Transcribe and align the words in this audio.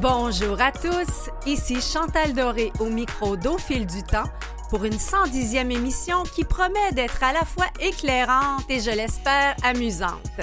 Bonjour 0.00 0.58
à 0.62 0.72
tous, 0.72 1.28
ici 1.44 1.78
Chantal 1.82 2.32
Doré 2.32 2.72
au 2.80 2.86
micro 2.86 3.36
d'Au 3.36 3.58
du 3.68 4.02
temps 4.02 4.30
pour 4.70 4.84
une 4.84 4.94
110e 4.94 5.70
émission 5.70 6.22
qui 6.22 6.42
promet 6.44 6.92
d'être 6.92 7.22
à 7.22 7.34
la 7.34 7.44
fois 7.44 7.66
éclairante 7.80 8.64
et, 8.70 8.80
je 8.80 8.92
l'espère, 8.92 9.56
amusante. 9.62 10.40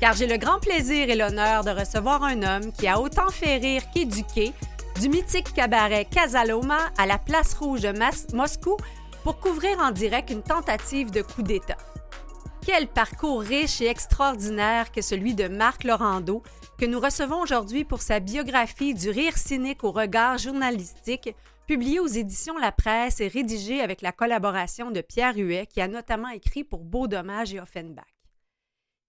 Car 0.00 0.14
j'ai 0.14 0.26
le 0.26 0.38
grand 0.38 0.58
plaisir 0.58 1.10
et 1.10 1.16
l'honneur 1.16 1.64
de 1.64 1.70
recevoir 1.70 2.22
un 2.22 2.42
homme 2.42 2.72
qui 2.72 2.88
a 2.88 2.98
autant 2.98 3.28
fait 3.28 3.58
rire 3.58 3.82
qu'éduqué, 3.92 4.54
du 4.98 5.10
mythique 5.10 5.52
cabaret 5.52 6.06
Casaloma 6.06 6.78
à 6.96 7.04
la 7.04 7.18
Place 7.18 7.52
Rouge 7.52 7.82
de 7.82 7.92
Moscou 8.34 8.78
pour 9.22 9.38
couvrir 9.38 9.80
en 9.80 9.90
direct 9.90 10.30
une 10.30 10.42
tentative 10.42 11.10
de 11.10 11.20
coup 11.20 11.42
d'État. 11.42 11.76
Quel 12.66 12.86
parcours 12.86 13.42
riche 13.42 13.82
et 13.82 13.88
extraordinaire 13.88 14.90
que 14.90 15.02
celui 15.02 15.34
de 15.34 15.48
Marc 15.48 15.84
Laurando, 15.84 16.42
que 16.78 16.86
nous 16.86 16.98
recevons 16.98 17.40
aujourd'hui 17.40 17.84
pour 17.84 18.02
sa 18.02 18.20
biographie 18.20 18.94
du 18.94 19.10
rire 19.10 19.38
cynique 19.38 19.84
au 19.84 19.92
regard 19.92 20.38
journalistique, 20.38 21.34
publiée 21.66 22.00
aux 22.00 22.06
éditions 22.06 22.58
La 22.58 22.72
Presse 22.72 23.20
et 23.20 23.28
rédigée 23.28 23.80
avec 23.80 24.02
la 24.02 24.12
collaboration 24.12 24.90
de 24.90 25.00
Pierre 25.00 25.36
Huet, 25.36 25.66
qui 25.66 25.80
a 25.80 25.88
notamment 25.88 26.28
écrit 26.28 26.64
pour 26.64 26.84
Beau 26.84 27.06
Dommage 27.06 27.54
et 27.54 27.60
Offenbach. 27.60 28.04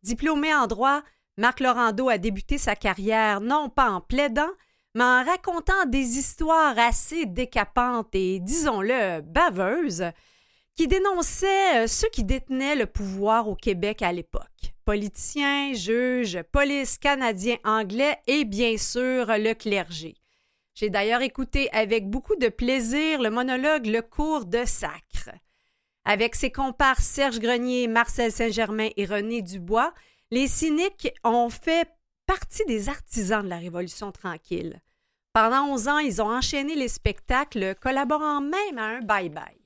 Diplômé 0.04 0.54
en 0.54 0.68
droit, 0.68 1.02
Marc 1.38 1.60
Laurando 1.60 2.08
a 2.08 2.18
débuté 2.18 2.58
sa 2.58 2.76
carrière 2.76 3.42
non 3.42 3.70
pas 3.70 3.90
en 3.90 4.00
plaidant, 4.00 4.52
mais 4.94 5.04
en 5.04 5.24
racontant 5.26 5.86
des 5.88 6.18
histoires 6.18 6.78
assez 6.78 7.26
décapantes 7.26 8.14
et, 8.14 8.40
disons-le, 8.40 9.22
baveuses, 9.22 10.06
qui 10.76 10.88
dénonçait 10.88 11.84
euh, 11.84 11.88
ceux 11.88 12.10
qui 12.10 12.24
détenaient 12.24 12.76
le 12.76 12.86
pouvoir 12.86 13.48
au 13.50 13.56
Québec 13.56 14.02
à 14.02 14.12
l'époque. 14.12 14.75
Politiciens, 14.86 15.74
juges, 15.74 16.44
police 16.52 17.00
canadiens, 17.00 17.58
anglais 17.64 18.20
et 18.28 18.46
bien 18.46 18.78
sûr 18.78 19.26
le 19.26 19.54
clergé. 19.54 20.16
J'ai 20.76 20.92
d'ailleurs 20.92 21.24
écouté 21.24 21.72
avec 21.72 22.08
beaucoup 22.08 22.36
de 22.36 22.50
plaisir 22.50 23.20
le 23.20 23.32
monologue 23.32 23.88
Le 23.88 24.04
cours 24.04 24.46
de 24.46 24.64
sacre. 24.64 25.32
Avec 26.04 26.36
ses 26.36 26.52
comparses 26.52 27.04
Serge 27.04 27.40
Grenier, 27.40 27.88
Marcel 27.88 28.32
Saint-Germain 28.32 28.90
et 28.96 29.06
René 29.06 29.42
Dubois, 29.42 29.92
les 30.30 30.48
cyniques 30.48 31.12
ont 31.24 31.50
fait 31.50 31.90
partie 32.28 32.66
des 32.66 32.88
artisans 32.88 33.44
de 33.44 33.50
la 33.50 33.58
Révolution 33.58 34.12
tranquille. 34.12 34.80
Pendant 35.34 35.66
11 35.74 35.88
ans, 35.88 35.98
ils 35.98 36.22
ont 36.22 36.30
enchaîné 36.30 36.76
les 36.76 36.90
spectacles, 36.90 37.74
collaborant 37.82 38.40
même 38.40 38.78
à 38.78 38.84
un 38.84 39.00
bye-bye. 39.00 39.65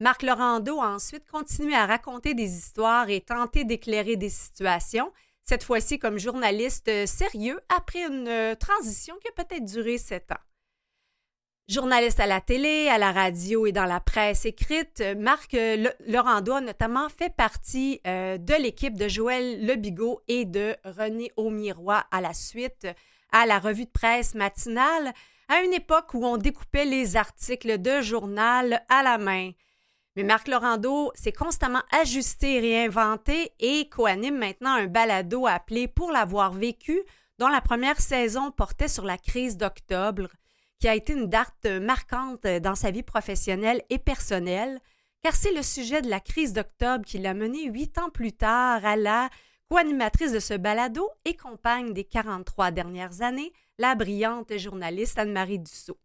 Marc 0.00 0.22
Laurando 0.22 0.80
a 0.80 0.94
ensuite 0.94 1.28
continué 1.28 1.74
à 1.74 1.86
raconter 1.86 2.34
des 2.34 2.56
histoires 2.56 3.10
et 3.10 3.20
tenter 3.20 3.64
d'éclairer 3.64 4.16
des 4.16 4.28
situations, 4.28 5.12
cette 5.42 5.64
fois-ci 5.64 5.98
comme 5.98 6.18
journaliste 6.18 7.06
sérieux 7.06 7.60
après 7.68 8.06
une 8.06 8.54
transition 8.56 9.16
qui 9.20 9.28
a 9.28 9.44
peut-être 9.44 9.64
duré 9.64 9.98
sept 9.98 10.30
ans. 10.30 10.36
Journaliste 11.68 12.20
à 12.20 12.26
la 12.26 12.40
télé, 12.40 12.88
à 12.88 12.96
la 12.96 13.12
radio 13.12 13.66
et 13.66 13.72
dans 13.72 13.84
la 13.84 14.00
presse 14.00 14.46
écrite, 14.46 15.02
Marc 15.18 15.54
Laurando 16.06 16.54
a 16.54 16.60
notamment 16.60 17.08
fait 17.08 17.34
partie 17.34 18.00
euh, 18.06 18.38
de 18.38 18.54
l'équipe 18.54 18.96
de 18.96 19.06
Joël 19.06 19.66
Lebigot 19.66 20.22
et 20.28 20.46
de 20.46 20.76
René 20.84 21.30
Aumirois 21.36 22.04
à 22.10 22.20
la 22.20 22.32
suite 22.32 22.86
à 23.32 23.44
la 23.44 23.58
revue 23.58 23.84
de 23.84 23.90
presse 23.90 24.34
matinale, 24.34 25.12
à 25.48 25.60
une 25.60 25.74
époque 25.74 26.14
où 26.14 26.24
on 26.24 26.38
découpait 26.38 26.86
les 26.86 27.16
articles 27.16 27.78
de 27.78 28.00
journal 28.00 28.82
à 28.88 29.02
la 29.02 29.18
main. 29.18 29.50
Mais 30.16 30.24
Marc 30.24 30.48
Laurando 30.48 31.12
s'est 31.14 31.32
constamment 31.32 31.82
ajusté, 31.92 32.60
réinventé 32.60 33.52
et 33.60 33.88
coanime 33.88 34.38
maintenant 34.38 34.72
un 34.74 34.86
balado 34.86 35.46
appelé 35.46 35.86
Pour 35.88 36.10
l'avoir 36.10 36.52
vécu, 36.52 37.00
dont 37.38 37.48
la 37.48 37.60
première 37.60 38.00
saison 38.00 38.50
portait 38.50 38.88
sur 38.88 39.04
la 39.04 39.16
crise 39.16 39.56
d'octobre, 39.56 40.28
qui 40.80 40.88
a 40.88 40.94
été 40.94 41.12
une 41.12 41.28
date 41.28 41.66
marquante 41.66 42.46
dans 42.46 42.74
sa 42.74 42.90
vie 42.90 43.02
professionnelle 43.02 43.82
et 43.90 43.98
personnelle, 43.98 44.80
car 45.22 45.34
c'est 45.34 45.52
le 45.52 45.62
sujet 45.62 46.02
de 46.02 46.10
la 46.10 46.20
crise 46.20 46.52
d'octobre 46.52 47.04
qui 47.04 47.18
l'a 47.18 47.34
mené 47.34 47.66
huit 47.66 47.98
ans 47.98 48.10
plus 48.10 48.32
tard 48.32 48.84
à 48.84 48.96
la 48.96 49.28
co-animatrice 49.68 50.32
de 50.32 50.40
ce 50.40 50.54
balado 50.54 51.08
et 51.24 51.36
compagne 51.36 51.92
des 51.92 52.04
43 52.04 52.70
dernières 52.70 53.22
années, 53.22 53.52
la 53.78 53.94
brillante 53.94 54.56
journaliste 54.56 55.18
Anne-Marie 55.18 55.58
Dussault. 55.58 55.98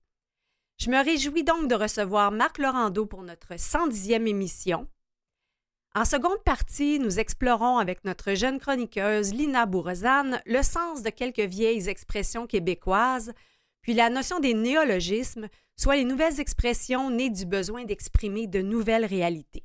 Je 0.77 0.89
me 0.89 1.03
réjouis 1.03 1.43
donc 1.43 1.67
de 1.67 1.75
recevoir 1.75 2.31
Marc 2.31 2.57
Laurando 2.57 3.05
pour 3.05 3.23
notre 3.23 3.53
110e 3.53 4.27
émission. 4.27 4.87
En 5.95 6.05
seconde 6.05 6.43
partie, 6.43 6.97
nous 6.99 7.19
explorons 7.19 7.77
avec 7.77 8.03
notre 8.03 8.33
jeune 8.33 8.59
chroniqueuse 8.59 9.31
Lina 9.31 9.67
Bourrezane 9.67 10.41
le 10.45 10.63
sens 10.63 11.03
de 11.03 11.11
quelques 11.11 11.39
vieilles 11.39 11.87
expressions 11.87 12.47
québécoises, 12.47 13.31
puis 13.81 13.93
la 13.93 14.09
notion 14.09 14.39
des 14.39 14.55
néologismes, 14.55 15.47
soit 15.77 15.97
les 15.97 16.03
nouvelles 16.03 16.39
expressions 16.39 17.11
nées 17.11 17.29
du 17.29 17.45
besoin 17.45 17.85
d'exprimer 17.85 18.47
de 18.47 18.61
nouvelles 18.61 19.05
réalités. 19.05 19.63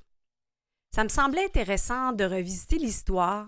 Ça 0.94 1.02
me 1.02 1.08
semblait 1.08 1.46
intéressant 1.46 2.12
de 2.12 2.24
revisiter 2.24 2.76
l'histoire, 2.76 3.46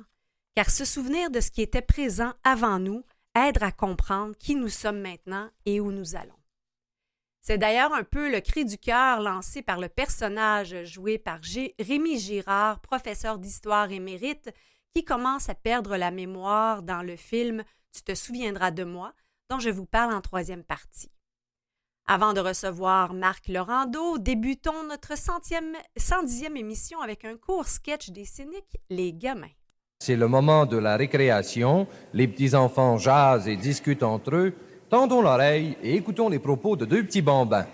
car 0.55 0.71
se 0.71 0.87
souvenir 0.87 1.31
de 1.31 1.41
ce 1.41 1.51
qui 1.51 1.61
était 1.61 1.83
présent 1.83 2.33
avant 2.45 2.79
nous 2.79 3.05
aide 3.37 3.63
à 3.63 3.73
comprendre 3.73 4.35
qui 4.39 4.55
nous 4.55 4.69
sommes 4.69 5.01
maintenant 5.01 5.51
et 5.67 5.81
où 5.81 5.93
nous 5.93 6.17
allons. 6.17 6.40
C'est 7.43 7.59
d'ailleurs 7.59 7.95
un 7.95 8.05
peu 8.05 8.31
le 8.31 8.41
cri 8.41 8.65
du 8.65 8.77
cœur 8.77 9.21
lancé 9.21 9.63
par 9.63 9.79
le 9.79 9.89
personnage 9.89 10.85
joué 10.85 11.19
par 11.19 11.41
Rémi 11.79 12.19
Girard, 12.19 12.81
professeur 12.81 13.39
d'histoire 13.39 13.91
émérite, 13.91 14.51
qui 14.95 15.05
commence 15.05 15.49
à 15.49 15.55
perdre 15.55 15.97
la 15.97 16.11
mémoire 16.11 16.83
dans 16.83 17.03
le 17.03 17.17
film 17.17 17.65
Tu 17.93 18.03
te 18.03 18.15
souviendras 18.15 18.71
de 18.71 18.85
moi, 18.85 19.15
dont 19.49 19.59
je 19.59 19.71
vous 19.71 19.87
parle 19.87 20.15
en 20.15 20.21
troisième 20.21 20.65
partie. 20.65 21.11
Avant 22.07 22.33
de 22.33 22.41
recevoir 22.41 23.15
Marc 23.15 23.49
Laurando, 23.49 24.19
débutons 24.19 24.83
notre 24.89 25.17
centième, 25.17 25.77
110e 25.99 26.57
émission 26.57 27.01
avec 27.01 27.25
un 27.25 27.37
court 27.37 27.69
sketch 27.69 28.11
des 28.11 28.25
cyniques, 28.25 28.79
Les 28.91 29.13
Gamins. 29.13 29.47
C'est 30.01 30.17
le 30.17 30.29
moment 30.29 30.67
de 30.67 30.77
la 30.77 30.97
récréation, 30.97 31.87
les 32.13 32.27
petits-enfants 32.27 32.97
jasent 32.99 33.47
et 33.47 33.57
discutent 33.57 34.03
entre 34.03 34.35
eux, 34.35 34.55
Tendons 34.91 35.23
l'oreille 35.23 35.77
et 35.85 35.95
écoutons 35.95 36.29
les 36.29 36.41
propos 36.41 36.75
de 36.75 36.85
deux 36.85 37.05
petits 37.05 37.23
bambins. 37.23 37.65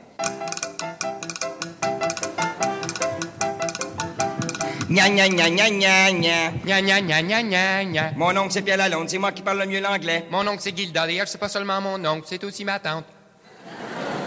Gna 4.91 5.09
gna 5.09 5.27
gna 5.27 5.49
gna 5.49 5.71
gna 5.71 6.12
gna. 6.12 6.50
Gna 6.62 6.82
gna 6.82 7.00
gna 7.00 7.22
gna 7.22 7.43
gna 7.43 7.84
gna. 7.84 8.12
Mon 8.16 8.37
oncle 8.37 8.53
c'est 8.53 8.60
Pierre 8.60 8.77
Lalonde, 8.77 9.09
c'est 9.09 9.16
moi 9.16 9.32
qui 9.32 9.41
parle 9.41 9.60
le 9.60 9.65
mieux 9.65 9.81
l'anglais. 9.81 10.27
Mon 10.31 10.47
oncle 10.47 10.60
c'est 10.60 10.77
Gilda. 10.77 11.06
D'ailleurs, 11.06 11.27
c'est 11.27 11.38
pas 11.38 11.49
seulement 11.49 11.81
mon 11.81 12.04
oncle, 12.04 12.27
c'est 12.27 12.44
aussi 12.44 12.66
ma 12.66 12.78
tante. 12.81 13.06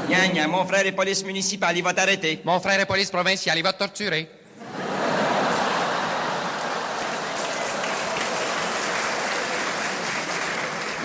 Gna 0.10 0.28
gna, 0.30 0.48
mon 0.48 0.66
frère 0.66 0.84
est 0.88 0.92
police 0.92 1.24
municipale, 1.24 1.78
il 1.78 1.84
va 1.84 1.94
t'arrêter. 1.94 2.42
Mon 2.44 2.60
frère 2.60 2.80
est 2.80 2.88
police 2.88 3.12
provinciale, 3.12 3.60
il 3.60 3.64
va 3.64 3.72
te 3.72 3.78
torturer. 3.78 4.28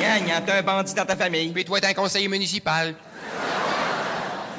Gna 0.05 0.21
gna, 0.21 0.41
t'as 0.43 0.59
un 0.59 0.63
bandit 0.63 0.93
dans 0.93 1.07
ta 1.07 1.17
famille. 1.17 1.51
Puis 1.51 1.65
toi, 1.65 1.81
t'es 1.81 1.87
un 1.87 1.95
conseiller 1.95 2.29
municipal. 2.29 2.95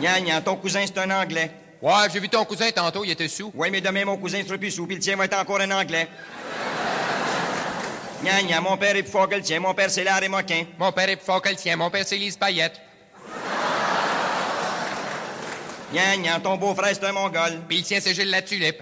Gna 0.01 0.19
gna, 0.21 0.41
ton 0.41 0.55
cousin 0.55 0.83
c'est 0.85 0.97
un 0.97 1.11
anglais. 1.11 1.51
Ouais, 1.81 1.93
j'ai 2.11 2.19
vu 2.19 2.29
ton 2.29 2.43
cousin 2.45 2.71
tantôt, 2.71 3.03
il 3.05 3.11
était 3.11 3.27
sous. 3.27 3.51
Oui, 3.53 3.69
mais 3.71 3.79
demain 3.79 4.05
mon 4.05 4.17
cousin 4.17 4.41
sera 4.43 4.57
plus 4.57 4.71
sous, 4.71 4.87
puis 4.87 4.95
le 4.95 5.01
tien 5.01 5.15
va 5.15 5.25
être 5.25 5.37
encore 5.37 5.61
un 5.61 5.69
anglais. 5.69 6.07
Gna 8.23 8.41
gna, 8.41 8.59
mon 8.59 8.75
père 8.75 8.95
est 8.95 9.03
plus 9.03 9.11
fort 9.11 9.29
que 9.29 9.35
le 9.35 9.41
tien, 9.41 9.59
mon 9.59 9.75
père 9.75 9.91
c'est 9.91 10.03
Larry 10.03 10.29
Moquin. 10.29 10.63
Mon 10.79 10.91
père 10.91 11.09
est 11.09 11.15
plus 11.15 11.25
fort 11.25 11.41
que 11.41 11.49
le 11.49 11.55
tien, 11.55 11.75
mon 11.75 11.91
père 11.91 12.05
c'est 12.07 12.17
Lise 12.17 12.37
Payette. 12.37 12.81
Gna 15.93 16.17
gna, 16.17 16.39
ton 16.39 16.57
beau-frère 16.57 16.95
c'est 16.95 17.05
un 17.05 17.11
mongol. 17.11 17.61
Puis 17.67 17.77
le 17.77 17.83
tien 17.83 17.99
c'est 18.01 18.15
Gilles 18.15 18.31
la 18.31 18.41
Tulipe. 18.41 18.81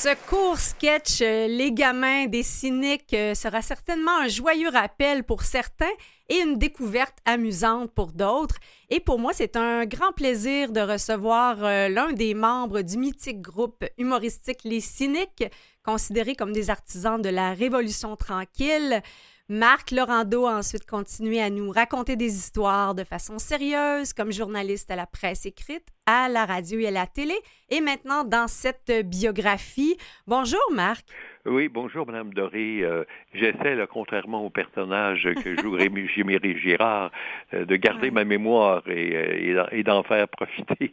Ce 0.00 0.14
court 0.28 0.60
sketch 0.60 1.22
euh, 1.22 1.48
Les 1.48 1.72
gamins 1.72 2.26
des 2.26 2.44
cyniques 2.44 3.12
euh, 3.14 3.34
sera 3.34 3.62
certainement 3.62 4.16
un 4.20 4.28
joyeux 4.28 4.68
rappel 4.68 5.24
pour 5.24 5.42
certains 5.42 5.90
et 6.28 6.36
une 6.36 6.56
découverte 6.56 7.18
amusante 7.24 7.90
pour 7.90 8.12
d'autres. 8.12 8.58
Et 8.90 9.00
pour 9.00 9.18
moi, 9.18 9.32
c'est 9.34 9.56
un 9.56 9.86
grand 9.86 10.12
plaisir 10.12 10.70
de 10.70 10.80
recevoir 10.80 11.64
euh, 11.64 11.88
l'un 11.88 12.12
des 12.12 12.34
membres 12.34 12.82
du 12.82 12.96
mythique 12.96 13.40
groupe 13.40 13.84
humoristique 13.98 14.60
Les 14.62 14.78
Cyniques, 14.78 15.46
considérés 15.84 16.36
comme 16.36 16.52
des 16.52 16.70
artisans 16.70 17.20
de 17.20 17.30
la 17.30 17.52
Révolution 17.52 18.14
tranquille. 18.14 19.02
Marc 19.50 19.92
Laurando 19.92 20.44
a 20.44 20.58
ensuite 20.58 20.84
continué 20.84 21.40
à 21.40 21.48
nous 21.48 21.70
raconter 21.70 22.16
des 22.16 22.36
histoires 22.36 22.94
de 22.94 23.02
façon 23.02 23.38
sérieuse 23.38 24.12
comme 24.12 24.30
journaliste 24.30 24.90
à 24.90 24.96
la 24.96 25.06
presse 25.06 25.46
écrite, 25.46 25.86
à 26.04 26.28
la 26.28 26.44
radio 26.44 26.78
et 26.80 26.88
à 26.88 26.90
la 26.90 27.06
télé, 27.06 27.34
et 27.70 27.80
maintenant 27.80 28.24
dans 28.24 28.46
cette 28.46 28.92
biographie. 29.06 29.96
Bonjour 30.26 30.60
Marc. 30.72 31.06
Oui, 31.46 31.68
bonjour, 31.68 32.04
Madame 32.06 32.34
Doré. 32.34 32.80
Euh, 32.82 33.04
j'essaie, 33.32 33.78
contrairement 33.90 34.44
au 34.44 34.50
personnage 34.50 35.28
que 35.42 35.56
joue 35.62 35.72
Rémi 35.72 36.08
Girard, 36.08 37.12
euh, 37.54 37.64
de 37.64 37.76
garder 37.76 38.10
ma 38.10 38.24
mémoire 38.24 38.82
et, 38.88 39.14
euh, 39.14 39.64
et 39.70 39.82
d'en 39.84 40.02
faire 40.02 40.26
profiter 40.28 40.92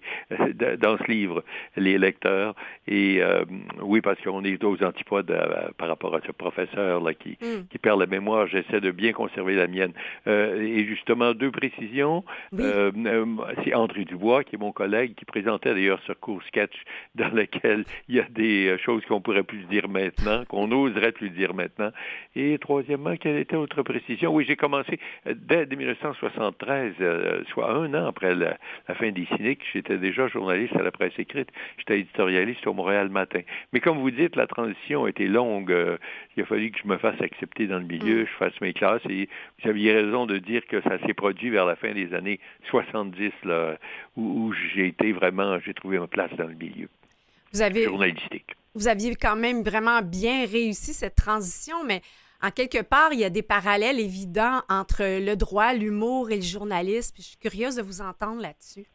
dans 0.79 0.97
ce 0.97 1.11
livre 1.11 1.43
les 1.75 1.97
lecteurs. 1.97 2.55
Et 2.87 3.21
oui, 3.81 4.01
parce 4.01 4.21
qu'on 4.21 4.43
est 4.43 4.63
aux 4.63 4.83
antipodes 4.83 5.35
par 5.77 5.87
rapport 5.87 6.15
à 6.15 6.19
ce 6.25 6.31
professeur 6.31 7.01
là 7.01 7.13
qui, 7.13 7.37
mm. 7.41 7.67
qui 7.69 7.77
perd 7.79 7.99
la 7.99 8.05
mémoire. 8.05 8.47
J'essaie 8.47 8.79
de 8.79 8.91
bien 8.91 9.13
conserver 9.13 9.55
la 9.55 9.67
mienne. 9.67 9.93
et 10.27 10.85
justement, 10.85 11.33
deux 11.33 11.51
précisions. 11.51 12.23
C'est 12.55 13.73
André 13.73 14.05
Dubois, 14.05 14.43
qui 14.43 14.55
est 14.55 14.59
mon 14.59 14.71
collègue, 14.71 15.15
qui 15.15 15.25
présentait 15.25 15.73
d'ailleurs 15.73 16.01
ce 16.05 16.13
court 16.13 16.41
sketch 16.43 16.75
dans 17.15 17.29
lequel 17.29 17.85
il 18.07 18.15
y 18.15 18.19
a 18.19 18.27
des 18.29 18.77
choses 18.83 19.03
qu'on 19.05 19.21
pourrait 19.21 19.43
plus 19.43 19.63
dire 19.63 19.87
maintenant 19.89 20.34
qu'on 20.43 20.71
oserait 20.71 21.13
lui 21.21 21.29
dire 21.29 21.53
maintenant. 21.53 21.91
Et 22.35 22.57
troisièmement, 22.59 23.15
quelle 23.15 23.37
était 23.37 23.55
autre 23.55 23.83
précision? 23.83 24.33
Oui, 24.33 24.45
j'ai 24.47 24.55
commencé 24.55 24.99
euh, 25.27 25.33
dès 25.35 25.65
1973, 25.65 26.93
euh, 26.99 27.43
soit 27.49 27.71
un 27.71 27.93
an 27.93 28.07
après 28.07 28.35
la, 28.35 28.57
fin 28.95 29.11
des 29.11 29.25
Cyniques, 29.35 29.61
j'étais 29.73 29.97
déjà 29.97 30.27
journaliste 30.27 30.75
à 30.75 30.83
la 30.83 30.91
presse 30.91 31.13
écrite. 31.17 31.49
J'étais 31.77 31.99
éditorialiste 31.99 32.65
au 32.67 32.73
Montréal 32.73 33.09
Matin. 33.09 33.41
Mais 33.73 33.79
comme 33.79 33.99
vous 33.99 34.11
dites, 34.11 34.35
la 34.35 34.47
transition 34.47 35.05
a 35.05 35.09
été 35.09 35.27
longue. 35.27 35.71
Euh, 35.71 35.97
il 36.35 36.43
a 36.43 36.45
fallu 36.45 36.71
que 36.71 36.79
je 36.83 36.87
me 36.87 36.97
fasse 36.97 37.19
accepter 37.21 37.67
dans 37.67 37.79
le 37.79 37.85
milieu, 37.85 38.23
mm. 38.23 38.27
je 38.27 38.33
fasse 38.37 38.61
mes 38.61 38.73
classes. 38.73 39.05
Et 39.09 39.29
vous 39.61 39.69
aviez 39.69 39.93
raison 39.93 40.25
de 40.25 40.37
dire 40.37 40.65
que 40.67 40.81
ça 40.81 40.99
s'est 41.05 41.13
produit 41.13 41.49
vers 41.49 41.65
la 41.65 41.75
fin 41.75 41.93
des 41.93 42.13
années 42.13 42.39
70, 42.69 43.31
là, 43.43 43.77
où, 44.17 44.21
où 44.21 44.53
j'ai 44.73 44.87
été 44.87 45.11
vraiment, 45.11 45.59
j'ai 45.59 45.73
trouvé 45.73 45.99
ma 45.99 46.07
place 46.07 46.31
dans 46.37 46.47
le 46.47 46.55
milieu. 46.55 46.87
Vous 47.53 47.61
avez, 47.61 47.83
journalistique 47.83 48.55
vous 48.75 48.87
aviez 48.87 49.15
quand 49.15 49.35
même 49.35 49.63
vraiment 49.63 50.01
bien 50.01 50.45
réussi 50.45 50.93
cette 50.93 51.15
transition, 51.15 51.83
mais 51.85 52.01
en 52.43 52.51
quelque 52.51 52.83
part, 52.83 53.13
il 53.13 53.19
y 53.19 53.23
a 53.23 53.29
des 53.29 53.41
parallèles 53.41 53.99
évidents 53.99 54.61
entre 54.69 55.01
le 55.01 55.35
droit, 55.35 55.73
l'humour 55.73 56.29
et 56.29 56.35
le 56.35 56.41
journalisme. 56.41 57.15
je 57.17 57.23
suis 57.23 57.37
curieuse 57.37 57.77
de 57.77 57.81
vous 57.81 58.01
entendre 58.01 58.41
là-dessus. 58.41 58.85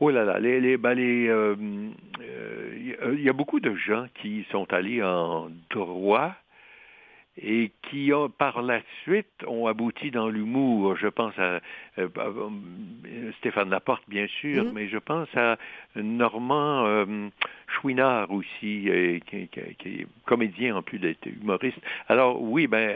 Oh 0.00 0.10
là 0.10 0.24
là, 0.24 0.38
les, 0.38 0.60
les, 0.60 0.76
ben 0.76 0.96
euh, 0.96 1.56
euh, 2.20 3.16
y 3.18 3.28
a 3.28 3.32
beaucoup 3.32 3.58
de 3.58 3.74
gens 3.74 4.06
qui 4.22 4.46
sont 4.52 4.72
allés 4.72 5.02
en 5.02 5.48
droit 5.70 6.36
et 7.40 7.70
qui 7.82 8.12
ont, 8.12 8.28
par 8.28 8.62
la 8.62 8.80
suite 9.02 9.26
ont 9.46 9.66
abouti 9.66 10.10
dans 10.10 10.28
l'humour. 10.28 10.96
Je 10.96 11.06
pense 11.06 11.38
à 11.38 11.60
euh, 11.98 12.08
Stéphane 13.38 13.70
Laporte, 13.70 14.02
bien 14.08 14.26
sûr, 14.26 14.64
mm-hmm. 14.64 14.72
mais 14.72 14.88
je 14.88 14.98
pense 14.98 15.28
à 15.36 15.56
Normand 15.94 16.86
euh, 16.86 17.28
Chouinard 17.68 18.30
aussi, 18.32 18.88
euh, 18.88 19.18
qui, 19.26 19.48
est 19.48 20.06
comédien 20.26 20.76
en 20.76 20.82
plus 20.82 20.98
d'être 20.98 21.26
humoriste. 21.26 21.78
Alors 22.08 22.42
oui, 22.42 22.66
ben 22.66 22.94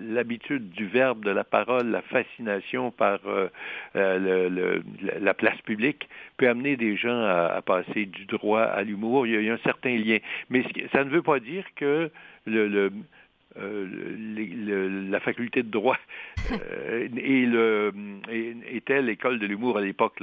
l'habitude 0.00 0.70
du 0.70 0.86
verbe, 0.86 1.24
de 1.24 1.30
la 1.30 1.44
parole, 1.44 1.88
la 1.88 2.02
fascination 2.02 2.90
par 2.90 3.18
le, 3.94 4.82
la 5.20 5.34
place 5.34 5.60
publique 5.62 6.08
peut 6.36 6.48
amener 6.48 6.76
des 6.76 6.96
gens 6.96 7.24
à, 7.24 7.60
passer 7.62 8.06
du 8.06 8.24
droit 8.26 8.62
à 8.62 8.82
l'humour. 8.82 9.26
Il, 9.26 9.42
y 9.42 9.50
a 9.50 9.52
un 9.52 9.58
certain 9.58 9.96
lien, 9.96 10.18
mais 10.50 10.64
ça 10.92 11.04
ne 11.04 11.10
veut 11.10 11.22
pas 11.22 11.40
dire 11.40 11.64
que 11.76 12.10
le 12.46 12.92
euh, 13.58 15.08
la 15.10 15.20
faculté 15.20 15.62
de 15.62 15.70
droit 15.70 15.98
euh, 16.52 17.08
et 17.16 17.46
le, 17.46 17.92
était 18.70 19.00
l'école 19.00 19.38
de 19.38 19.46
l'humour 19.46 19.78
à 19.78 19.80
l'époque. 19.80 20.22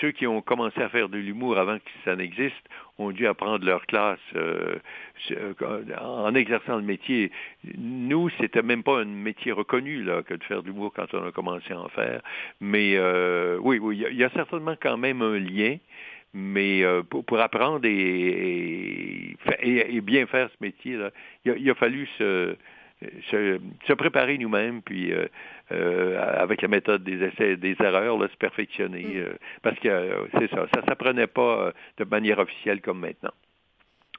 Ceux 0.00 0.10
qui 0.10 0.26
ont 0.26 0.40
commencé 0.42 0.80
à 0.80 0.88
faire 0.88 1.08
de 1.08 1.18
l'humour 1.18 1.58
avant 1.58 1.78
que 1.78 1.90
ça 2.04 2.16
n'existe 2.16 2.54
ont 2.98 3.12
dû 3.12 3.26
apprendre 3.26 3.64
leur 3.64 3.86
classe 3.86 4.18
euh, 4.34 4.76
en 6.00 6.34
exerçant 6.34 6.76
le 6.76 6.82
métier. 6.82 7.30
Nous, 7.76 8.28
c'était 8.40 8.62
même 8.62 8.82
pas 8.82 9.00
un 9.00 9.04
métier 9.04 9.52
reconnu 9.52 10.02
là, 10.02 10.22
que 10.22 10.34
de 10.34 10.42
faire 10.44 10.62
de 10.62 10.68
l'humour 10.68 10.92
quand 10.94 11.14
on 11.14 11.24
a 11.26 11.30
commencé 11.30 11.72
à 11.72 11.80
en 11.80 11.88
faire. 11.88 12.22
Mais 12.60 12.98
oui, 13.60 13.78
oui, 13.78 14.04
il 14.10 14.16
y, 14.16 14.24
a 14.24 14.30
certainement 14.30 14.74
quand 14.80 14.96
même 14.96 15.22
un 15.22 15.38
lien 15.38 15.76
mais 16.34 16.82
euh, 16.82 17.02
pour, 17.02 17.40
apprendre 17.40 17.84
et, 17.84 19.36
et, 19.60 20.00
bien 20.00 20.26
faire 20.26 20.48
ce 20.50 20.56
métier-là, 20.60 21.10
il, 21.44 21.70
a 21.70 21.74
fallu 21.74 22.06
se, 22.18 22.56
se, 23.30 23.92
préparer 23.94 24.36
nous-mêmes, 24.38 24.82
puis 24.82 25.12
euh, 25.12 25.26
euh, 25.72 26.40
avec 26.40 26.62
la 26.62 26.68
méthode 26.68 27.02
des 27.04 27.22
essais 27.22 27.52
et 27.52 27.56
des 27.56 27.76
erreurs, 27.80 28.18
là, 28.18 28.28
se 28.28 28.36
perfectionner, 28.36 29.04
mm. 29.04 29.38
parce 29.62 29.78
que 29.78 30.28
c'est 30.38 30.50
ça, 30.50 30.66
ça 30.74 30.84
s'apprenait 30.86 31.26
pas 31.26 31.72
de 31.96 32.04
manière 32.04 32.38
officielle 32.38 32.80
comme 32.80 33.00
maintenant. 33.00 33.32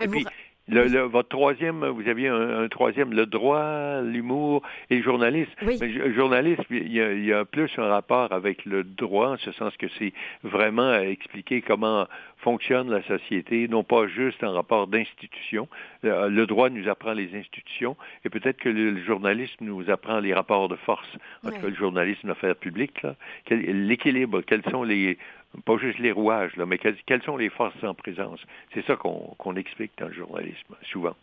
Et, 0.02 0.08
puis, 0.08 0.26
le, 0.70 1.00
votre 1.02 1.30
troisième, 1.30 1.86
vous 1.86 2.08
aviez 2.08 2.28
un, 2.28 2.68
troisième, 2.68 3.14
le 3.14 3.26
droit, 3.26 4.02
l'humour 4.02 4.62
et 4.90 4.98
le 4.98 5.04
journalisme. 5.04 5.52
Oui. 5.66 5.78
Mais 5.80 5.88
le 5.88 6.14
journalisme, 6.14 6.64
il 6.70 6.92
y, 6.92 7.02
a, 7.02 7.12
il 7.12 7.26
y, 7.26 7.34
a, 7.34 7.46
plus 7.46 7.72
un 7.78 7.88
rapport 7.88 8.32
avec 8.32 8.66
le 8.66 8.84
droit, 8.84 9.30
en 9.30 9.38
ce 9.38 9.52
sens 9.52 9.76
que 9.78 9.88
c'est 9.98 10.14
vraiment 10.44 10.90
à 10.90 11.02
expliquer 11.02 11.62
comment 11.62 12.08
fonctionne 12.40 12.90
la 12.90 13.04
société, 13.04 13.68
non 13.68 13.84
pas 13.84 14.08
juste 14.08 14.44
un 14.44 14.52
rapport 14.52 14.88
d'institution. 14.88 15.68
Euh, 16.06 16.30
le 16.30 16.46
droit 16.46 16.70
nous 16.70 16.88
apprend 16.88 17.14
les 17.14 17.36
institutions 17.36 17.98
et 18.24 18.30
peut-être 18.30 18.58
que 18.58 18.70
le, 18.70 19.04
journalisme 19.04 19.66
nous 19.66 19.90
apprend 19.90 20.20
les 20.20 20.34
rapports 20.34 20.70
de 20.70 20.76
force 20.76 21.10
entre 21.46 21.68
le 21.68 21.76
journalisme 21.76 22.22
et 22.24 22.28
l'affaire 22.30 22.56
publique. 22.56 23.02
L'équilibre, 23.50 24.42
quels 24.42 24.64
sont 24.70 24.84
les 24.84 25.18
pas 25.66 25.78
juste 25.78 26.00
les 26.00 26.12
rouages, 26.12 26.56
là, 26.58 26.66
mais 26.66 26.78
quelles, 26.78 27.24
sont 27.24 27.38
les 27.38 27.50
forces 27.50 27.84
en 27.84 27.94
présence? 27.94 28.40
C'est 28.74 28.86
ça 28.86 28.96
qu'on 28.96 29.56
explique 29.56 29.92
dans 29.98 30.08
le 30.08 30.14
journalisme, 30.14 30.76
souvent. 30.92 31.16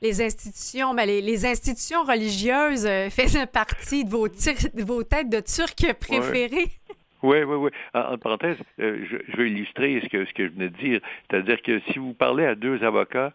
Les 0.00 0.22
institutions, 0.22 0.94
ben 0.94 1.06
les, 1.06 1.46
institutions 1.46 2.04
religieuses 2.04 2.86
euh, 2.86 3.10
faisaient 3.10 3.46
partie 3.46 4.04
de 4.04 4.10
vos, 4.10 4.28
de 4.28 4.84
vos 4.84 5.02
têtes 5.02 5.28
de 5.28 5.40
Turcs 5.40 5.94
préférées. 5.98 6.70
Oui, 7.22 7.42
oui, 7.42 7.56
oui. 7.56 7.70
En, 7.94 8.16
parenthèse, 8.16 8.58
euh, 8.78 9.04
je, 9.10 9.16
je, 9.26 9.36
vais 9.36 9.50
illustrer 9.50 10.00
ce 10.04 10.08
que, 10.08 10.24
ce 10.24 10.32
que 10.32 10.46
je 10.46 10.52
venais 10.52 10.68
de 10.68 10.76
dire. 10.76 11.00
C'est-à-dire 11.28 11.60
que 11.62 11.80
si 11.90 11.98
vous 11.98 12.12
parlez 12.12 12.46
à 12.46 12.54
deux 12.54 12.84
avocats 12.84 13.32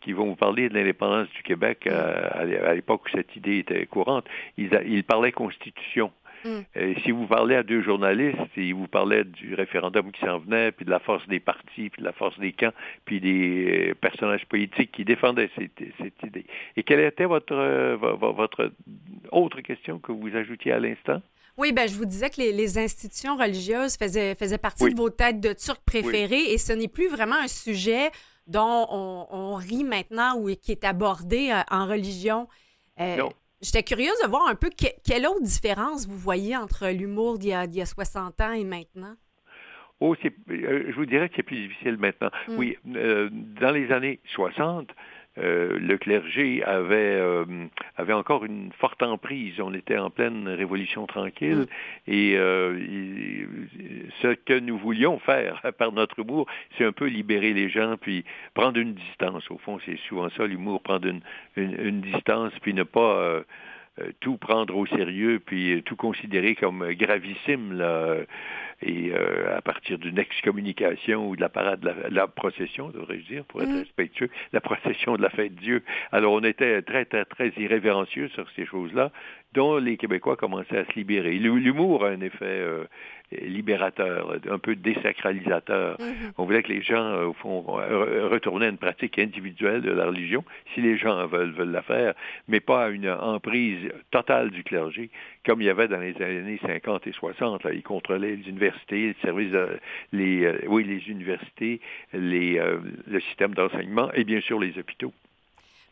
qui 0.00 0.14
vont 0.14 0.26
vous 0.26 0.36
parler 0.36 0.70
de 0.70 0.74
l'indépendance 0.74 1.28
du 1.30 1.42
Québec 1.42 1.86
euh, 1.86 2.30
à, 2.32 2.74
l'époque 2.74 3.02
où 3.04 3.08
cette 3.10 3.36
idée 3.36 3.58
était 3.58 3.84
courante, 3.84 4.24
ils, 4.56 4.70
ils 4.86 5.04
parlaient 5.04 5.32
constitution. 5.32 6.12
Mm. 6.46 6.64
Euh, 6.76 6.94
si 7.02 7.10
vous 7.10 7.26
parlez 7.26 7.56
à 7.56 7.62
deux 7.62 7.82
journalistes, 7.82 8.38
ils 8.56 8.74
vous 8.74 8.86
parlaient 8.86 9.24
du 9.24 9.54
référendum 9.54 10.12
qui 10.12 10.20
s'en 10.20 10.38
venait, 10.38 10.70
puis 10.70 10.84
de 10.84 10.90
la 10.90 11.00
force 11.00 11.26
des 11.26 11.40
partis, 11.40 11.90
puis 11.90 12.00
de 12.00 12.04
la 12.04 12.12
force 12.12 12.38
des 12.38 12.52
camps, 12.52 12.72
puis 13.04 13.20
des 13.20 13.90
euh, 13.90 13.94
personnages 13.94 14.46
politiques 14.46 14.92
qui 14.92 15.04
défendaient 15.04 15.50
cette, 15.56 16.22
idée. 16.24 16.46
Et 16.76 16.82
quelle 16.84 17.00
était 17.00 17.24
votre, 17.24 17.54
euh, 17.54 17.96
votre 17.96 18.72
autre 19.32 19.60
question 19.60 19.98
que 19.98 20.12
vous 20.12 20.34
ajoutiez 20.36 20.72
à 20.72 20.78
l'instant? 20.78 21.20
Oui, 21.58 21.72
ben, 21.72 21.88
je 21.88 21.94
vous 21.94 22.04
disais 22.04 22.30
que 22.30 22.36
les, 22.36 22.78
institutions 22.78 23.36
religieuses 23.36 23.96
faisaient, 23.96 24.34
faisaient 24.34 24.58
partie 24.58 24.90
de 24.90 24.96
vos 24.96 25.10
têtes 25.10 25.40
de 25.40 25.52
Turcs 25.52 25.80
préférées 25.86 26.52
et 26.52 26.58
ce 26.58 26.72
n'est 26.72 26.88
plus 26.88 27.08
vraiment 27.08 27.36
un 27.36 27.48
sujet 27.48 28.10
dont 28.46 28.86
on, 28.90 29.54
rit 29.54 29.82
maintenant 29.82 30.38
ou 30.38 30.54
qui 30.54 30.70
est 30.70 30.84
abordé 30.84 31.52
en 31.70 31.86
religion. 31.86 32.46
non. 32.98 33.32
J'étais 33.62 33.82
curieuse 33.82 34.20
de 34.22 34.28
voir 34.28 34.48
un 34.48 34.54
peu 34.54 34.68
quelle 34.70 35.26
autre 35.26 35.42
différence 35.42 36.06
vous 36.06 36.18
voyez 36.18 36.56
entre 36.56 36.88
l'humour 36.88 37.38
d'il 37.38 37.50
y, 37.50 37.80
a 37.80 37.86
60 37.86 38.40
ans 38.40 38.52
et 38.52 38.64
maintenant. 38.64 39.14
Oh, 40.00 40.14
euh, 40.24 40.30
je 40.90 40.94
vous 40.94 41.06
dirais 41.06 41.30
que 41.30 41.36
c'est 41.36 41.42
plus 41.42 41.68
difficile 41.68 41.96
maintenant. 41.96 42.30
Hmm. 42.48 42.58
Oui, 42.58 42.76
euh, 42.94 43.30
dans 43.32 43.70
les 43.70 43.90
années 43.92 44.20
60, 44.34 44.90
euh, 45.38 45.78
le 45.78 45.98
clergé 45.98 46.62
avait, 46.64 47.16
euh, 47.16 47.44
avait 47.96 48.12
encore 48.12 48.44
une 48.44 48.70
forte 48.78 49.02
emprise. 49.02 49.60
On 49.60 49.74
était 49.74 49.98
en 49.98 50.10
pleine 50.10 50.48
révolution 50.48 51.06
tranquille 51.06 51.66
mm. 52.08 52.10
et 52.10 52.36
euh, 52.36 52.78
ce 54.22 54.28
que 54.28 54.58
nous 54.58 54.78
voulions 54.78 55.18
faire 55.18 55.60
par 55.78 55.92
notre 55.92 56.18
humour, 56.20 56.46
c'est 56.76 56.84
un 56.84 56.92
peu 56.92 57.06
libérer 57.06 57.52
les 57.52 57.68
gens 57.68 57.96
puis 58.00 58.24
prendre 58.54 58.78
une 58.78 58.94
distance. 58.94 59.50
Au 59.50 59.58
fond, 59.58 59.78
c'est 59.84 59.98
souvent 60.08 60.30
ça 60.30 60.46
l'humour, 60.46 60.80
prendre 60.82 61.06
une, 61.06 61.20
une, 61.56 62.00
distance 62.00 62.52
puis 62.62 62.72
ne 62.72 62.82
pas 62.82 63.42
tout 64.20 64.36
prendre 64.36 64.76
au 64.76 64.86
sérieux 64.86 65.40
puis 65.44 65.82
tout 65.84 65.96
considérer 65.96 66.54
comme 66.54 66.92
gravissime 66.92 67.72
là 67.72 68.16
et 68.82 69.12
euh, 69.12 69.56
à 69.56 69.62
partir 69.62 69.98
d'une 69.98 70.18
excommunication 70.18 71.28
ou 71.28 71.36
de 71.36 71.40
la 71.40 71.48
parade, 71.48 71.80
de 71.80 72.14
la, 72.14 72.26
procession, 72.26 72.90
devrais-je 72.90 73.26
dire, 73.26 73.44
pour 73.46 73.62
être 73.62 73.70
mm. 73.70 73.78
respectueux, 73.78 74.30
la 74.52 74.60
procession 74.60 75.16
de 75.16 75.22
la 75.22 75.30
fête 75.30 75.54
de 75.54 75.60
Dieu. 75.60 75.82
Alors 76.12 76.32
on 76.32 76.44
était 76.44 76.82
très, 76.82 77.04
très, 77.06 77.24
très 77.24 77.52
irrévérencieux 77.56 78.28
sur 78.28 78.46
ces 78.54 78.66
choses-là, 78.66 79.12
dont 79.52 79.78
les 79.78 79.96
Québécois 79.96 80.36
commençaient 80.36 80.78
à 80.78 80.84
se 80.84 80.92
libérer. 80.92 81.32
L'humour 81.32 82.04
a 82.04 82.08
un 82.08 82.20
effet 82.20 82.44
euh, 82.44 82.84
libérateur, 83.32 84.36
un 84.50 84.58
peu 84.58 84.76
désacralisateur. 84.76 85.96
Mm-hmm. 85.98 86.32
On 86.36 86.44
voulait 86.44 86.62
que 86.62 86.72
les 86.72 86.82
gens, 86.82 87.04
euh, 87.04 87.26
au 87.26 87.32
fond, 87.32 87.62
retournaient 87.62 88.66
à 88.66 88.70
une 88.70 88.76
pratique 88.76 89.18
individuelle 89.18 89.82
de 89.82 89.90
la 89.90 90.06
religion, 90.06 90.44
si 90.74 90.82
les 90.82 90.98
gens 90.98 91.26
veulent, 91.26 91.52
veulent 91.52 91.70
la 91.70 91.82
faire, 91.82 92.14
mais 92.48 92.60
pas 92.60 92.86
à 92.86 92.88
une 92.90 93.08
emprise 93.08 93.78
totale 94.10 94.50
du 94.50 94.62
clergé, 94.62 95.10
comme 95.44 95.62
il 95.62 95.66
y 95.66 95.70
avait 95.70 95.88
dans 95.88 96.00
les 96.00 96.14
années 96.22 96.60
50 96.64 97.06
et 97.06 97.12
60. 97.12 97.64
Là. 97.64 97.72
Ils 97.72 97.82
contrôlaient 97.82 98.36
les 98.36 98.48
universités, 98.48 99.08
les 99.08 99.16
services, 99.22 99.54
les, 100.12 100.44
euh, 100.44 100.58
oui, 100.66 100.84
les 100.84 101.08
universités, 101.08 101.80
les, 102.12 102.60
le 103.06 103.20
système 103.20 103.54
d'enseignement 103.54 104.10
et 104.12 104.24
bien 104.24 104.40
sûr 104.40 104.58
les 104.58 104.78
hôpitaux. 104.78 105.12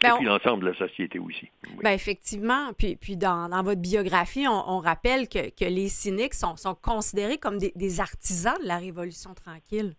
Ben, 0.04 0.10
Et 0.10 0.12
on- 0.12 0.16
puis 0.18 0.26
l'ensemble 0.26 0.64
de 0.64 0.70
la 0.70 0.76
société 0.76 1.18
aussi. 1.18 1.48
Oui. 1.68 1.78
Ben 1.82 1.90
effectivement, 1.92 2.72
puis, 2.78 2.96
puis 2.96 3.16
dans, 3.16 3.48
dans 3.48 3.62
votre 3.62 3.80
biographie, 3.80 4.46
on, 4.48 4.70
on 4.76 4.78
rappelle 4.78 5.28
que, 5.28 5.50
que 5.50 5.64
les 5.64 5.88
cyniques 5.88 6.34
sont, 6.34 6.56
sont 6.56 6.74
considérés 6.74 7.38
comme 7.38 7.58
des, 7.58 7.72
des 7.74 8.00
artisans 8.00 8.56
de 8.62 8.68
la 8.68 8.78
Révolution 8.78 9.34
tranquille. 9.34 9.94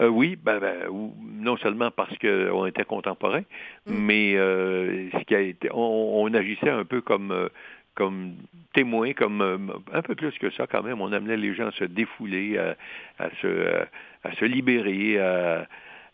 Euh, 0.00 0.08
oui, 0.08 0.36
ben, 0.36 0.58
ben, 0.60 0.88
non 1.22 1.56
seulement 1.58 1.90
parce 1.90 2.16
qu'on 2.18 2.66
était 2.66 2.84
contemporains, 2.84 3.44
Mm. 3.86 3.92
mais 3.94 4.34
euh, 4.36 5.10
ce 5.12 5.24
qui 5.24 5.34
a 5.34 5.40
été, 5.40 5.68
on, 5.72 6.22
on 6.22 6.32
agissait 6.34 6.70
un 6.70 6.84
peu 6.84 7.00
comme 7.00 7.32
euh, 7.32 7.48
comme 7.94 8.34
témoins, 8.72 9.12
comme 9.12 9.42
euh, 9.42 9.58
un 9.92 10.00
peu 10.00 10.14
plus 10.14 10.32
que 10.38 10.50
ça 10.52 10.66
quand 10.66 10.82
même. 10.82 11.00
On 11.02 11.12
amenait 11.12 11.36
les 11.36 11.54
gens 11.54 11.66
à 11.68 11.72
se 11.72 11.84
défouler, 11.84 12.56
à, 12.56 12.76
à 13.18 13.28
se 13.42 13.84
à 14.24 14.34
se 14.36 14.44
libérer, 14.44 15.18
à, 15.18 15.66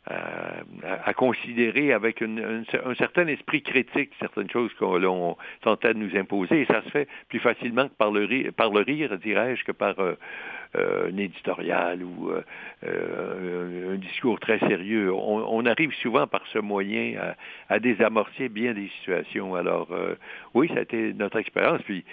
à, 0.07 0.63
à 1.05 1.15
considérer 1.15 1.93
avec 1.93 2.21
une- 2.21 2.41
un, 2.41 2.91
un 2.91 2.95
certain 2.95 3.27
esprit 3.27 3.63
critique 3.63 4.11
certaines 4.21 4.51
choses 4.51 4.73
qu'on 4.75 4.97
l'on 4.99 5.37
tentait 5.63 5.95
de 5.95 5.99
nous 5.99 6.17
imposer. 6.17 6.63
Et 6.63 6.67
ça 6.67 6.83
se 6.83 6.91
fait 6.91 7.09
plus 7.29 7.41
facilement 7.41 7.89
que 7.89 7.95
par 7.95 8.11
le 8.11 8.25
rire, 8.25 8.53
par 8.57 8.71
le 8.71 8.81
rire 8.81 9.19
dirais-je, 9.19 9.65
que 9.65 9.73
par 9.73 9.99
euh, 9.99 10.15
euh, 10.77 11.11
un 11.13 11.17
éditorial 11.17 12.03
ou 12.03 12.31
euh, 12.31 12.43
euh, 12.87 13.95
un, 13.95 13.97
discours 13.97 14.39
très 14.41 14.59
sérieux. 14.61 15.13
On, 15.13 15.45
on 15.59 15.67
arrive 15.67 15.93
souvent 15.95 16.27
par 16.27 16.47
ce 16.53 16.59
moyen 16.59 17.15
à, 17.21 17.75
à 17.75 17.79
désamorcer 17.79 18.49
bien 18.49 18.75
des 18.75 18.89
situations. 18.99 19.55
Alors, 19.55 19.89
euh, 19.93 20.15
oui, 20.55 20.69
ça 20.69 20.81
a 20.81 20.83
été 20.83 21.13
notre 21.15 21.39
expérience. 21.39 21.83
Puis, 21.83 22.05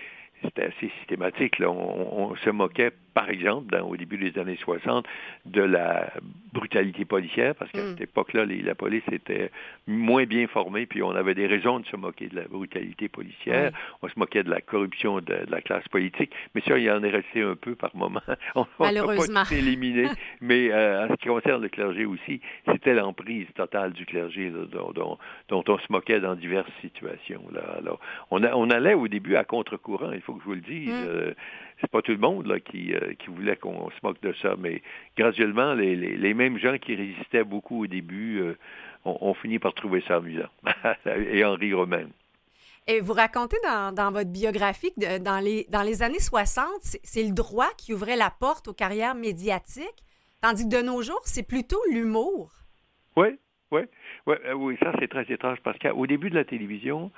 c'était 0.43 0.63
assez 0.65 0.91
systématique. 1.00 1.59
Là. 1.59 1.69
On, 1.71 2.31
on 2.31 2.35
se 2.35 2.50
moquait, 2.50 2.91
par 3.13 3.29
exemple, 3.29 3.72
dans- 3.72 3.88
au 3.88 3.96
début 3.98 4.17
des 4.17 4.39
années 4.39 4.58
60, 4.62 5.05
de 5.46 5.62
la 5.62 6.12
brutalité 6.51 7.05
policière, 7.05 7.55
parce 7.55 7.72
qu'à 7.72 7.82
Mm. 7.84 7.89
cette 7.91 8.01
époque-là, 8.01 8.46
la 8.46 8.75
police 8.75 9.03
était 9.12 9.51
moins 9.88 10.25
bien 10.25 10.48
formée, 10.48 10.86
puis 10.86 11.01
on 11.03 11.12
avait 11.12 11.34
des 11.36 11.48
raisons 11.48 11.79
de 11.79 11.86
se 11.88 11.96
moquer 11.96 12.27
de 12.27 12.36
la 12.36 12.43
brutalité 12.48 13.08
policière. 13.10 13.72
On 14.01 14.08
se 14.08 14.17
moquait 14.17 14.43
de 14.43 14.50
la 14.50 14.62
corruption 14.62 15.15
de, 15.17 15.22
de 15.46 15.51
la 15.51 15.62
classe 15.62 15.88
politique, 15.89 16.32
mais 16.55 16.62
ça, 16.62 16.77
il 16.77 16.89
en 16.91 17.03
est 17.03 17.10
resté 17.10 17.41
un 17.41 17.55
peu 17.55 17.75
par 17.75 17.96
moment. 17.96 18.22
On 18.55 18.62
on 18.79 18.84
Malheureusement. 18.84 19.41
pas 19.41 19.46
tout 19.48 19.53
éliminé, 19.55 20.08
mais 20.41 20.72
euh, 20.72 21.05
en 21.05 21.10
ce 21.10 21.15
qui 21.15 21.27
concerne 21.27 21.62
le 21.62 21.70
clergé 21.70 22.05
aussi, 22.05 22.41
c'était 22.72 22.93
l'emprise 22.93 23.48
totale 23.55 23.93
du 23.93 24.05
clergé 24.05 24.50
là, 24.50 24.65
dont, 24.72 24.91
dont- 24.91 25.17
dont 25.50 25.63
on 25.67 25.77
se 25.77 25.86
moquait 25.91 26.20
dans 26.20 26.36
diverses 26.36 26.72
situations. 26.82 27.43
Là. 27.53 27.62
Alors, 27.79 28.00
on, 28.32 28.43
a- 28.43 28.53
on 28.55 28.70
allait 28.70 28.93
au 28.93 29.08
début 29.08 29.36
à 29.36 29.43
contre-courant, 29.43 30.12
il 30.13 30.22
faut 30.22 30.34
que 30.34 30.41
je 30.41 30.46
vous 30.46 30.55
le 30.55 30.62
dise. 30.62 30.89
Mm. 30.89 31.03
Euh, 31.08 31.34
c'est 31.84 31.92
pas 31.92 32.02
tout 32.02 32.12
le 32.13 32.18
monde 32.18 32.48
là, 32.48 32.60
qui, 32.62 32.94
euh, 32.94 33.13
qui 33.20 33.28
voulait 33.28 33.58
qu'on 33.58 33.90
se 33.92 33.96
moque 34.04 34.22
de 34.22 34.34
ça, 34.42 34.56
mais 34.58 34.82
graduellement, 35.18 35.74
les, 35.74 35.96
les- 35.96 36.16
les 36.18 36.34
mêmes 36.34 36.58
gens 36.58 36.78
qui 36.78 36.96
résistaient 36.96 37.44
beaucoup 37.44 37.84
au 37.84 37.88
début 37.88 38.40
euh, 38.42 38.56
ont, 39.06 39.34
fini 39.34 39.60
par 39.60 39.74
trouver 39.74 40.02
ça 40.08 40.16
amusant 40.16 40.48
et 41.06 41.44
en 41.44 41.56
rire 41.56 41.84
eux-mêmes. 41.84 42.12
Et 42.88 43.00
vous 43.02 43.13
racontez 43.13 43.58
dans, 43.63 43.94
dans 43.94 44.12
votre 44.12 44.30
biographie 44.32 44.94
que 44.94 45.18
dans 45.20 45.40
les, 45.40 45.66
dans 45.70 45.84
les 45.84 46.04
années 46.04 46.20
60, 46.20 46.66
c'est 47.04 47.24
le 47.24 47.34
droit 47.34 47.70
qui 47.78 47.94
ouvrait 47.94 48.16
la 48.18 48.30
porte 48.32 48.68
aux 48.70 48.74
carrières 48.74 49.16
médiatiques, 49.16 50.04
tandis 50.42 50.68
que 50.70 50.75
de 50.78 50.82
nos 50.82 51.02
jours, 51.02 51.22
c'est 51.25 51.48
plutôt 51.48 51.80
l'humour. 51.92 52.52
Oui, 53.18 53.28
oui, 53.72 53.82
oui, 54.28 54.36
euh, 54.46 54.54
oui, 54.54 54.78
ça 54.82 54.92
c'est 55.00 55.08
très 55.10 55.24
étrange 55.32 55.60
parce 55.63 55.78
qu'au 55.80 56.08
début 56.08 56.30
de 56.30 56.36
la 56.36 56.44
télévision 56.46 57.12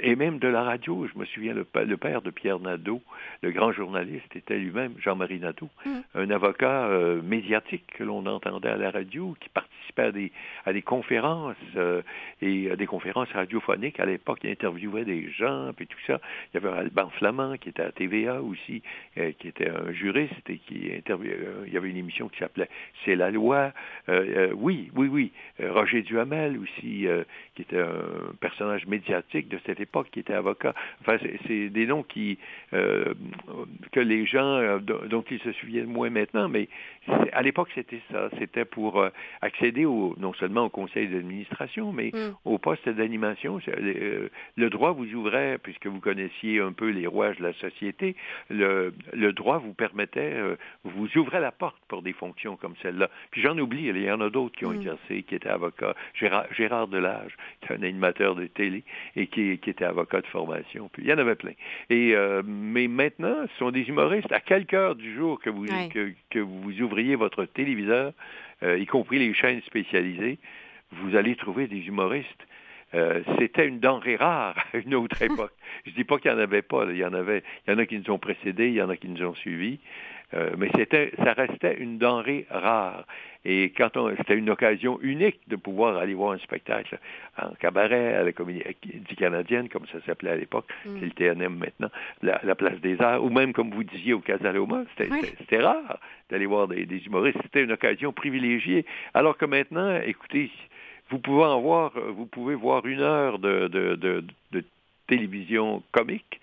et 0.00 0.16
même 0.16 0.38
de 0.38 0.48
la 0.48 0.62
radio, 0.62 1.06
je 1.12 1.18
me 1.18 1.24
souviens 1.26 1.54
le, 1.54 1.66
le 1.84 1.96
père 1.96 2.22
de 2.22 2.30
Pierre 2.30 2.60
Nadeau, 2.60 3.02
le 3.42 3.50
grand 3.50 3.72
journaliste, 3.72 4.34
était 4.36 4.58
lui-même 4.58 4.94
Jean-Marie 4.98 5.40
Nadeau, 5.40 5.68
Mm. 5.84 5.90
un 6.14 6.30
avocat 6.30 6.86
euh, 6.86 7.20
médiatique 7.22 7.84
que 7.98 8.04
l'on 8.04 8.24
entendait 8.26 8.68
à 8.68 8.76
la 8.76 8.90
radio, 8.90 9.34
qui 9.40 9.48
participait 9.48 10.02
à 10.02 10.12
des, 10.12 10.32
à 10.64 10.72
des 10.72 10.82
conférences 10.82 11.56
euh, 11.76 12.02
et 12.40 12.70
à 12.70 12.76
des 12.76 12.86
conférences 12.86 13.28
radiophoniques. 13.32 13.98
À 14.00 14.06
l'époque, 14.06 14.38
il 14.44 14.50
interviewait 14.50 15.04
des 15.04 15.30
gens, 15.30 15.72
puis 15.76 15.86
tout 15.86 15.98
ça. 16.06 16.20
Il 16.54 16.60
y 16.60 16.64
avait 16.64 16.76
Alban 16.78 17.10
Flamand 17.10 17.56
qui 17.58 17.68
était 17.70 17.82
à 17.82 17.92
TVA 17.92 18.40
aussi, 18.42 18.82
euh, 19.18 19.32
qui 19.38 19.48
était 19.48 19.68
un 19.68 19.92
juriste 19.92 20.48
et 20.48 20.58
qui 20.58 20.90
interviewait. 20.96 21.36
euh, 21.40 21.64
il 21.66 21.72
y 21.72 21.76
avait 21.76 21.90
une 21.90 21.96
émission 21.96 22.28
qui 22.28 22.38
s'appelait 22.38 22.68
C'est 23.04 23.16
la 23.16 23.30
loi. 23.30 23.72
Euh, 24.08 24.50
euh, 24.50 24.52
oui, 24.54 24.90
oui, 24.94 25.08
oui. 25.08 25.32
Euh, 25.60 25.72
Roger 25.72 26.02
Duhamel 26.02 26.58
aussi, 26.58 27.06
euh, 27.06 27.24
qui 27.54 27.62
était 27.62 27.80
un 27.80 28.32
personnage 28.40 28.86
médiatique 28.86 29.48
de 29.48 29.58
cette 29.66 29.71
époque, 29.80 30.08
qui 30.10 30.20
était 30.20 30.34
avocat. 30.34 30.74
Enfin, 31.00 31.16
c'est- 31.46 31.68
des 31.70 31.86
noms 31.86 32.02
qui 32.02 32.38
euh, 32.72 33.14
que 33.92 34.00
les 34.00 34.26
gens 34.26 34.56
euh, 34.58 34.78
dont 34.78 35.24
ils 35.30 35.38
se 35.40 35.52
souviennent 35.52 35.86
moins 35.86 36.10
maintenant, 36.10 36.48
mais 36.48 36.68
à 37.32 37.42
l'époque 37.42 37.68
c'était 37.74 38.00
ça. 38.10 38.28
C'était 38.38 38.64
pour 38.64 39.00
euh, 39.00 39.10
accéder 39.40 39.84
au, 39.84 40.14
non 40.18 40.32
seulement 40.34 40.64
au 40.64 40.68
conseil 40.70 41.08
d'administration, 41.08 41.92
mais 41.92 42.10
Mm. 42.12 42.34
au 42.44 42.58
poste 42.58 42.88
d'animation. 42.88 43.58
Le 43.66 44.68
droit 44.70 44.92
vous 44.92 45.06
ouvrait, 45.14 45.58
puisque 45.62 45.86
vous 45.86 46.00
connaissiez 46.00 46.60
un 46.60 46.72
peu 46.72 46.88
les 46.90 47.06
rouages 47.06 47.38
de 47.38 47.44
la 47.44 47.52
société, 47.54 48.16
le, 48.50 48.92
le 49.12 49.32
droit 49.32 49.58
vous 49.58 49.72
permettait, 49.74 50.34
vous 50.84 51.08
ouvrait 51.16 51.40
la 51.40 51.52
porte 51.52 51.76
pour 51.88 52.02
des 52.02 52.12
fonctions 52.12 52.56
comme 52.56 52.74
celle-là. 52.82 53.08
Puis 53.30 53.40
j'en 53.42 53.56
oublie, 53.58 53.86
il 53.86 53.98
y 54.02 54.10
en 54.10 54.20
a 54.20 54.30
d'autres 54.30 54.56
qui 54.56 54.66
ont 54.66 54.72
Mm. 54.72 54.76
exercé, 54.76 55.22
qui 55.22 55.34
étaient 55.34 55.48
avocats. 55.48 55.94
Gérard, 56.14 56.46
Gérard 56.52 56.88
Delage, 56.88 57.34
qui 57.60 57.72
est 57.72 57.76
un 57.76 57.82
animateur 57.82 58.34
de 58.34 58.46
télé 58.46 58.84
et 59.16 59.26
qui, 59.26 59.58
qui 59.62 59.70
était 59.70 59.84
avocat 59.84 60.20
de 60.20 60.26
formation. 60.26 60.90
Puis 60.92 61.04
il 61.04 61.08
y 61.08 61.12
en 61.12 61.18
avait 61.18 61.34
plein. 61.34 61.52
Et 61.88 62.14
euh, 62.14 62.42
mais 62.44 62.88
maintenant, 62.88 63.46
ce 63.52 63.58
sont 63.58 63.70
des 63.70 63.88
humoristes. 63.88 64.30
À 64.32 64.40
quelque 64.40 64.74
heure 64.74 64.94
du 64.94 65.14
jour 65.14 65.40
que 65.40 65.48
vous 65.48 65.66
que, 65.66 66.12
que 66.30 66.38
vous 66.38 66.80
ouvriez 66.82 67.16
votre 67.16 67.44
téléviseur, 67.44 68.12
euh, 68.62 68.78
y 68.78 68.86
compris 68.86 69.18
les 69.18 69.32
chaînes 69.34 69.62
spécialisées, 69.62 70.38
vous 70.92 71.16
allez 71.16 71.36
trouver 71.36 71.66
des 71.66 71.86
humoristes. 71.86 72.46
Euh, 72.94 73.22
c'était 73.38 73.66
une 73.66 73.80
denrée 73.80 74.16
rare 74.16 74.54
à 74.72 74.76
une 74.76 74.94
autre 74.94 75.22
époque. 75.30 75.52
Je 75.86 75.92
dis 75.92 76.04
pas 76.04 76.18
qu'il 76.18 76.30
n'y 76.30 76.36
en 76.36 76.40
avait 76.40 76.62
pas. 76.62 76.84
là. 76.84 76.92
Il 76.92 76.98
y 76.98 77.04
en 77.04 77.14
avait. 77.14 77.42
Il 77.66 77.72
y 77.72 77.74
en 77.74 77.78
a 77.78 77.86
qui 77.86 77.98
nous 77.98 78.10
ont 78.10 78.18
précédés, 78.18 78.68
il 78.68 78.74
y 78.74 78.82
en 78.82 78.90
a 78.90 78.96
qui 78.96 79.08
nous 79.08 79.24
ont 79.24 79.34
suivis. 79.34 79.78
Euh, 80.34 80.50
mais 80.56 80.70
c'était, 80.74 81.12
ça 81.18 81.32
restait 81.34 81.76
une 81.78 81.98
denrée 81.98 82.46
rare. 82.50 83.04
Et 83.44 83.70
quand 83.76 83.96
on, 83.96 84.14
c'était 84.16 84.36
une 84.36 84.50
occasion 84.50 84.98
unique 85.02 85.40
de 85.48 85.56
pouvoir 85.56 85.96
aller 85.98 86.14
voir 86.14 86.32
un 86.32 86.38
spectacle 86.38 86.98
en 87.40 87.50
cabaret 87.54 88.14
à 88.14 88.22
la 88.22 88.32
Comédie 88.32 88.62
canadienne, 89.18 89.68
comme 89.68 89.86
ça 89.88 89.98
s'appelait 90.06 90.30
à 90.30 90.36
l'époque, 90.36 90.66
Mm. 90.86 90.90
c'est 91.00 91.04
le 91.06 91.10
TNM 91.10 91.54
maintenant, 91.56 91.90
la, 92.22 92.40
la 92.44 92.54
place 92.54 92.80
des 92.80 93.00
Arts, 93.02 93.22
ou 93.22 93.30
même 93.30 93.52
comme 93.52 93.70
vous 93.70 93.82
disiez 93.84 94.12
au 94.14 94.20
Casaloma, 94.20 94.84
c'était, 94.96 95.10
Oui. 95.12 95.20
c'était- 95.38 95.58
rare 95.62 95.98
d'aller 96.30 96.46
voir 96.46 96.68
des, 96.68 96.86
des 96.86 97.04
humoristes. 97.04 97.38
C'était 97.42 97.64
une 97.64 97.72
occasion 97.72 98.12
privilégiée. 98.12 98.86
Alors 99.12 99.36
que 99.36 99.44
maintenant, 99.44 99.98
écoutez, 100.06 100.50
vous 101.10 101.18
pouvez 101.18 101.44
en 101.44 101.60
voir, 101.60 101.92
vous 102.16 102.26
pouvez 102.26 102.54
voir 102.54 102.86
une 102.86 103.00
heure 103.00 103.38
de, 103.38 103.68
de, 103.68 103.96
de, 103.96 104.24
de 104.52 104.64
télévision 105.08 105.82
comique 105.92 106.40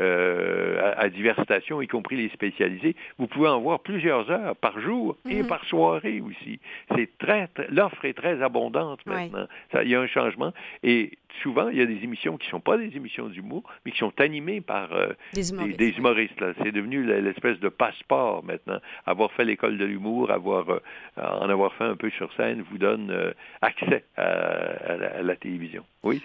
euh, 0.00 0.92
à, 0.96 1.00
à 1.02 1.08
diverses 1.08 1.42
stations, 1.44 1.80
y 1.82 1.86
compris 1.86 2.16
les 2.16 2.28
spécialisées. 2.30 2.96
Vous 3.18 3.26
pouvez 3.26 3.48
en 3.48 3.60
voir 3.60 3.80
plusieurs 3.80 4.30
heures 4.30 4.56
par 4.56 4.80
jour 4.80 5.16
et 5.28 5.42
Mhm. 5.42 5.46
par 5.48 5.64
soirée 5.66 6.20
aussi. 6.20 6.58
C'est 6.96 7.16
très, 7.18 7.46
très- 7.48 7.68
l'offre 7.70 8.04
est 8.04 8.14
très 8.14 8.42
abondante 8.42 9.04
maintenant. 9.06 9.46
Ça, 9.72 9.82
il 9.84 9.90
y 9.90 9.94
a 9.94 10.00
un 10.00 10.06
changement. 10.06 10.52
Et 10.82 11.12
souvent, 11.42 11.68
il 11.68 11.78
y 11.78 11.82
a 11.82 11.86
des 11.86 12.02
émissions 12.02 12.36
qui 12.38 12.46
ne 12.46 12.50
sont 12.50 12.60
pas 12.60 12.76
des 12.78 12.96
émissions 12.96 13.28
d'humour, 13.28 13.62
mais 13.84 13.92
qui 13.92 13.98
sont 13.98 14.18
animées 14.20 14.60
par 14.60 14.92
euh, 14.92 15.08
Des 15.34 15.50
humoristes. 15.50 15.78
des 15.78 15.90
humoristes. 15.98 16.40
là. 16.40 16.52
C'est 16.62 16.72
devenu 16.72 17.04
l'espèce 17.04 17.60
de 17.60 17.68
passeport 17.68 18.42
maintenant. 18.44 18.80
Avoir 19.06 19.30
fait 19.32 19.44
l'école 19.44 19.76
de 19.78 19.84
l'humour, 19.84 20.30
avoir 20.30 20.68
euh, 20.70 20.80
en 21.16 21.48
avoir 21.50 21.74
fait 21.74 21.84
un 21.84 21.96
peu 21.96 22.10
sur 22.10 22.32
scène, 22.34 22.62
vous 22.70 22.78
donne 22.78 23.10
euh, 23.10 23.32
accès 23.60 24.04
à, 24.16 24.22
à 24.22 24.96
la, 24.96 25.06
à 25.18 25.22
la 25.22 25.36
télévision. 25.36 25.84
Oui, 26.02 26.22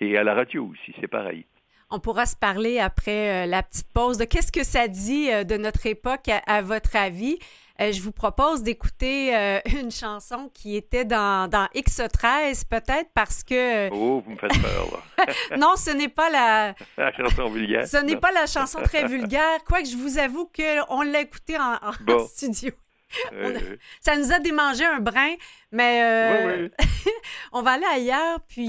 et 0.00 0.16
à 0.16 0.24
la 0.24 0.34
radio 0.34 0.64
aussi, 0.72 0.94
c'est 1.00 1.08
pareil. 1.08 1.44
On 1.94 2.00
pourra 2.00 2.26
se 2.26 2.34
parler 2.34 2.80
après 2.80 3.44
euh, 3.44 3.46
la 3.46 3.62
petite 3.62 3.86
pause 3.92 4.18
de 4.18 4.24
qu'est-ce 4.24 4.50
que 4.50 4.64
ça 4.64 4.88
dit 4.88 5.30
euh, 5.30 5.44
de 5.44 5.56
notre 5.56 5.86
époque 5.86 6.28
à, 6.28 6.38
à 6.52 6.60
votre 6.60 6.96
avis? 6.96 7.38
Euh, 7.80 7.92
je 7.92 8.02
vous 8.02 8.10
propose 8.10 8.64
d'écouter 8.64 9.36
euh, 9.36 9.60
une 9.80 9.92
chanson 9.92 10.50
qui 10.52 10.74
était 10.74 11.04
dans, 11.04 11.48
dans 11.48 11.66
X13, 11.72 12.64
peut-être 12.68 13.10
parce 13.14 13.44
que... 13.44 13.90
Oh, 13.92 14.24
vous 14.26 14.32
me 14.32 14.36
faites 14.36 14.60
peur, 14.60 14.88
là. 15.18 15.56
non, 15.56 15.76
ce 15.76 15.90
n'est 15.90 16.08
pas 16.08 16.30
la... 16.30 16.74
la 16.98 17.12
chanson 17.12 17.48
vulgaire. 17.48 17.86
Ce 17.86 17.98
n'est 17.98 18.16
pas 18.16 18.32
la 18.32 18.46
chanson 18.46 18.80
très 18.82 19.06
vulgaire, 19.06 19.62
quoique 19.64 19.86
je 19.88 19.96
vous 19.96 20.18
avoue 20.18 20.50
qu'on 20.52 21.02
l'a 21.02 21.20
écoutée 21.20 21.58
en, 21.58 21.74
en 21.74 21.92
Bon. 22.00 22.26
studio. 22.26 22.72
Ça 24.00 24.16
nous 24.16 24.32
a 24.32 24.40
démangé 24.40 24.84
un 24.84 24.98
brin, 24.98 25.34
mais 25.70 26.02
euh, 26.02 26.68
oui, 26.68 26.70
oui. 27.06 27.12
on 27.52 27.62
va 27.62 27.72
aller 27.72 27.86
ailleurs. 27.86 28.40
Puis. 28.48 28.68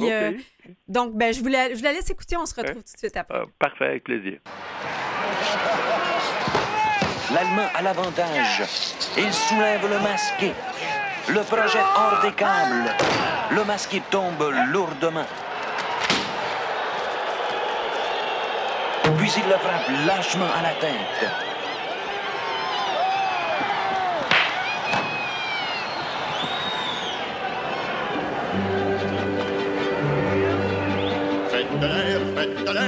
Donc, 0.88 1.14
ben, 1.16 1.34
je, 1.34 1.42
vous 1.42 1.48
la, 1.48 1.70
je 1.70 1.76
vous 1.76 1.84
la 1.84 1.92
laisse 1.94 2.10
écouter, 2.10 2.38
on 2.38 2.46
se 2.46 2.56
retrouve 2.56 2.84
tout 2.84 2.94
de 2.94 2.98
suite 2.98 3.18
après. 3.18 3.38
Ah, 3.38 3.46
parfait, 3.60 3.86
avec 3.86 4.04
plaisir. 4.04 4.40
L'Allemand 7.34 7.68
a 7.76 7.82
l'avantage. 7.82 8.64
Il 9.18 9.34
soulève 9.34 9.90
le 9.90 10.00
masqué. 10.00 10.52
Le 11.28 11.42
projet 11.42 11.80
hors 11.80 12.22
des 12.22 12.32
câbles. 12.32 12.92
Le 13.52 13.64
masqué 13.64 14.02
tombe 14.12 14.54
lourdement. 14.72 15.26
Puis 19.18 19.32
il 19.38 19.50
le 19.50 19.56
frappe 19.58 19.90
lâchement 20.06 20.48
à 20.58 20.62
la 20.62 20.74
tête. 20.80 21.45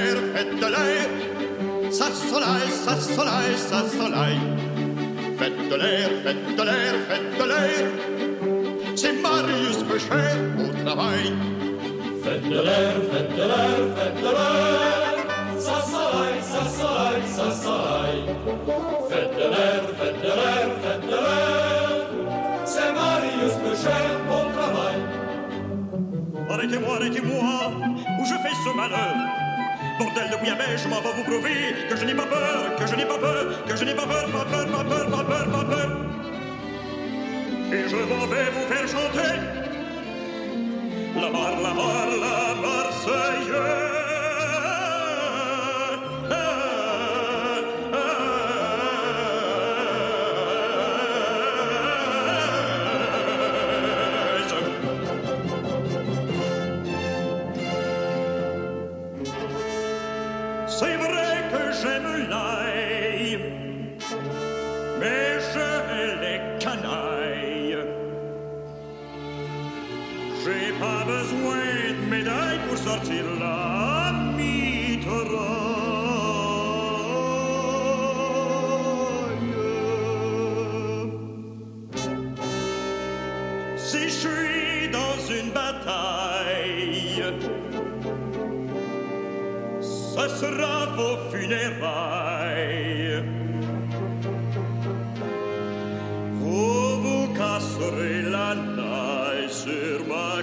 Faites 0.08 0.14
de 0.14 0.14
l'air, 0.14 0.16
faites 0.34 0.60
de 0.60 0.66
l'air. 0.66 1.92
Ça 1.92 2.06
soleil, 2.12 2.70
ça 2.70 2.96
soleil, 2.96 3.56
ça 3.56 3.88
soleil. 3.88 4.38
Faites 5.38 5.68
de 5.70 5.76
l'air, 5.76 6.10
faites 6.24 6.56
de 6.56 6.62
l'air, 6.62 6.94
faites 7.08 7.38
de 7.38 7.44
l'air. 7.44 8.96
C'est 8.96 9.12
Marius 9.22 9.82
Pêcher 9.88 10.34
au 10.58 10.84
travail. 10.84 11.32
Faites 12.22 12.44
de 12.44 12.60
l'air, 12.60 12.94
faites 13.10 13.32
de 13.36 13.42
l'air, 13.42 13.78
faites 13.96 14.16
de 14.16 14.30
l'air. 14.36 15.14
Ça 15.58 15.80
soleil, 15.92 16.38
ça 16.40 16.62
soleil, 16.78 17.22
ça 17.26 17.50
soleil. 17.50 18.20
Faites 19.10 19.34
de 19.34 19.46
l'air, 19.54 19.82
faites 19.98 20.20
de 20.20 20.32
l'air, 20.38 20.68
faites 20.82 21.06
de 21.06 21.18
l'air. 21.26 22.06
C'est 22.64 22.92
Marius 22.92 23.54
Pêcher 23.62 24.06
au 24.28 24.52
travail. 24.56 24.98
Arrêtez-moi, 26.50 26.96
arrêtez-moi, 26.96 27.72
où 28.20 28.24
je 28.24 28.34
fais 28.42 28.56
ce 28.64 28.76
malheur. 28.76 29.37
Bordel 29.98 30.30
de 30.30 30.36
bouillabaisse, 30.36 30.82
je 30.84 30.88
m'en 30.88 31.00
vais 31.00 31.12
vous 31.16 31.24
prouver 31.24 31.74
que 31.88 31.96
je 31.96 32.04
n'ai 32.04 32.14
pas 32.14 32.26
peur, 32.26 32.76
que 32.76 32.86
je 32.86 32.94
n'ai 32.94 33.04
pas 33.04 33.18
peur, 33.18 33.64
que 33.66 33.76
je 33.76 33.84
n'ai 33.84 33.94
pas 33.94 34.06
peur, 34.06 34.26
pas 34.30 34.44
peur, 34.44 34.66
pas 34.66 34.84
peur, 34.84 35.10
pas 35.10 35.24
peur, 35.24 35.50
pas 35.50 35.64
peur. 35.64 35.90
Et 37.72 37.88
je 37.88 37.96
m'en 37.96 38.26
vais 38.26 38.50
vous 38.54 38.66
faire 38.72 38.88
chanter 38.88 39.34
la 41.16 41.30
barre, 41.30 41.60
la 41.60 41.74
barre, 41.74 42.10
la 42.20 42.54
Marseillaise. 42.62 43.87
Vos 90.46 91.18
funérailles. 91.30 93.22
Vous 96.40 97.02
vous 97.02 97.26
casserez 97.34 98.22
la 98.22 98.54
naille 98.54 99.50
sur 99.50 100.06
ma 100.06 100.42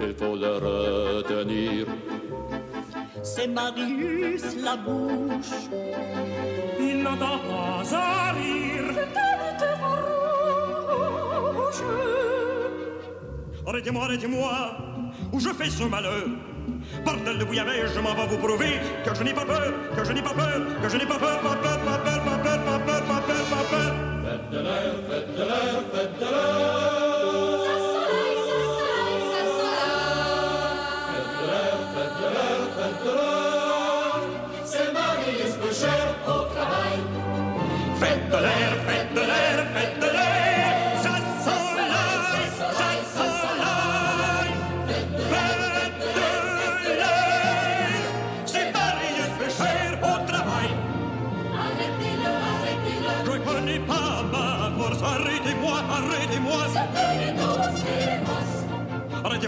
Il 0.00 0.14
faut 0.14 0.36
le 0.36 0.52
retenir. 0.58 2.07
C'est 3.38 3.46
Marius 3.46 4.56
la 4.64 4.74
bouche. 4.74 5.70
Il 6.80 7.04
n'entend 7.04 7.38
pas 7.38 7.96
à 7.96 8.32
rire. 8.32 8.82
Arrêtez-moi, 13.64 14.04
arrêtez-moi, 14.06 14.76
où 15.32 15.38
je 15.38 15.50
fais 15.50 15.70
ce 15.70 15.84
malheur? 15.84 16.24
Bordel 17.04 17.38
de 17.38 17.44
bouillabaisse, 17.44 17.92
je 17.94 18.00
m'en 18.00 18.12
vais 18.14 18.26
vous 18.26 18.38
prouver 18.38 18.80
que 19.04 19.14
je 19.14 19.22
n'ai 19.22 19.32
pas 19.32 19.44
peur, 19.44 19.72
que 19.94 20.04
je 20.04 20.12
n'ai 20.12 20.22
pas 20.22 20.34
peur, 20.34 20.60
que 20.82 20.88
je 20.88 20.96
n'ai 20.96 21.06
pas 21.06 21.18
peur, 21.18 21.38
pas 21.40 21.54
peur, 21.54 21.78
pas 21.78 21.98
peur, 21.98 22.24
pas 22.24 22.38
peur, 22.38 22.64
pas 22.64 22.78
peur, 22.80 23.04
pas 23.04 23.20
peur, 23.20 23.44
pas 23.44 23.64
peur. 23.70 23.87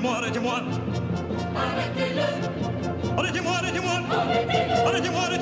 Arrêtez-moi, 0.01 0.17
arrêtez-moi. 0.17 0.63
Arrêtez-le. 1.55 3.19
Arrêtez-moi, 3.19 3.53
arrêtez-moi. 3.53 3.97
Arrêtez-moi, 4.87 5.23
arrêtez-moi. 5.25 5.40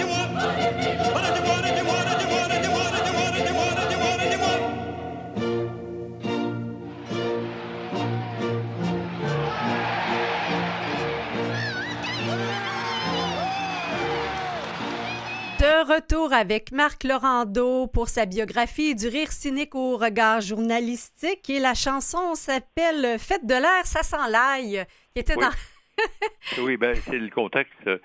Avec 16.38 16.70
Marc 16.72 17.02
Laurando 17.04 17.86
pour 17.88 18.08
sa 18.08 18.24
biographie 18.24 18.94
du 18.94 19.08
rire 19.08 19.32
cynique 19.32 19.74
au 19.74 19.96
regard 19.96 20.40
journalistique 20.40 21.50
et 21.50 21.58
la 21.58 21.74
chanson 21.74 22.34
s'appelle 22.34 23.18
Fête 23.18 23.44
de 23.44 23.54
l'air, 23.54 23.84
ça 23.84 24.02
sent 24.02 24.30
l'ail, 24.30 24.84
qui 25.12 25.20
était 25.20 25.36
Oui. 25.36 25.44
dans... 25.44 25.50
Oui, 26.64 26.76
ben 26.76 26.94
c'est 27.06 27.18
le 27.18 27.28
contexte. 27.28 27.74
euh, 27.88 27.98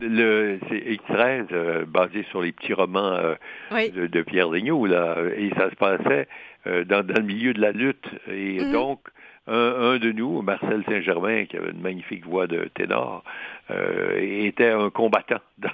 le, 0.00 0.58
c'est 0.70 0.78
X13, 0.78 1.48
euh, 1.52 1.84
basé 1.84 2.24
sur 2.30 2.40
les 2.40 2.52
petits 2.52 2.72
romans 2.72 3.12
euh, 3.12 3.34
Oui. 3.70 3.90
de, 3.90 4.06
de 4.06 4.22
Pierre 4.22 4.48
Daigneault, 4.50 4.86
là, 4.86 5.16
et 5.36 5.50
ça 5.56 5.68
se 5.68 5.74
passait 5.76 6.28
dans, 6.64 7.06
dans 7.06 7.14
le 7.14 7.22
milieu 7.22 7.52
de 7.52 7.60
la 7.60 7.72
lutte. 7.72 8.06
Et 8.28 8.58
Mhm. 8.60 8.72
donc, 8.72 9.00
un, 9.46 9.54
un 9.92 9.98
de 9.98 10.12
nous, 10.12 10.42
Marcel 10.42 10.82
Saint-Germain, 10.88 11.44
qui 11.46 11.56
avait 11.56 11.70
une 11.70 11.80
magnifique 11.80 12.24
voix 12.26 12.46
de 12.46 12.68
ténor, 12.74 13.22
euh, 13.70 14.16
était 14.18 14.70
un 14.70 14.90
combattant 14.90 15.40
dans, 15.58 15.70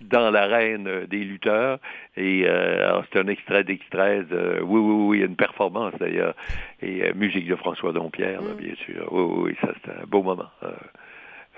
dans 0.00 0.30
l'arène 0.30 1.06
des 1.06 1.18
lutteurs. 1.24 1.78
Et 2.16 2.44
euh, 2.46 3.00
c'est 3.12 3.18
un 3.20 3.26
extrait 3.28 3.62
d'X13. 3.64 4.26
euh, 4.32 4.60
oui, 4.62 4.80
oui, 4.80 5.18
oui, 5.20 5.26
une 5.26 5.36
performance 5.36 5.94
d'ailleurs. 5.98 6.34
Et 6.82 7.04
euh, 7.04 7.12
musique 7.14 7.48
de 7.48 7.56
François 7.56 7.92
Dompierre, 7.92 8.42
là, 8.42 8.50
Mhm. 8.50 8.56
bien 8.56 8.74
sûr. 8.84 9.08
Oui, 9.12 9.22
oui, 9.22 9.42
oui, 9.50 9.56
ça 9.60 9.72
c'était 9.74 9.98
un 10.00 10.06
beau 10.06 10.22
moment. 10.22 10.48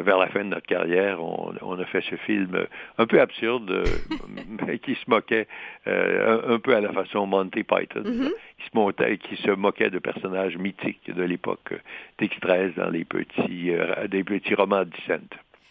Vers 0.01 0.19
la 0.19 0.29
fin 0.29 0.41
de 0.45 0.51
notre 0.51 0.67
carrière, 0.67 1.23
on, 1.23 1.53
on 1.61 1.79
a 1.81 1.85
fait 1.85 2.03
ce 2.09 2.15
film 2.17 2.67
un 2.99 3.07
peu 3.07 3.21
absurde, 3.21 3.69
euh, 3.71 3.85
mais 4.67 4.79
qui 4.79 4.95
se 4.95 5.09
moquait 5.11 5.49
euh, 5.89 6.41
un, 6.49 6.55
un 6.55 6.59
peu 6.61 6.75
à 6.77 6.81
la 6.81 6.93
façon 6.93 7.27
Monty 7.27 7.65
Python, 7.65 8.03
Mhm. 8.05 8.31
qui, 8.59 8.65
se 8.65 8.71
montait, 8.75 9.19
qui 9.19 9.37
se 9.37 9.51
moquait 9.51 9.91
de 9.91 9.99
personnages 9.99 10.57
mythiques 10.57 11.13
de 11.13 11.23
l'époque 11.25 11.73
euh, 11.73 11.79
d'X13 12.21 12.75
dans 12.77 12.91
les 12.91 13.05
petits, 13.05 13.73
euh, 13.73 14.07
des 14.07 14.23
petits 14.23 14.55
romans 14.55 14.85
de 14.85 14.91
Dissent. 14.91 15.21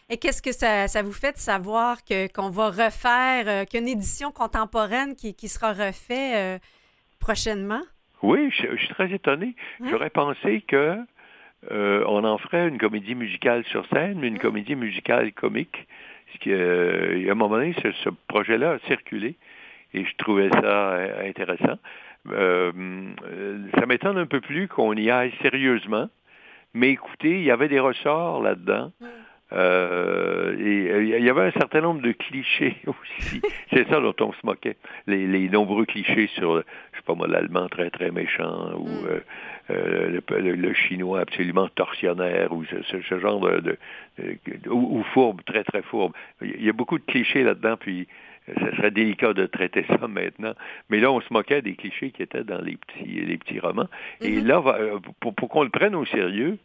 Et 0.10 0.18
qu'est-ce 0.18 0.42
que 0.42 0.52
ça, 0.54 0.88
ça 0.88 1.02
vous 1.04 1.12
fait 1.14 1.34
de 1.34 1.38
savoir 1.38 2.04
que, 2.04 2.32
qu'on 2.32 2.50
va 2.50 2.68
refaire, 2.68 3.46
euh, 3.48 3.64
qu'il 3.66 3.80
y 3.80 3.84
a 3.84 3.86
une 3.88 3.92
édition 3.98 4.32
contemporaine 4.32 5.16
qui, 5.16 5.34
qui 5.36 5.48
sera 5.48 5.72
refaite 5.74 6.62
prochainement? 7.20 7.82
Oui, 8.24 8.50
je, 8.52 8.68
je 8.76 8.78
suis 8.86 8.94
très 8.94 9.12
étonné. 9.12 9.56
Ouais. 9.80 9.90
J'aurais 9.90 10.10
pensé 10.10 10.62
que 10.68 10.98
euh, 11.72 12.04
on 12.08 12.24
en 12.24 12.38
ferait 12.38 12.68
une 12.68 12.78
comédie 12.78 13.16
musicale 13.16 13.64
sur 13.66 13.86
scène, 13.88 14.20
mais 14.20 14.28
une 14.28 14.40
comédie 14.40 14.76
musicale 14.76 15.34
comique. 15.34 15.88
Parce 16.28 16.40
que, 16.40 16.50
euh, 16.50 17.30
a 17.30 17.32
un 17.32 17.36
moment 17.36 17.56
donné, 17.56 17.74
ce, 17.82 17.92
ce 17.92 18.10
projet-là 18.28 18.74
a 18.74 18.80
circulé 18.88 19.36
et 19.94 20.06
je 20.06 20.16
trouvais 20.18 20.50
ça 20.50 20.92
euh, 20.94 21.30
intéressant. 21.30 21.80
Euh, 22.30 22.72
ça 23.76 23.86
m'étonne 23.86 24.18
un 24.18 24.26
peu 24.26 24.42
plus 24.42 24.68
qu'on 24.68 24.94
y 24.94 25.10
aille 25.10 25.34
sérieusement, 25.42 26.10
mais 26.74 26.90
écoutez, 26.90 27.40
il 27.40 27.44
y 27.44 27.52
avait 27.52 27.70
des 27.70 27.80
ressorts 27.80 28.42
là-dedans 28.42 28.92
Euh, 29.54 30.58
et 30.60 31.18
il 31.18 31.24
y 31.24 31.30
avait 31.30 31.44
un 31.44 31.52
certain 31.52 31.80
nombre 31.80 32.02
de 32.02 32.12
clichés 32.12 32.76
aussi. 32.86 33.42
C'est 33.72 33.88
ça 33.88 34.02
dont 34.02 34.16
on 34.20 34.34
se 34.34 34.46
moquait. 34.46 34.76
Les, 35.08 35.26
les, 35.26 35.48
nombreux 35.48 35.86
clichés 35.86 36.28
sur, 36.36 36.58
je 36.58 36.98
sais 36.98 37.04
pas 37.06 37.16
moi, 37.16 37.28
l'allemand 37.28 37.70
très 37.70 37.90
très 37.90 38.12
méchant 38.12 38.74
ou 38.78 38.90
euh, 39.08 39.22
euh, 39.70 40.20
le, 40.30 40.56
le, 40.56 40.74
chinois 40.74 41.22
absolument 41.22 41.68
torsionnaire 41.70 42.52
ou 42.54 42.64
ce, 42.66 43.02
ce 43.02 43.20
genre 43.20 43.40
de, 43.40 43.60
de, 43.60 43.78
de 44.18 44.70
ou, 44.70 45.00
ou, 45.00 45.04
fourbe, 45.14 45.42
très 45.46 45.64
très 45.64 45.82
fourbe. 45.82 46.14
Il 46.42 46.64
y 46.64 46.70
a 46.70 46.74
beaucoup 46.74 46.98
de 46.98 47.04
clichés 47.04 47.44
là-dedans, 47.44 47.76
puis 47.78 48.08
ça 48.48 48.76
serait 48.78 48.92
délicat 48.92 49.34
de 49.34 49.46
traiter 49.46 49.86
ça 49.88 50.08
maintenant. 50.08 50.54
Mais 50.90 51.00
là, 51.00 51.12
on 51.12 51.20
se 51.22 51.32
moquait 51.32 51.62
des 51.62 51.76
clichés 51.76 52.12
qui 52.12 52.24
étaient 52.24 52.44
dans 52.44 52.62
les 52.62 52.78
petits, 52.78 53.22
les 53.26 53.38
petits 53.38 53.60
romans. 53.60 53.90
Et 54.22 54.40
là, 54.42 54.64
pour, 55.20 55.36
pour 55.36 55.50
qu'on 55.50 55.64
le 55.64 55.70
prenne 55.70 55.96
au 55.96 56.06
sérieux, 56.06 56.58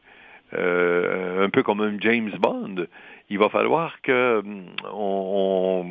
euh, 0.54 1.44
un 1.44 1.50
peu 1.50 1.62
comme 1.62 1.80
un 1.80 1.98
James 2.00 2.32
Bond, 2.38 2.86
il 3.30 3.38
va 3.38 3.48
falloir 3.48 4.00
que 4.02 4.40
hum, 4.44 4.66
on, 4.92 5.86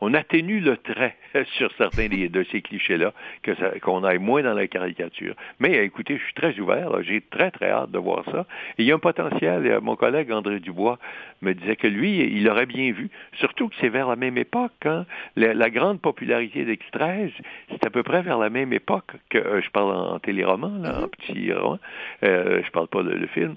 on 0.00 0.14
atténue 0.14 0.60
le 0.60 0.76
trait 0.76 1.16
sur 1.56 1.72
certains 1.76 2.08
de 2.08 2.44
ces 2.50 2.62
clichés-là, 2.62 3.12
que 3.42 3.78
qu'on 3.78 4.04
aille 4.04 4.18
moins 4.18 4.42
dans 4.42 4.54
la 4.54 4.66
caricature. 4.66 5.34
Mais 5.60 5.84
écoutez, 5.84 6.18
je 6.18 6.22
suis 6.24 6.34
très 6.34 6.58
ouvert, 6.58 7.02
j'ai 7.02 7.20
très 7.20 7.50
très 7.50 7.70
hâte 7.70 7.90
de 7.90 7.98
voir 7.98 8.24
ça. 8.30 8.46
Et 8.78 8.82
il 8.82 8.86
y 8.86 8.92
a 8.92 8.94
un 8.94 8.98
potentiel. 8.98 9.78
Mon 9.82 9.96
collègue 9.96 10.32
André 10.32 10.60
Dubois 10.60 10.98
me 11.42 11.54
disait 11.54 11.76
que 11.76 11.86
lui, 11.86 12.20
il 12.20 12.48
aurait 12.48 12.66
bien 12.66 12.92
vu, 12.92 13.10
surtout 13.34 13.68
que 13.68 13.74
c'est 13.80 13.88
vers 13.88 14.08
la 14.08 14.16
même 14.16 14.38
époque. 14.38 14.72
Hein. 14.84 15.06
La, 15.36 15.70
grande 15.70 16.00
popularité 16.00 16.64
d'X13, 16.64 17.30
c'est 17.70 17.86
à 17.86 17.90
peu 17.90 18.02
près 18.02 18.22
vers 18.22 18.38
la 18.38 18.50
même 18.50 18.72
époque 18.72 19.12
que, 19.30 19.38
euh, 19.38 19.60
je 19.62 19.70
parle 19.70 19.94
en, 19.94 20.18
téléroman, 20.18 20.82
là, 20.82 20.98
en 20.98 21.02
mm-hmm. 21.02 21.10
petit 21.10 21.52
roman, 21.52 21.78
euh, 22.24 22.62
je 22.64 22.70
parle 22.70 22.88
pas 22.88 23.02
le, 23.02 23.26
film, 23.28 23.54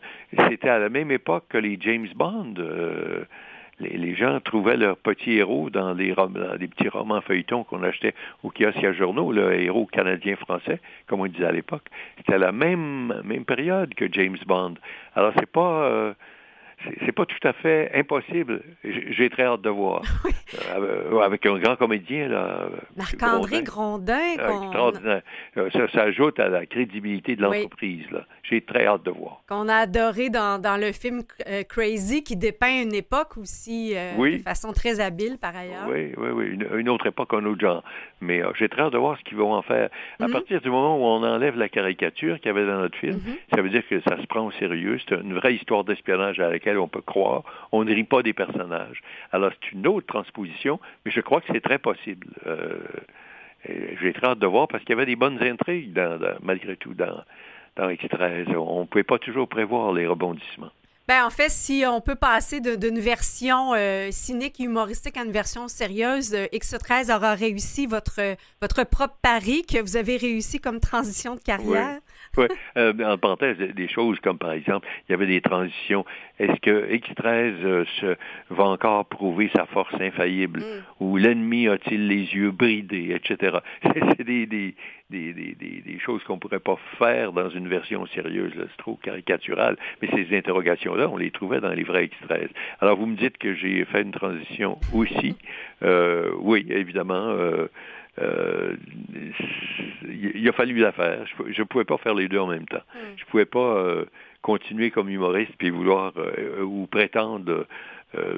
c'était 0.49 0.69
à 0.69 0.79
la 0.79 0.89
même 0.89 1.11
époque 1.11 1.45
que 1.49 1.57
les 1.57 1.77
James 1.81 2.07
Bond. 2.15 2.53
Euh, 2.57 3.25
les, 3.79 4.15
gens 4.15 4.39
trouvaient 4.39 4.77
leurs 4.77 4.97
petits 4.97 5.33
héros 5.33 5.69
dans 5.69 5.93
les, 5.93 6.13
des 6.59 6.67
petits 6.67 6.87
romans 6.87 7.21
feuilletons 7.21 7.63
qu'on 7.63 7.83
achetait 7.83 8.13
au 8.43 8.49
kiosque 8.49 8.83
à 8.83 8.93
journaux, 8.93 9.31
le 9.31 9.59
héros 9.59 9.85
canadien-français, 9.85 10.79
comme 11.07 11.21
on 11.21 11.27
disait 11.27 11.45
à 11.45 11.51
l'époque. 11.51 11.87
C'était 12.17 12.37
la 12.37 12.51
même, 12.51 13.21
même 13.23 13.45
période 13.45 13.93
que 13.93 14.11
James 14.11 14.37
Bond. 14.45 14.75
Alors, 15.15 15.33
c'est 15.37 15.49
pas... 15.51 15.83
Euh, 15.83 16.13
c'est 17.05 17.11
pas 17.11 17.25
tout 17.25 17.47
à 17.47 17.53
fait 17.53 17.91
impossible. 17.93 18.61
J'ai 18.83 19.29
très 19.29 19.43
hâte 19.43 19.61
de 19.61 19.69
voir. 19.69 20.01
Euh, 20.75 21.19
avec 21.19 21.45
un 21.45 21.57
grand 21.57 21.75
comédien, 21.75 22.27
là. 22.27 22.69
Marc-André 22.95 23.63
Grondin. 23.63 24.35
Euh, 24.37 25.69
ça, 25.71 25.87
ça, 25.91 26.01
ajoute 26.03 26.39
à 26.39 26.47
la 26.47 26.65
crédibilité 26.65 27.35
de 27.35 27.41
l'entreprise, 27.41 28.05
là. 28.11 28.25
J'ai 28.43 28.61
très 28.61 28.85
hâte 28.85 29.03
de 29.03 29.11
voir. 29.11 29.41
Qu'on 29.49 29.67
a 29.67 29.75
adoré 29.75 30.29
dans, 30.29 30.61
dans 30.61 30.77
le 30.77 30.91
film 30.91 31.23
euh, 31.47 31.63
Crazy, 31.63 32.23
qui 32.23 32.35
dépeint 32.35 32.83
une 32.83 32.93
époque 32.93 33.37
aussi 33.37 33.95
de 33.95 34.37
façon 34.43 34.71
très 34.71 34.99
habile, 34.99 35.37
par 35.39 35.55
ailleurs. 35.55 35.87
Oui, 35.89 36.13
oui, 36.17 36.29
oui. 36.33 36.57
Une, 36.77 36.89
autre 36.89 37.07
époque, 37.07 37.33
un 37.33 37.45
autre 37.45 37.59
genre. 37.59 37.83
Mais 38.25 38.41
j'ai 38.55 38.67
très 38.69 38.81
hâte 38.81 38.93
de 38.93 38.97
voir 38.97 39.17
ce 39.17 39.23
qu'ils 39.23 39.37
vont 39.37 39.53
en 39.53 39.61
faire. 39.61 39.89
À 40.19 40.27
mhm. 40.27 40.33
partir 40.33 40.61
du 40.61 40.69
moment 40.69 40.97
où 40.97 41.03
on 41.03 41.23
enlève 41.23 41.57
la 41.57 41.69
caricature 41.69 42.37
qu'il 42.39 42.47
y 42.47 42.49
avait 42.49 42.65
dans 42.65 42.79
notre 42.79 42.97
film, 42.97 43.15
mhm. 43.15 43.35
ça 43.53 43.61
veut 43.61 43.69
dire 43.69 43.87
que 43.87 43.99
ça 44.01 44.19
se 44.19 44.25
prend 44.27 44.45
au 44.45 44.51
sérieux. 44.51 44.99
C'est 45.07 45.15
une 45.15 45.33
vraie 45.33 45.55
histoire 45.55 45.83
d'espionnage 45.83 46.39
à 46.39 46.49
laquelle 46.49 46.77
on 46.77 46.87
peut 46.87 47.01
croire. 47.01 47.43
On 47.71 47.83
ne 47.83 47.93
rit 47.93 48.03
pas 48.03 48.23
des 48.23 48.33
personnages. 48.33 49.01
Alors, 49.31 49.51
c'est 49.53 49.71
une 49.71 49.87
autre 49.87 50.07
transposition, 50.07 50.79
mais 51.05 51.11
je 51.11 51.21
crois 51.21 51.41
que 51.41 51.47
c'est 51.51 51.61
très 51.61 51.79
possible. 51.79 52.27
Euh, 52.47 52.79
J'ai 54.01 54.13
très 54.13 54.27
hâte 54.27 54.39
de 54.39 54.47
voir 54.47 54.67
parce 54.67 54.83
qu'il 54.83 54.91
y 54.91 54.97
avait 54.97 55.05
des 55.05 55.15
bonnes 55.15 55.41
intrigues, 55.41 55.99
malgré 56.41 56.75
tout, 56.75 56.93
dans, 56.93 57.23
dans 57.75 57.89
X13. 57.89 58.55
On 58.55 58.81
ne 58.81 58.85
pouvait 58.85 59.03
pas 59.03 59.19
toujours 59.19 59.47
prévoir 59.47 59.93
les 59.93 60.07
rebondissements. 60.07 60.71
Ben, 61.07 61.23
en 61.23 61.29
fait, 61.29 61.51
si 61.51 61.83
on 61.87 62.01
peut 62.01 62.15
passer 62.15 62.61
d'une 62.61 62.99
version 62.99 63.73
euh, 63.75 64.09
cynique 64.11 64.59
et 64.59 64.63
humoristique 64.63 65.17
à 65.17 65.23
une 65.23 65.31
version 65.31 65.67
sérieuse, 65.67 66.33
euh, 66.33 66.47
X13 66.51 67.15
aura 67.15 67.35
réussi 67.35 67.85
votre, 67.85 68.19
votre 68.59 68.83
propre 68.83 69.15
pari 69.21 69.63
que 69.63 69.79
vous 69.79 69.97
avez 69.97 70.17
réussi 70.17 70.59
comme 70.59 70.79
transition 70.79 71.35
de 71.35 71.41
carrière. 71.41 71.99
Oui, 72.37 72.47
euh, 72.77 72.93
en 73.05 73.17
parenthèse, 73.17 73.57
des 73.57 73.87
choses 73.87 74.19
comme 74.19 74.37
par 74.37 74.51
exemple, 74.51 74.87
il 75.07 75.11
y 75.11 75.15
avait 75.15 75.27
des 75.27 75.41
transitions. 75.41 76.05
Est-ce 76.37 76.59
que 76.59 76.91
X13 76.91 77.85
se, 78.01 78.17
va 78.49 78.65
encore 78.65 79.05
prouver 79.05 79.49
sa 79.55 79.65
force 79.67 79.93
infaillible? 79.99 80.59
Mm. 80.59 80.83
ou 80.99 81.17
l'ennemi 81.17 81.67
a-t-il 81.67 82.07
les 82.07 82.33
yeux 82.35 82.51
bridés, 82.51 83.15
etc. 83.15 83.57
C'est 83.83 84.23
des, 84.23 84.45
des, 84.45 84.75
des, 85.09 85.33
des, 85.33 85.55
des, 85.55 85.99
choses 85.99 86.23
qu'on 86.23 86.39
pourrait 86.39 86.59
pas 86.59 86.77
faire 86.97 87.31
dans 87.31 87.49
une 87.49 87.67
version 87.67 88.05
sérieuse. 88.07 88.53
C'est 88.55 88.77
trop 88.77 88.95
caricatural. 88.95 89.77
Mais 90.01 90.09
ces 90.13 90.37
interrogations-là, 90.37 91.09
on 91.09 91.17
les 91.17 91.31
trouvait 91.31 91.61
dans 91.61 91.73
les 91.73 91.83
vrais 91.83 92.05
X13. 92.07 92.49
Alors, 92.81 92.97
vous 92.97 93.05
me 93.05 93.15
dites 93.15 93.37
que 93.37 93.53
j'ai 93.55 93.85
fait 93.85 94.01
une 94.01 94.11
transition 94.11 94.77
aussi. 94.93 95.35
Euh, 95.83 96.31
oui, 96.39 96.65
évidemment. 96.69 97.35
Euh, 98.19 98.75
il 100.03 100.47
a 100.47 100.51
fallu 100.53 100.75
la 100.75 100.91
faire. 100.91 101.25
Je 101.47 101.61
ne 101.61 101.65
pouvais 101.65 101.83
pas 101.83 101.97
faire 101.97 102.13
les 102.13 102.27
deux 102.27 102.39
en 102.39 102.47
même 102.47 102.65
temps. 102.65 102.83
Mm. 102.93 102.99
Je 103.17 103.23
ne 103.23 103.29
pouvais 103.29 103.45
pas 103.45 103.77
euh, 103.77 104.05
continuer 104.41 104.91
comme 104.91 105.09
humoriste 105.09 105.53
puis 105.57 105.69
vouloir 105.69 106.13
euh, 106.17 106.61
ou 106.61 106.87
prétendre 106.87 107.65
euh, 108.17 108.37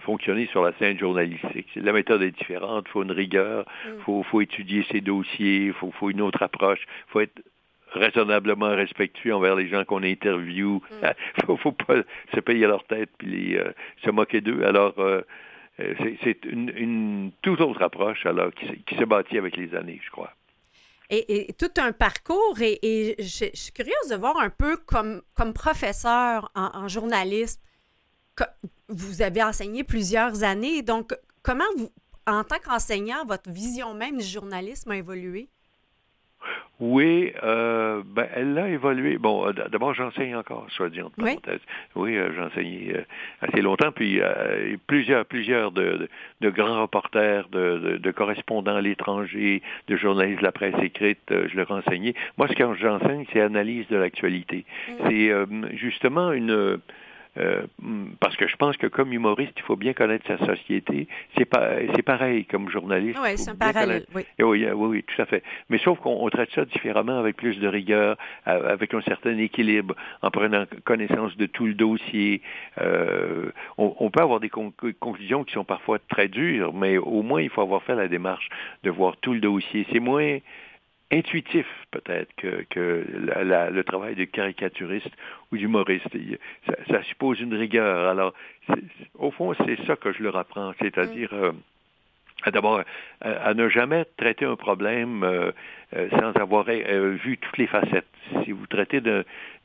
fonctionner 0.00 0.46
sur 0.48 0.62
la 0.62 0.72
scène 0.78 0.98
journalistique. 0.98 1.68
La 1.74 1.92
méthode 1.92 2.22
est 2.22 2.30
différente, 2.30 2.84
il 2.88 2.90
faut 2.92 3.02
une 3.02 3.10
rigueur, 3.10 3.64
il 3.86 3.92
mm. 3.92 4.00
faut, 4.00 4.22
faut, 4.22 4.40
étudier 4.40 4.84
ses 4.90 5.00
dossiers, 5.00 5.66
il 5.66 5.72
faut, 5.72 5.90
faut, 5.92 6.10
une 6.10 6.20
autre 6.20 6.42
approche, 6.42 6.80
il 6.82 7.10
faut 7.10 7.20
être 7.20 7.42
raisonnablement 7.92 8.68
respectueux 8.68 9.34
envers 9.34 9.56
les 9.56 9.68
gens 9.68 9.84
qu'on 9.84 10.02
interviewe. 10.02 10.80
Il 11.02 11.08
mm. 11.08 11.12
faut, 11.46 11.56
faut 11.56 11.72
pas 11.72 12.02
se 12.34 12.40
payer 12.40 12.66
leur 12.66 12.84
tête 12.84 13.10
puis 13.18 13.56
euh, 13.56 13.70
se 14.04 14.10
moquer 14.10 14.42
d'eux. 14.42 14.62
Alors, 14.64 14.94
c'est 15.76 16.44
une, 16.44 17.32
toute 17.42 17.60
autre 17.60 17.82
approche 17.82 18.26
alors 18.26 18.50
qui, 18.52 18.94
s'est 18.96 19.06
bâtie 19.06 19.38
avec 19.38 19.56
les 19.56 19.74
années, 19.74 20.00
je 20.04 20.10
crois. 20.10 20.32
Et, 21.08 21.52
tout 21.58 21.72
un 21.78 21.92
parcours. 21.92 22.56
Et, 22.60 23.16
je, 23.18 23.46
suis 23.52 23.72
curieuse 23.72 24.08
de 24.10 24.16
voir 24.16 24.38
un 24.38 24.50
peu 24.50 24.76
comme, 24.76 25.22
comme 25.34 25.52
professeur 25.52 26.50
en, 26.54 26.70
en 26.74 26.88
journalisme, 26.88 27.60
vous 28.88 29.22
avez 29.22 29.42
enseigné 29.42 29.84
plusieurs 29.84 30.42
années. 30.44 30.82
Donc, 30.82 31.14
comment 31.42 31.64
vous, 31.76 31.90
en 32.26 32.44
tant 32.44 32.58
qu'enseignant, 32.58 33.24
votre 33.26 33.50
vision 33.50 33.94
même 33.94 34.18
du 34.18 34.24
journalisme 34.24 34.90
a 34.90 34.96
évolué? 34.96 35.48
Oui, 36.80 37.32
euh, 37.42 38.02
ben, 38.06 38.26
elle 38.34 38.58
a 38.58 38.68
évolué. 38.68 39.18
Bon, 39.18 39.46
euh, 39.46 39.52
d'abord, 39.52 39.92
j'enseigne 39.92 40.34
encore, 40.34 40.66
soit 40.70 40.88
dit 40.88 41.02
entre 41.02 41.14
parenthèses. 41.16 41.60
Oui, 41.94 42.16
euh, 42.16 42.32
j'ai 42.34 42.40
enseigné 42.40 42.94
assez 43.42 43.60
longtemps, 43.60 43.92
puis 43.92 44.20
plusieurs, 44.86 45.26
plusieurs 45.26 45.72
de, 45.72 46.08
de, 46.40 46.50
grands 46.50 46.80
reporters, 46.80 47.48
de, 47.50 47.98
de, 47.98 48.10
correspondants 48.10 48.76
à 48.76 48.80
l'étranger, 48.80 49.62
de 49.88 49.96
journalistes 49.96 50.40
de 50.40 50.44
la 50.44 50.52
presse 50.52 50.74
écrite, 50.82 51.20
je 51.28 51.56
leur 51.56 51.70
ai 51.70 51.74
enseigné. 51.74 52.14
Moi, 52.38 52.48
ce 52.48 52.54
que 52.54 52.74
j'enseigne, 52.74 53.26
c'est 53.32 53.40
analyse 53.40 53.86
de 53.88 53.96
l'actualité. 53.96 54.64
Mm. 54.88 54.92
C'est 55.08 55.76
justement 55.76 56.32
une 56.32 56.80
euh, 57.38 57.62
parce 58.18 58.36
que 58.36 58.48
je 58.48 58.56
pense 58.56 58.76
que 58.76 58.86
comme 58.86 59.12
humoriste, 59.12 59.52
il 59.56 59.62
faut 59.62 59.76
bien 59.76 59.92
connaître 59.92 60.26
sa 60.26 60.38
société. 60.46 61.06
C'est 61.36 61.44
pas, 61.44 61.70
c'est 61.94 62.02
pareil 62.02 62.44
comme 62.44 62.68
journaliste. 62.68 63.18
Oui, 63.22 63.36
c'est 63.36 63.50
un 63.50 63.56
parallèle. 63.56 64.04
Oui. 64.14 64.22
Oui, 64.40 64.66
oui, 64.66 64.72
oui, 64.74 65.04
tout 65.04 65.22
à 65.22 65.26
fait. 65.26 65.42
Mais 65.68 65.78
sauf 65.78 65.98
qu'on 66.00 66.28
traite 66.30 66.50
ça 66.54 66.64
différemment, 66.64 67.18
avec 67.18 67.36
plus 67.36 67.58
de 67.58 67.68
rigueur, 67.68 68.16
avec 68.44 68.94
un 68.94 69.00
certain 69.02 69.36
équilibre, 69.38 69.94
en 70.22 70.30
prenant 70.30 70.64
connaissance 70.84 71.36
de 71.36 71.46
tout 71.46 71.66
le 71.66 71.74
dossier. 71.74 72.42
Euh, 72.80 73.50
on, 73.78 73.94
on, 73.98 74.10
peut 74.10 74.22
avoir 74.22 74.40
des 74.40 74.50
conclusions 74.50 75.44
qui 75.44 75.52
sont 75.52 75.64
parfois 75.64 75.98
très 75.98 76.28
dures, 76.28 76.72
mais 76.72 76.98
au 76.98 77.22
moins 77.22 77.40
il 77.40 77.50
faut 77.50 77.62
avoir 77.62 77.82
fait 77.82 77.94
la 77.94 78.08
démarche 78.08 78.48
de 78.82 78.90
voir 78.90 79.16
tout 79.18 79.32
le 79.32 79.40
dossier. 79.40 79.86
C'est 79.92 80.00
moins 80.00 80.38
intuitif 81.12 81.66
peut-être 81.90 82.32
que, 82.36 82.64
que 82.70 83.04
la, 83.42 83.70
le 83.70 83.84
travail 83.84 84.14
de 84.14 84.24
caricaturiste 84.24 85.10
ou 85.50 85.56
d'humoriste. 85.56 86.08
Ça, 86.66 86.74
ça, 86.88 87.02
suppose 87.04 87.40
une 87.40 87.54
rigueur. 87.54 88.08
Alors, 88.08 88.32
au 89.18 89.30
fond, 89.30 89.52
c'est 89.54 89.84
ça 89.86 89.96
que 89.96 90.12
je 90.12 90.22
leur 90.22 90.36
apprends, 90.36 90.72
c'est-à-dire 90.80 91.32
euh, 91.32 91.52
d'abord 92.46 92.82
à, 93.20 93.54
ne 93.54 93.68
jamais 93.68 94.04
traiter 94.16 94.44
un 94.44 94.56
problème 94.56 95.22
euh, 95.22 95.52
euh, 95.96 96.08
sans 96.10 96.32
avoir 96.40 96.64
vu 96.64 97.38
toutes 97.38 97.58
les 97.58 97.66
facettes. 97.66 98.06
Si 98.44 98.52
vous 98.52 98.66
traitez 98.66 99.00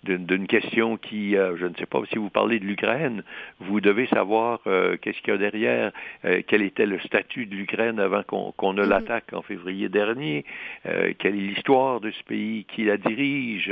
d'une 0.04 0.48
question 0.48 0.98
qui, 0.98 1.36
euh, 1.36 1.56
je 1.58 1.66
ne 1.66 1.74
sais 1.76 1.86
pas 1.86 2.02
si 2.12 2.18
vous 2.18 2.30
parlez 2.30 2.60
de 2.60 2.66
l'Ukraine, 2.66 3.24
vous 3.60 3.82
devez 3.82 4.08
savoir 4.08 4.60
euh, 4.68 4.98
qu'est-ce 4.98 5.20
qu'il 5.20 5.34
y 5.34 5.36
a 5.36 5.38
derrière, 5.38 5.92
euh, 6.26 6.42
quel 6.48 6.62
était 6.62 6.86
le 6.86 7.00
statut 7.00 7.46
de 7.46 7.56
l'Ukraine 7.56 8.00
avant 8.00 8.24
qu'on 8.24 8.74
ne 8.74 8.84
mhm. 8.84 8.90
l'attaque 8.90 9.34
en 9.34 9.42
février 9.42 9.90
dernier, 9.90 10.46
quelle 10.84 11.36
est 11.36 11.54
l'histoire 11.54 12.00
de 12.00 12.12
ce 12.12 12.24
pays, 12.24 12.66
qui 12.66 12.86
la 12.86 12.98
dirige, 12.98 13.72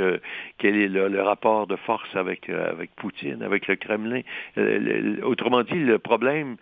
quel 0.58 0.76
est 0.76 0.88
le, 0.88 1.22
rapport 1.22 1.66
de 1.66 1.76
force 1.76 2.14
avec, 2.14 2.48
avec 2.48 2.94
Poutine, 2.96 3.42
avec 3.42 3.66
le 3.66 3.76
Kremlin. 3.76 4.20
autrement 5.22 5.62
dit, 5.62 5.78
le 5.78 5.98
problème, 5.98 6.56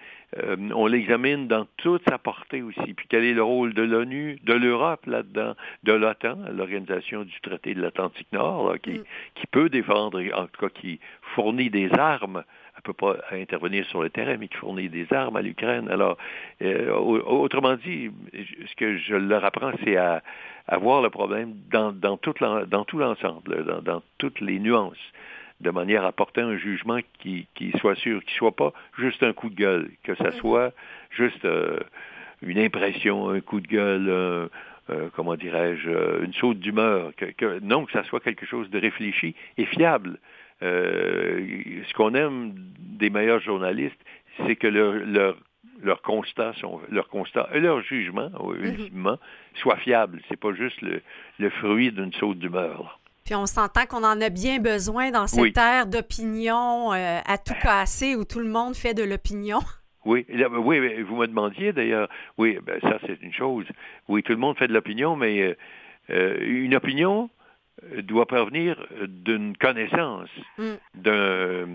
on 0.74 0.86
l'examine 0.86 1.46
dans 1.46 1.66
toute 1.76 2.02
sa 2.08 2.18
portée 2.18 2.62
aussi. 2.62 2.94
Puis 2.94 3.06
quel 3.08 3.24
est 3.24 3.34
le 3.34 3.42
rôle 3.42 3.74
de 3.74 3.82
l'ONU, 3.82 4.38
de 4.44 4.54
l'Europe 4.54 5.04
là-dedans, 5.06 5.54
de 5.82 5.92
l'OTAN, 5.92 6.38
l'organisation 6.52 7.24
du 7.24 7.40
traité 7.42 7.74
de 7.74 7.82
l'Atlantique 7.82 8.28
Nord, 8.32 8.74
qui, 8.82 8.92
mm. 8.92 9.04
qui 9.34 9.46
peut 9.48 9.68
défendre, 9.68 10.22
en 10.34 10.46
tout 10.46 10.68
cas 10.68 10.80
qui 10.80 11.00
fournit 11.34 11.70
des 11.70 11.90
armes 11.98 12.44
peut 12.82 12.92
pas 12.92 13.16
intervenir 13.30 13.86
sur 13.86 14.02
le 14.02 14.10
terrain, 14.10 14.36
mais 14.38 14.48
qui 14.48 14.56
fournit 14.56 14.88
des 14.88 15.12
armes 15.12 15.36
à 15.36 15.42
l'Ukraine. 15.42 15.88
Alors, 15.88 16.18
euh, 16.62 16.92
autrement 16.92 17.76
dit, 17.76 18.10
ce 18.32 18.74
que 18.76 18.98
je 18.98 19.14
leur 19.14 19.44
apprends, 19.44 19.72
c'est 19.84 19.96
à, 19.96 20.22
à, 20.66 20.78
voir 20.78 21.02
le 21.02 21.10
problème 21.10 21.54
dans, 21.70 21.92
dans, 21.92 22.16
tout 22.16 22.34
l'ensemble, 22.40 23.64
dans, 23.64 23.82
dans, 23.82 24.02
toutes 24.18 24.40
les 24.40 24.58
nuances 24.58 24.96
de 25.62 25.70
manière 25.70 26.04
à 26.04 26.12
porter 26.12 26.40
un 26.40 26.56
jugement 26.56 26.98
qui, 27.20 27.46
qui 27.54 27.72
soit 27.78 27.94
sûr, 27.94 28.22
qui 28.24 28.34
soit 28.34 28.54
pas 28.54 28.72
juste 28.98 29.22
un 29.22 29.32
coup 29.32 29.48
de 29.48 29.54
gueule, 29.54 29.90
que 30.02 30.14
ça 30.16 30.32
soit 30.32 30.72
juste 31.10 31.44
euh, 31.44 31.78
une 32.42 32.58
impression, 32.58 33.30
un 33.30 33.40
coup 33.40 33.60
de 33.60 33.68
gueule, 33.68 34.08
euh, 34.90 35.08
comment 35.14 35.36
dirais-je, 35.36 36.24
une 36.24 36.32
saute 36.34 36.58
d'humeur, 36.58 37.12
que, 37.16 37.26
que, 37.26 37.60
non, 37.60 37.84
que 37.84 37.92
ça 37.92 38.02
soit 38.04 38.20
quelque 38.20 38.46
chose 38.46 38.68
de 38.70 38.78
réfléchi 38.78 39.34
et 39.56 39.66
fiable. 39.66 40.18
Euh, 40.62 41.82
ce 41.88 41.94
qu'on 41.94 42.14
aime 42.14 42.52
des 42.78 43.10
meilleurs 43.10 43.40
journalistes, 43.40 43.98
c'est 44.46 44.56
que 44.56 44.66
leur, 44.66 44.94
leur, 44.94 45.36
et 47.54 47.60
leur 47.60 47.82
jugement, 47.82 48.30
mhm. 48.30 48.64
ultimement, 48.64 49.18
soit 49.54 49.76
fiable. 49.76 50.20
C'est 50.28 50.38
pas 50.38 50.52
juste 50.52 50.80
le, 50.82 51.02
le 51.38 51.50
fruit 51.50 51.92
d'une 51.92 52.12
saute 52.12 52.38
d'humeur. 52.38 52.98
Puis 53.24 53.34
on 53.34 53.46
s'entend 53.46 53.86
qu'on 53.86 54.04
en 54.04 54.20
a 54.20 54.28
bien 54.28 54.58
besoin 54.58 55.10
dans 55.10 55.26
cette 55.26 55.56
ère 55.56 55.86
d'opinion 55.86 56.92
euh, 56.92 57.20
à 57.24 57.38
tout 57.38 57.54
casser 57.62 58.16
où 58.16 58.24
tout 58.24 58.40
le 58.40 58.48
monde 58.48 58.74
fait 58.74 58.94
de 58.94 59.02
l'opinion. 59.02 59.60
Oui, 60.04 60.26
oui, 60.28 61.02
vous 61.02 61.14
me 61.14 61.28
demandiez 61.28 61.72
d'ailleurs, 61.72 62.08
oui, 62.36 62.58
ben, 62.60 62.80
ça 62.80 62.98
c'est 63.06 63.22
une 63.22 63.32
chose. 63.32 63.64
Oui, 64.08 64.24
tout 64.24 64.32
le 64.32 64.38
monde 64.38 64.58
fait 64.58 64.66
de 64.66 64.72
l'opinion, 64.72 65.14
mais 65.14 65.56
euh, 66.10 66.38
une 66.40 66.74
opinion, 66.74 67.30
doit 68.02 68.26
provenir 68.26 68.84
d'une 69.06 69.56
connaissance, 69.56 70.28
mm. 70.58 70.72
d'un 70.94 71.66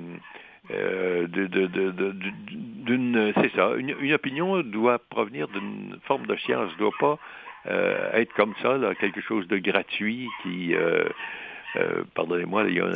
euh, 0.72 1.28
d'une 1.28 3.34
c'est 3.36 3.56
ça 3.56 3.72
une, 3.78 4.14
opinion 4.14 4.62
doit 4.64 5.00
provenir 5.00 5.48
d'une 5.48 5.98
forme 6.04 6.28
de 6.28 6.36
science 6.36 6.76
doit 6.78 6.92
pas 7.00 7.18
euh, 7.68 8.12
être 8.14 8.34
comme 8.34 8.54
ça 8.62 8.78
quelque 9.00 9.22
chose 9.22 9.48
de 9.48 9.58
gratuit 9.58 10.28
qui 10.44 10.76
euh, 10.76 11.04
euh, 11.76 12.04
pardonnez-moi, 12.16 12.64
il 12.70 12.76
y 12.76 12.80
a, 12.80 12.94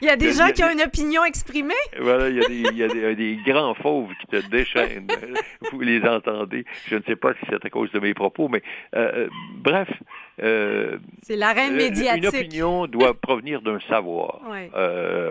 il 0.00 0.06
y 0.06 0.08
a 0.08 0.16
des 0.16 0.32
gens 0.32 0.50
qui 0.52 0.62
ont 0.62 0.70
une 0.70 0.82
opinion 0.82 1.24
exprimée? 1.24 1.74
Voilà, 2.00 2.28
il 2.28 2.36
y 2.36 2.44
a, 2.44 2.48
des, 2.48 2.54
il 2.54 2.76
y 2.76 2.84
a 2.84 3.14
des, 3.14 3.36
grands 3.44 3.74
fauves 3.74 4.12
qui 4.20 4.26
te 4.28 4.48
déchaînent. 4.48 5.08
Vous 5.72 5.80
les 5.80 6.02
entendez. 6.02 6.64
Je 6.86 6.96
ne 6.96 7.02
sais 7.02 7.16
pas 7.16 7.34
si 7.34 7.40
c'est 7.50 7.64
à 7.64 7.70
cause 7.70 7.90
de 7.92 7.98
mes 7.98 8.14
propos, 8.14 8.48
mais 8.48 8.62
euh, 8.94 9.28
euh, 10.42 10.98
c'est 11.22 11.36
la 11.36 11.52
reine 11.52 11.74
médiatique. 11.74 12.22
Une 12.22 12.26
opinion 12.26 12.86
doit 12.86 13.14
provenir 13.14 13.62
d'un 13.62 13.80
savoir. 13.88 14.40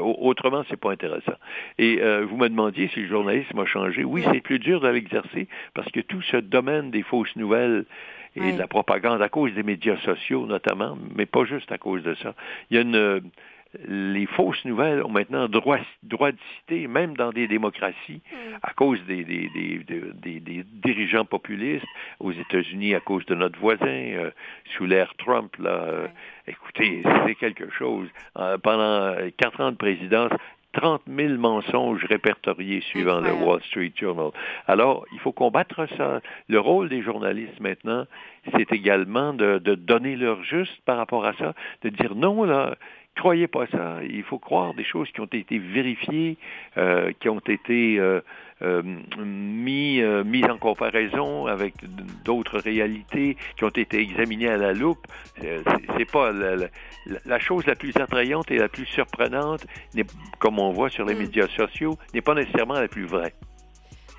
autrement, 0.01 0.63
c'est 0.69 0.79
pas 0.79 0.91
intéressant. 0.91 1.35
Et 1.77 1.99
vous 2.23 2.37
me 2.37 2.47
demandiez 2.49 2.89
si 2.93 3.01
le 3.01 3.07
journalisme 3.07 3.59
a 3.59 3.65
changé. 3.65 4.03
Oui, 4.03 4.23
c'est 4.31 4.41
plus 4.41 4.59
dur 4.59 4.81
de 4.81 4.87
l'exercer 4.87 5.47
parce 5.73 5.91
que 5.91 5.99
tout 5.99 6.21
ce 6.23 6.37
domaine 6.37 6.91
des 6.91 7.03
fausses 7.03 7.35
nouvelles 7.35 7.85
et 8.35 8.51
de 8.51 8.57
la 8.57 8.67
propagande 8.67 9.21
à 9.21 9.29
cause 9.29 9.53
des 9.53 9.63
médias 9.63 9.97
sociaux 9.97 10.45
notamment, 10.45 10.97
mais 11.15 11.25
pas 11.25 11.45
juste 11.45 11.71
à 11.71 11.77
cause 11.77 12.03
de 12.03 12.15
ça. 12.15 12.35
Il 12.69 12.75
y 12.75 12.79
a 12.79 12.81
une 12.81 13.21
les 13.87 14.25
fausses 14.25 14.63
nouvelles 14.65 15.03
ont 15.03 15.09
maintenant 15.09 15.47
droit, 15.47 15.77
droit 16.01 16.31
de 16.31 16.37
citer, 16.55 16.87
même 16.87 17.15
dans 17.15 17.31
des 17.31 17.47
démocraties, 17.47 18.21
mm. 18.31 18.55
à 18.63 18.73
cause 18.73 18.99
des, 19.07 19.23
des, 19.23 19.49
des, 19.49 20.39
des, 20.39 20.63
dirigeants 20.63 21.25
populistes, 21.25 21.85
aux 22.19 22.31
États-Unis 22.31 22.95
à 22.95 22.99
cause 22.99 23.25
de 23.27 23.35
notre 23.35 23.59
voisin, 23.59 23.85
euh, 23.85 24.31
sous 24.75 24.85
Trump. 25.17 25.55
Là, 25.57 25.69
euh, 25.69 26.07
écoutez, 26.47 27.03
c'est 27.25 27.35
quelque 27.35 27.69
chose. 27.71 28.07
Euh, 28.37 28.57
pendant 28.57 29.15
quatre 29.37 29.61
ans 29.61 29.71
de 29.71 29.77
présidence, 29.77 30.31
30 30.73 31.01
000 31.07 31.33
mensonges 31.37 32.03
répertoriés 32.05 32.81
suivant 32.81 33.19
le 33.19 33.33
Wall 33.33 33.61
Street 33.63 33.91
Journal. 33.99 34.31
Alors, 34.67 35.05
il 35.11 35.19
faut 35.19 35.31
combattre 35.31 35.87
ça. 35.97 36.21
Le 36.47 36.59
rôle 36.59 36.89
des 36.89 37.01
journalistes 37.01 37.59
maintenant, 37.59 38.05
c'est 38.55 38.71
également 38.71 39.33
de, 39.33 39.57
de, 39.57 39.75
donner 39.75 40.15
leur 40.15 40.43
juste 40.43 40.79
par 40.85 40.97
rapport 40.97 41.25
à 41.25 41.33
ça, 41.33 41.53
de 41.83 41.89
dire 41.89 42.15
non, 42.15 42.43
là, 42.43 42.75
croyez 43.19 43.47
pas 43.47 43.67
ça. 43.67 43.99
Il 44.03 44.23
faut 44.23 44.39
croire 44.39 44.73
des 44.73 44.83
choses 44.83 45.09
qui 45.11 45.21
ont 45.21 45.25
été 45.31 45.59
vérifiées, 45.59 46.37
euh, 46.77 47.11
qui 47.19 47.29
ont 47.29 47.39
été 47.39 47.99
euh, 47.99 48.21
euh, 48.61 48.81
mis, 49.17 50.01
mises 50.25 50.45
en 50.45 50.57
comparaison 50.57 51.45
avec 51.45 51.73
d'autres 52.23 52.59
réalités, 52.59 53.37
qui 53.57 53.63
ont 53.63 53.69
été 53.69 53.99
examinées 53.99 54.49
à 54.49 54.57
la 54.57 54.73
loupe. 54.73 55.05
C'est 55.37 56.11
pas 56.11 56.31
la, 56.31 57.39
chose 57.39 57.65
la 57.65 57.75
plus 57.75 57.95
attrayante 57.97 58.49
et 58.51 58.57
la 58.57 58.69
plus 58.69 58.85
surprenante, 58.85 59.65
comme 60.39 60.59
on 60.59 60.71
voit 60.71 60.89
sur 60.89 61.05
les 61.05 61.15
mm. 61.15 61.19
médias 61.19 61.47
sociaux, 61.49 61.97
n'est 62.13 62.21
pas 62.21 62.33
nécessairement 62.33 62.79
la 62.79 62.87
plus 62.87 63.05
vraie. 63.05 63.33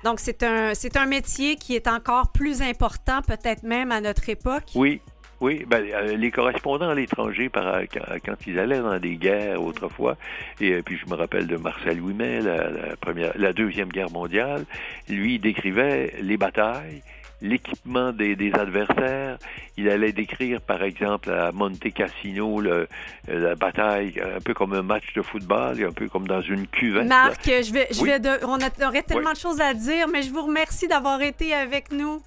Donc, 0.03 0.19
c'est 0.19 0.41
un, 0.41 0.73
c'est 0.73 0.97
un 0.97 1.05
métier 1.05 1.55
qui 1.57 1.75
est 1.75 1.87
encore 1.87 2.31
plus 2.31 2.63
important, 2.63 3.21
peut-être 3.21 3.61
même 3.61 3.91
à 3.91 4.01
notre 4.01 4.29
époque? 4.29 4.63
Oui, 4.73 4.99
oui, 5.41 5.65
ben, 5.67 5.83
euh, 5.83 6.15
les 6.15 6.29
correspondants 6.29 6.89
à 6.89 6.95
l'étranger, 6.95 7.49
euh, 7.57 7.85
quand, 8.23 8.35
ils 8.45 8.59
allaient 8.59 8.79
dans 8.79 8.99
des 8.99 9.15
guerres 9.15 9.61
autrefois, 9.61 10.15
et 10.61 10.73
euh, 10.73 10.81
puis 10.83 10.97
je 10.97 11.09
me 11.09 11.15
rappelle 11.15 11.47
de 11.47 11.57
Marcel 11.57 11.99
Ouimet, 11.99 12.41
la, 12.41 12.95
première, 13.01 13.33
la 13.35 13.51
deuxième 13.51 13.89
guerre 13.89 14.11
mondiale, 14.11 14.65
lui 15.09 15.39
décrivait 15.39 16.13
les 16.21 16.37
batailles, 16.37 17.01
l'équipement 17.41 18.11
des, 18.11 18.51
adversaires. 18.53 19.39
Il 19.77 19.89
allait 19.89 20.11
décrire, 20.11 20.61
par 20.61 20.83
exemple, 20.83 21.31
à 21.31 21.51
Monte 21.51 21.91
Cassino, 21.91 22.61
le, 22.61 22.87
la 23.27 23.55
bataille, 23.55 24.21
un 24.21 24.41
peu 24.41 24.53
comme 24.53 24.73
un 24.73 24.83
match 24.83 25.11
de 25.15 25.23
football, 25.23 25.83
un 25.83 25.91
peu 25.91 26.07
comme 26.07 26.27
dans 26.27 26.41
une 26.41 26.67
cuvette. 26.67 27.07
Marc, 27.07 27.45
je 27.45 27.73
vais, 27.73 27.87
je 27.89 28.03
vais 28.03 28.19
on 28.43 28.59
aurait 28.85 29.01
tellement 29.01 29.31
de 29.31 29.37
choses 29.37 29.59
à 29.59 29.73
dire, 29.73 30.07
mais 30.07 30.21
je 30.21 30.29
vous 30.29 30.43
remercie 30.43 30.87
d'avoir 30.87 31.19
été 31.23 31.51
avec 31.55 31.91
nous. 31.91 32.21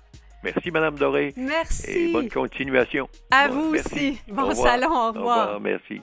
Merci, 0.45 0.71
Madame 0.71 0.97
Doré. 0.99 1.33
Merci. 1.37 1.91
Et 1.91 2.13
bonne 2.13 2.29
continuation. 2.29 3.09
À 3.31 3.49
vous 3.49 3.75
aussi. 3.75 4.21
Bon 4.29 4.55
salon, 4.55 4.91
au 4.91 5.09
revoir. 5.13 5.15
Au 5.15 5.55
revoir, 5.55 5.61
merci. 5.61 6.03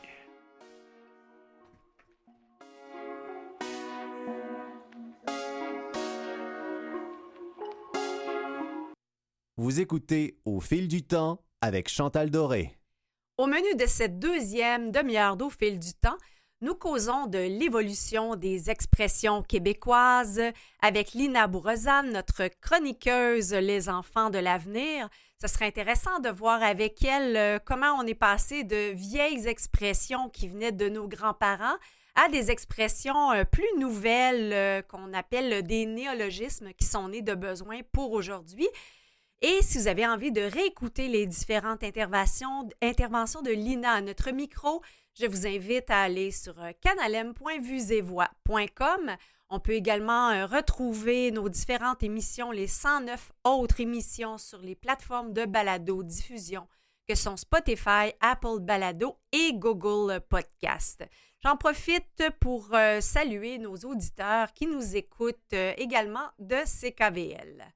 Vous 9.57 9.79
écoutez 9.79 10.37
Au 10.43 10.59
fil 10.59 10.87
du 10.87 11.03
temps 11.03 11.43
avec 11.61 11.87
Chantal 11.87 12.31
Doré. 12.31 12.75
Au 13.37 13.45
menu 13.45 13.75
de 13.75 13.85
cette 13.85 14.17
deuxième 14.17 14.91
demi-heure 14.91 15.37
d'Au 15.37 15.51
fil 15.51 15.77
du 15.77 15.93
temps, 15.93 16.17
nous 16.61 16.75
causons 16.75 17.25
de 17.25 17.39
l'évolution 17.39 18.35
des 18.35 18.69
expressions 18.69 19.41
québécoises 19.41 20.41
avec 20.83 21.13
Lina 21.13 21.47
Bourrezane, 21.47 22.11
notre 22.11 22.47
chroniqueuse 22.61 23.51
Les 23.53 23.89
enfants 23.89 24.29
de 24.29 24.37
l'avenir. 24.37 25.09
Ce 25.41 25.47
serait 25.47 25.65
intéressant 25.65 26.19
de 26.19 26.29
voir 26.29 26.61
avec 26.61 27.03
elle 27.03 27.35
euh, 27.35 27.57
comment 27.65 27.93
on 27.97 28.05
est 28.05 28.13
passé 28.13 28.63
de 28.63 28.91
vieilles 28.93 29.47
expressions 29.47 30.29
qui 30.29 30.47
venaient 30.47 30.71
de 30.71 30.87
nos 30.87 31.07
grands-parents 31.07 31.77
à 32.13 32.29
des 32.29 32.51
expressions 32.51 33.31
euh, 33.31 33.43
plus 33.43 33.65
nouvelles 33.79 34.53
euh, 34.53 34.81
qu'on 34.83 35.13
appelle 35.13 35.63
des 35.63 35.87
néologismes 35.87 36.73
qui 36.73 36.85
sont 36.85 37.07
nés 37.07 37.23
de 37.23 37.33
besoins 37.33 37.79
pour 37.91 38.11
aujourd'hui. 38.11 38.67
Et 39.41 39.57
si 39.63 39.79
vous 39.79 39.87
avez 39.87 40.05
envie 40.05 40.31
de 40.31 40.41
réécouter 40.41 41.07
les 41.07 41.25
différentes 41.25 41.83
interventions 41.83 42.61
de 43.41 43.51
Lina 43.51 43.93
à 43.93 44.01
notre 44.01 44.29
micro, 44.29 44.83
je 45.13 45.25
vous 45.25 45.45
invite 45.45 45.89
à 45.89 46.03
aller 46.03 46.31
sur 46.31 46.57
euh, 46.61 46.71
canalem.vusevoix.com. 46.79 49.17
On 49.49 49.59
peut 49.59 49.73
également 49.73 50.29
euh, 50.29 50.45
retrouver 50.45 51.31
nos 51.31 51.49
différentes 51.49 52.01
émissions, 52.03 52.51
les 52.51 52.67
109 52.67 53.33
autres 53.43 53.81
émissions 53.81 54.37
sur 54.37 54.59
les 54.59 54.75
plateformes 54.75 55.33
de 55.33 55.43
balado 55.45 56.03
diffusion 56.03 56.65
que 57.07 57.15
sont 57.15 57.35
Spotify, 57.35 58.13
Apple 58.21 58.59
Balado 58.61 59.17
et 59.33 59.53
Google 59.53 60.21
Podcast. 60.29 61.03
J'en 61.43 61.57
profite 61.57 62.23
pour 62.39 62.69
euh, 62.73 63.01
saluer 63.01 63.57
nos 63.57 63.75
auditeurs 63.75 64.53
qui 64.53 64.67
nous 64.67 64.95
écoutent 64.95 65.51
également 65.77 66.29
de 66.39 66.63
CKVL. 66.63 67.73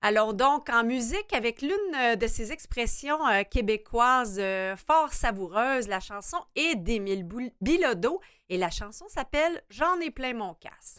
Allons 0.00 0.32
donc 0.32 0.68
en 0.70 0.84
musique 0.84 1.32
avec 1.32 1.60
l'une 1.60 1.72
euh, 1.96 2.14
de 2.14 2.28
ces 2.28 2.52
expressions 2.52 3.26
euh, 3.26 3.42
québécoises 3.42 4.38
euh, 4.38 4.76
fort 4.76 5.12
savoureuses. 5.12 5.88
La 5.88 5.98
chanson 5.98 6.36
est 6.54 6.76
d'Émile 6.76 7.26
Bilodeau 7.60 8.20
et 8.48 8.58
la 8.58 8.70
chanson 8.70 9.06
s'appelle 9.08 9.60
J'en 9.70 9.98
ai 9.98 10.12
plein 10.12 10.34
mon 10.34 10.54
casse. 10.54 10.98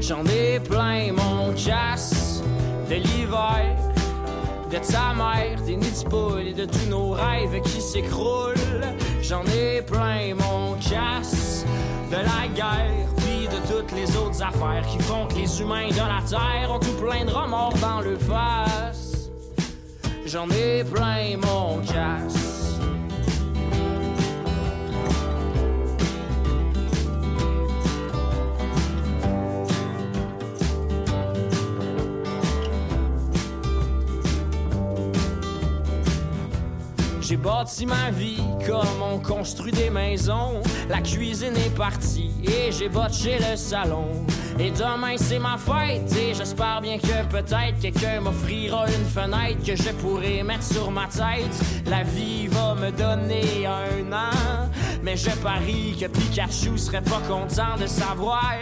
J'en 0.00 0.24
ai 0.26 0.58
plein 0.58 1.12
mon 1.12 1.54
casse 1.54 2.13
de 2.88 2.94
l'hiver, 2.96 3.76
de 4.70 4.78
ta 4.78 5.14
mère, 5.14 5.60
des 5.62 5.76
nids 5.76 6.04
de 6.04 6.40
et 6.40 6.52
de 6.52 6.64
tous 6.64 6.88
nos 6.88 7.10
rêves 7.10 7.60
qui 7.62 7.80
s'écroulent. 7.80 8.54
J'en 9.22 9.42
ai 9.44 9.82
plein 9.82 10.34
mon 10.34 10.74
casse 10.74 11.64
de 12.10 12.16
la 12.16 12.48
guerre, 12.54 13.08
puis 13.16 13.48
de 13.48 13.72
toutes 13.72 13.92
les 13.92 14.16
autres 14.16 14.42
affaires 14.42 14.86
qui 14.86 14.98
font 15.02 15.26
que 15.26 15.34
les 15.34 15.60
humains 15.60 15.88
de 15.88 15.96
la 15.96 16.22
Terre 16.28 16.70
ont 16.70 16.78
tout 16.78 16.94
plein 17.02 17.24
de 17.24 17.30
remords 17.30 17.74
dans 17.80 18.00
le 18.00 18.16
face. 18.16 19.30
J'en 20.26 20.48
ai 20.50 20.84
plein 20.84 21.36
mon 21.38 21.78
casse. 21.78 22.43
Bâti 37.44 37.84
ma 37.84 38.10
vie 38.10 38.42
comme 38.66 39.02
on 39.02 39.18
construit 39.18 39.72
des 39.72 39.90
maisons. 39.90 40.62
La 40.88 41.00
cuisine 41.02 41.54
est 41.56 41.76
partie 41.76 42.30
et 42.42 42.72
j'ai 42.72 42.88
botché 42.88 43.38
le 43.38 43.56
salon. 43.56 44.08
Et 44.58 44.70
demain 44.70 45.16
c'est 45.16 45.38
ma 45.38 45.58
fête 45.58 46.10
et 46.16 46.32
j'espère 46.32 46.80
bien 46.80 46.96
que 46.96 47.24
peut-être 47.28 47.78
quelqu'un 47.82 48.22
m'offrira 48.22 48.86
une 48.86 49.04
fenêtre 49.04 49.62
que 49.64 49.76
je 49.76 49.90
pourrai 49.90 50.42
mettre 50.42 50.62
sur 50.62 50.90
ma 50.90 51.06
tête. 51.06 51.84
La 51.86 52.02
vie 52.02 52.46
va 52.46 52.74
me 52.74 52.90
donner 52.90 53.66
un 53.66 54.12
an, 54.12 54.70
mais 55.02 55.16
je 55.16 55.30
parie 55.42 55.96
que 56.00 56.06
Pikachu 56.06 56.78
serait 56.78 57.02
pas 57.02 57.20
content 57.28 57.76
de 57.78 57.86
savoir 57.86 58.54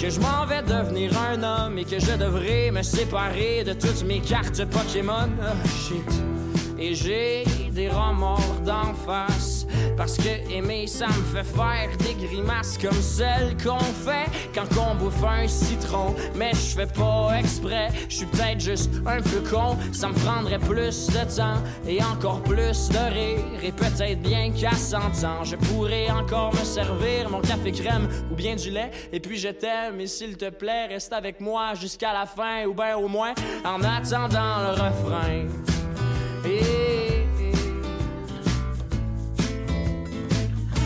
que 0.00 0.08
je 0.08 0.20
m'en 0.20 0.46
vais 0.46 0.62
devenir 0.62 1.12
un 1.18 1.42
homme 1.42 1.78
et 1.78 1.84
que 1.84 1.98
je 1.98 2.12
devrais 2.16 2.70
me 2.70 2.82
séparer 2.82 3.62
de 3.62 3.74
toutes 3.74 4.04
mes 4.04 4.20
cartes 4.20 4.64
Pokémon. 4.64 5.28
Ah, 5.42 5.52
shit. 5.68 6.43
Et 6.86 6.94
j'ai 6.94 7.44
des 7.72 7.88
remords 7.88 8.60
d'en 8.62 8.92
face. 8.92 9.66
Parce 9.96 10.18
que 10.18 10.52
aimer 10.52 10.86
ça 10.86 11.06
me 11.06 11.24
fait 11.34 11.42
faire 11.42 11.88
des 11.96 12.26
grimaces 12.26 12.76
Comme 12.76 13.00
celles 13.00 13.56
qu'on 13.56 13.78
fait 13.78 14.26
quand 14.54 14.66
on 14.78 14.94
bouffe 14.94 15.24
un 15.24 15.48
citron. 15.48 16.14
Mais 16.34 16.50
je 16.52 16.76
fais 16.76 16.86
pas 16.86 17.38
exprès, 17.38 17.88
je 18.10 18.16
suis 18.16 18.26
peut-être 18.26 18.60
juste 18.60 18.90
un 19.06 19.22
peu 19.22 19.40
con. 19.48 19.78
Ça 19.92 20.08
me 20.08 20.14
prendrait 20.14 20.58
plus 20.58 21.06
de 21.06 21.36
temps 21.36 21.56
et 21.88 22.02
encore 22.02 22.42
plus 22.42 22.90
de 22.90 23.14
rire. 23.14 23.44
Et 23.62 23.72
peut-être 23.72 24.20
bien 24.20 24.52
qu'à 24.52 24.76
100 24.76 24.98
ans 25.24 25.42
Je 25.42 25.56
pourrais 25.56 26.10
encore 26.10 26.52
me 26.52 26.64
servir 26.64 27.30
mon 27.30 27.40
café 27.40 27.72
crème 27.72 28.08
ou 28.30 28.34
bien 28.34 28.56
du 28.56 28.70
lait. 28.70 28.90
Et 29.10 29.20
puis 29.20 29.38
je 29.38 29.48
t'aime 29.48 30.00
et 30.00 30.06
s'il 30.06 30.36
te 30.36 30.50
plaît 30.50 30.88
reste 30.88 31.14
avec 31.14 31.40
moi 31.40 31.72
jusqu'à 31.80 32.12
la 32.12 32.26
fin 32.26 32.66
Ou 32.66 32.74
bien 32.74 32.98
au 32.98 33.08
moins 33.08 33.32
en 33.64 33.80
attendant 33.82 34.58
le 34.58 34.72
refrain 34.72 35.73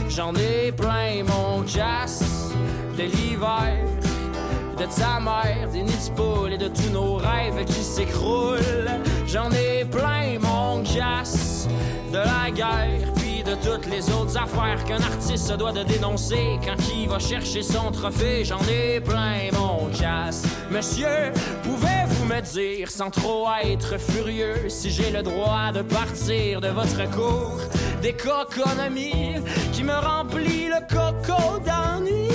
J'en 0.09 0.35
ai 0.35 0.73
plein 0.73 1.25
mon 1.25 1.63
casse 1.63 2.53
de 2.97 3.03
l'hiver, 3.03 3.85
de 4.77 4.85
ta 4.85 5.19
mère, 5.21 5.69
des 5.73 5.83
nids 5.83 6.11
de 6.11 6.15
poules 6.15 6.53
et 6.53 6.59
de 6.59 6.69
tous 6.69 6.91
nos 6.93 7.17
rêves 7.17 7.65
qui 7.65 7.83
s'écroulent. 7.83 8.91
J'en 9.27 9.51
ai 9.51 9.85
plein 9.85 10.39
mon 10.41 10.83
casse 10.83 11.67
de 12.13 12.19
la 12.19 12.51
guerre, 12.53 13.13
puis 13.17 13.43
de 13.43 13.55
toutes 13.57 13.87
les 13.87 14.09
autres 14.11 14.37
affaires 14.37 14.85
qu'un 14.85 15.03
artiste 15.03 15.49
se 15.49 15.55
doit 15.55 15.73
de 15.73 15.83
dénoncer 15.83 16.59
quand 16.65 16.77
il 16.95 17.09
va 17.09 17.19
chercher 17.19 17.63
son 17.63 17.91
trophée. 17.91 18.45
J'en 18.45 18.61
ai 18.71 19.01
plein 19.01 19.51
mon 19.53 19.89
casse. 19.91 20.45
Monsieur, 20.71 21.33
pouvez-vous 21.63 22.08
me 22.29 22.43
dire 22.43 22.91
sans 22.91 23.11
trop 23.11 23.47
être 23.65 23.99
furieux 23.99 24.69
si 24.69 24.91
j'ai 24.91 25.11
le 25.11 25.23
droit 25.23 25.73
de 25.73 25.81
partir 25.81 26.61
de 26.61 26.69
votre 26.69 27.11
cours 27.11 27.59
d'économie 28.03 29.37
qui 29.73 29.83
me 29.83 29.95
remplit 29.95 30.69
le 30.69 30.81
coco 30.89 31.59
d'ennui? 31.61 32.29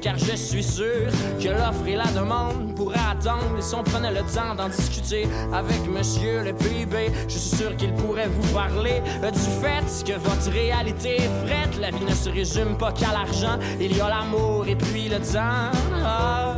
car 0.00 0.18
je 0.18 0.34
suis 0.34 0.64
sûr 0.64 1.06
que 1.40 1.48
l'offre 1.48 1.86
et 1.86 1.94
la 1.94 2.06
demande 2.06 2.74
pourraient 2.74 2.98
attendre. 3.10 3.58
Et 3.58 3.62
si 3.62 3.74
on 3.74 3.82
prenait 3.82 4.10
le 4.10 4.22
temps 4.22 4.54
d'en 4.56 4.68
discuter 4.68 5.28
avec 5.52 5.86
monsieur 5.86 6.42
le 6.42 6.54
PIB, 6.54 7.12
je 7.28 7.36
suis 7.36 7.56
sûr 7.58 7.76
qu'il 7.76 7.92
pourrait 7.92 8.28
vous 8.28 8.54
parler 8.54 9.02
du 9.20 9.38
fait 9.60 10.04
que 10.04 10.18
votre 10.18 10.50
réalité 10.50 11.16
est 11.16 11.46
frette. 11.46 11.78
La 11.78 11.90
vie 11.90 12.04
ne 12.04 12.14
se 12.14 12.30
résume 12.30 12.78
pas 12.78 12.92
qu'à 12.92 13.12
l'argent, 13.12 13.58
il 13.78 13.94
y 13.94 14.00
a 14.00 14.08
l'amour 14.08 14.66
et 14.66 14.74
puis 14.76 15.08
le 15.08 15.18
temps. 15.18 15.70
Ah, 16.02 16.54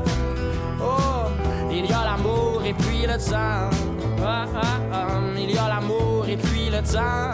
oh, 0.81 1.29
il 1.71 1.85
y 1.87 1.93
a 1.93 2.05
l'amour 2.05 2.42
et 2.73 2.83
puis 2.83 3.03
le 3.07 3.19
temps. 3.19 3.71
Ah, 4.25 4.47
ah, 4.55 4.81
ah, 4.93 5.07
il 5.37 5.51
y 5.51 5.59
a 5.59 5.69
l'amour 5.69 6.27
et 6.29 6.37
puis 6.37 6.71
le 6.71 6.79
temps. 6.79 7.33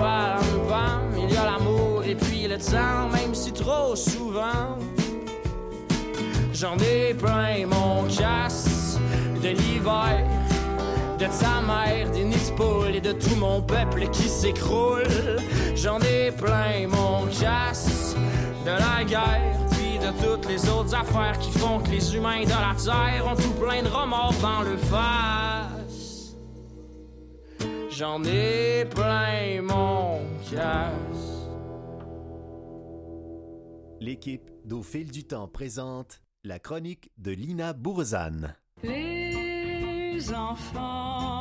Bam, 0.00 0.38
bam, 0.68 1.02
il 1.16 1.34
y 1.34 1.36
a 1.36 1.44
l'amour 1.44 2.04
et 2.04 2.14
puis 2.14 2.46
le 2.46 2.56
temps, 2.56 3.08
même 3.12 3.34
si 3.34 3.52
trop 3.52 3.96
souvent. 3.96 4.78
J'en 6.52 6.76
ai 6.78 7.14
plein 7.14 7.66
mon 7.66 8.04
casse 8.04 8.98
de 9.42 9.48
l'hiver, 9.48 10.24
de 11.18 11.26
ta 11.26 11.60
mère, 11.66 12.08
poules 12.56 12.94
et 12.96 13.00
de 13.00 13.12
tout 13.12 13.36
mon 13.36 13.60
peuple 13.62 14.08
qui 14.10 14.28
s'écroule. 14.28 15.06
J'en 15.74 15.98
ai 16.00 16.30
plein 16.30 16.86
mon 16.88 17.26
casse 17.26 18.14
de 18.64 18.70
la 18.70 19.04
guerre, 19.04 19.67
toutes 20.12 20.48
les 20.48 20.68
autres 20.68 20.94
affaires 20.94 21.38
qui 21.38 21.50
font 21.52 21.80
que 21.80 21.90
les 21.90 22.14
humains 22.14 22.44
de 22.44 22.50
la 22.50 22.74
terre 22.74 23.26
ont 23.26 23.36
tout 23.36 23.54
plein 23.54 23.82
de 23.82 23.88
remords 23.88 24.34
dans 24.40 24.62
le 24.62 24.76
face. 24.76 26.36
J'en 27.90 28.22
ai 28.24 28.84
plein 28.84 29.62
mon 29.62 30.20
casse. 30.50 31.48
L'équipe 34.00 34.50
d'Au 34.64 34.82
fil 34.82 35.10
du 35.10 35.24
temps 35.24 35.48
présente 35.48 36.20
la 36.44 36.58
chronique 36.58 37.10
de 37.18 37.32
Lina 37.32 37.72
Bourzane. 37.72 38.54
Les 38.84 40.32
enfants 40.32 41.37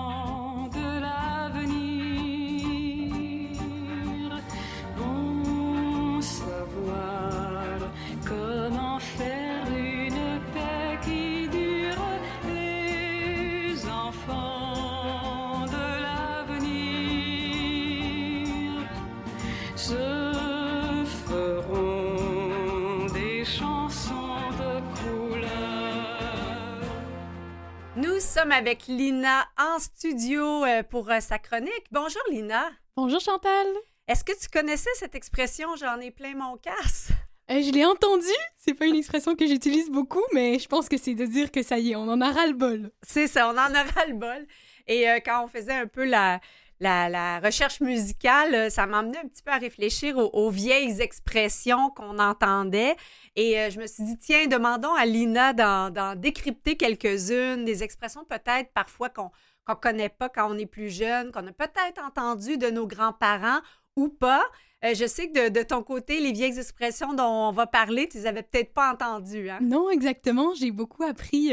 Nous 27.97 28.19
sommes 28.19 28.51
avec 28.51 28.85
Lina 28.85 29.47
en 29.57 29.79
studio 29.79 30.63
euh, 30.63 30.83
pour 30.83 31.09
euh, 31.09 31.19
sa 31.19 31.39
chronique. 31.39 31.85
Bonjour 31.91 32.21
Lina. 32.29 32.69
Bonjour 32.95 33.19
Chantal. 33.19 33.65
Est-ce 34.07 34.23
que 34.23 34.39
tu 34.39 34.49
connaissais 34.49 34.91
cette 34.97 35.15
expression 35.15 35.75
j'en 35.75 35.99
ai 35.99 36.11
plein 36.11 36.35
mon 36.35 36.57
casse? 36.57 37.09
Euh, 37.49 37.59
je 37.59 37.71
l'ai 37.71 37.85
entendu. 37.85 38.27
C'est 38.55 38.75
pas 38.75 38.85
une 38.85 38.95
expression 38.95 39.35
que 39.35 39.47
j'utilise 39.47 39.89
beaucoup, 39.89 40.21
mais 40.31 40.59
je 40.59 40.67
pense 40.67 40.89
que 40.89 40.97
c'est 40.97 41.15
de 41.15 41.25
dire 41.25 41.51
que 41.51 41.63
ça 41.63 41.79
y 41.79 41.93
est, 41.93 41.95
on 41.95 42.07
en 42.07 42.21
a 42.21 42.31
ras 42.31 42.45
le 42.45 42.53
bol. 42.53 42.91
C'est 43.01 43.25
ça, 43.25 43.47
on 43.47 43.53
en 43.53 43.73
a 43.73 43.83
ras 43.83 44.05
le 44.07 44.13
bol. 44.13 44.45
Et 44.85 45.09
euh, 45.09 45.19
quand 45.25 45.43
on 45.43 45.47
faisait 45.47 45.73
un 45.73 45.87
peu 45.87 46.05
la, 46.05 46.39
la, 46.79 47.39
recherche 47.39 47.81
musicale, 47.81 48.53
euh, 48.53 48.69
ça 48.69 48.85
m'emmenait 48.85 49.19
un 49.19 49.27
petit 49.27 49.41
peu 49.41 49.51
à 49.51 49.57
réfléchir 49.57 50.17
aux, 50.17 50.49
vieilles 50.49 51.01
expressions 51.01 51.89
qu'on 51.91 52.19
entendait. 52.19 52.95
Et 53.35 53.59
euh, 53.59 53.69
je 53.69 53.79
me 53.79 53.87
suis 53.87 54.03
dit, 54.03 54.17
tiens, 54.17 54.47
demandons 54.47 54.93
à 54.93 55.05
Lina 55.05 55.53
d'en 55.53 56.15
décrypter 56.15 56.77
quelques-unes, 56.77 57.65
des 57.65 57.83
expressions 57.83 58.25
peut-être 58.25 58.71
parfois 58.73 59.09
qu'on 59.09 59.31
qu'on 59.65 59.75
connaît 59.75 60.07
pas 60.07 60.29
quand 60.29 60.49
on 60.49 60.57
est 60.57 60.65
plus 60.65 60.89
jeune, 60.89 61.29
qu'on 61.33 61.45
a 61.45 61.51
peut-être 61.51 62.01
entendu 62.01 62.57
de 62.57 62.69
nos 62.69 62.87
grands-parents 62.87 63.59
ou 63.97 64.07
pas. 64.07 64.45
Euh, 64.85 64.93
je 64.93 65.05
sais 65.05 65.29
que 65.29 65.49
de, 65.49 65.61
ton 65.61 65.83
côté, 65.83 66.21
les 66.21 66.31
vieilles 66.31 66.57
expressions 66.57 67.13
dont 67.13 67.49
on 67.49 67.51
va 67.51 67.67
parler, 67.67 68.07
tu 68.07 68.19
les 68.19 68.27
avais 68.27 68.43
peut-être 68.43 68.73
pas 68.73 68.93
entendues. 68.93 69.49
Hein? 69.49 69.59
Non, 69.61 69.89
exactement. 69.89 70.53
J'ai 70.53 70.71
beaucoup 70.71 71.03
appris. 71.03 71.51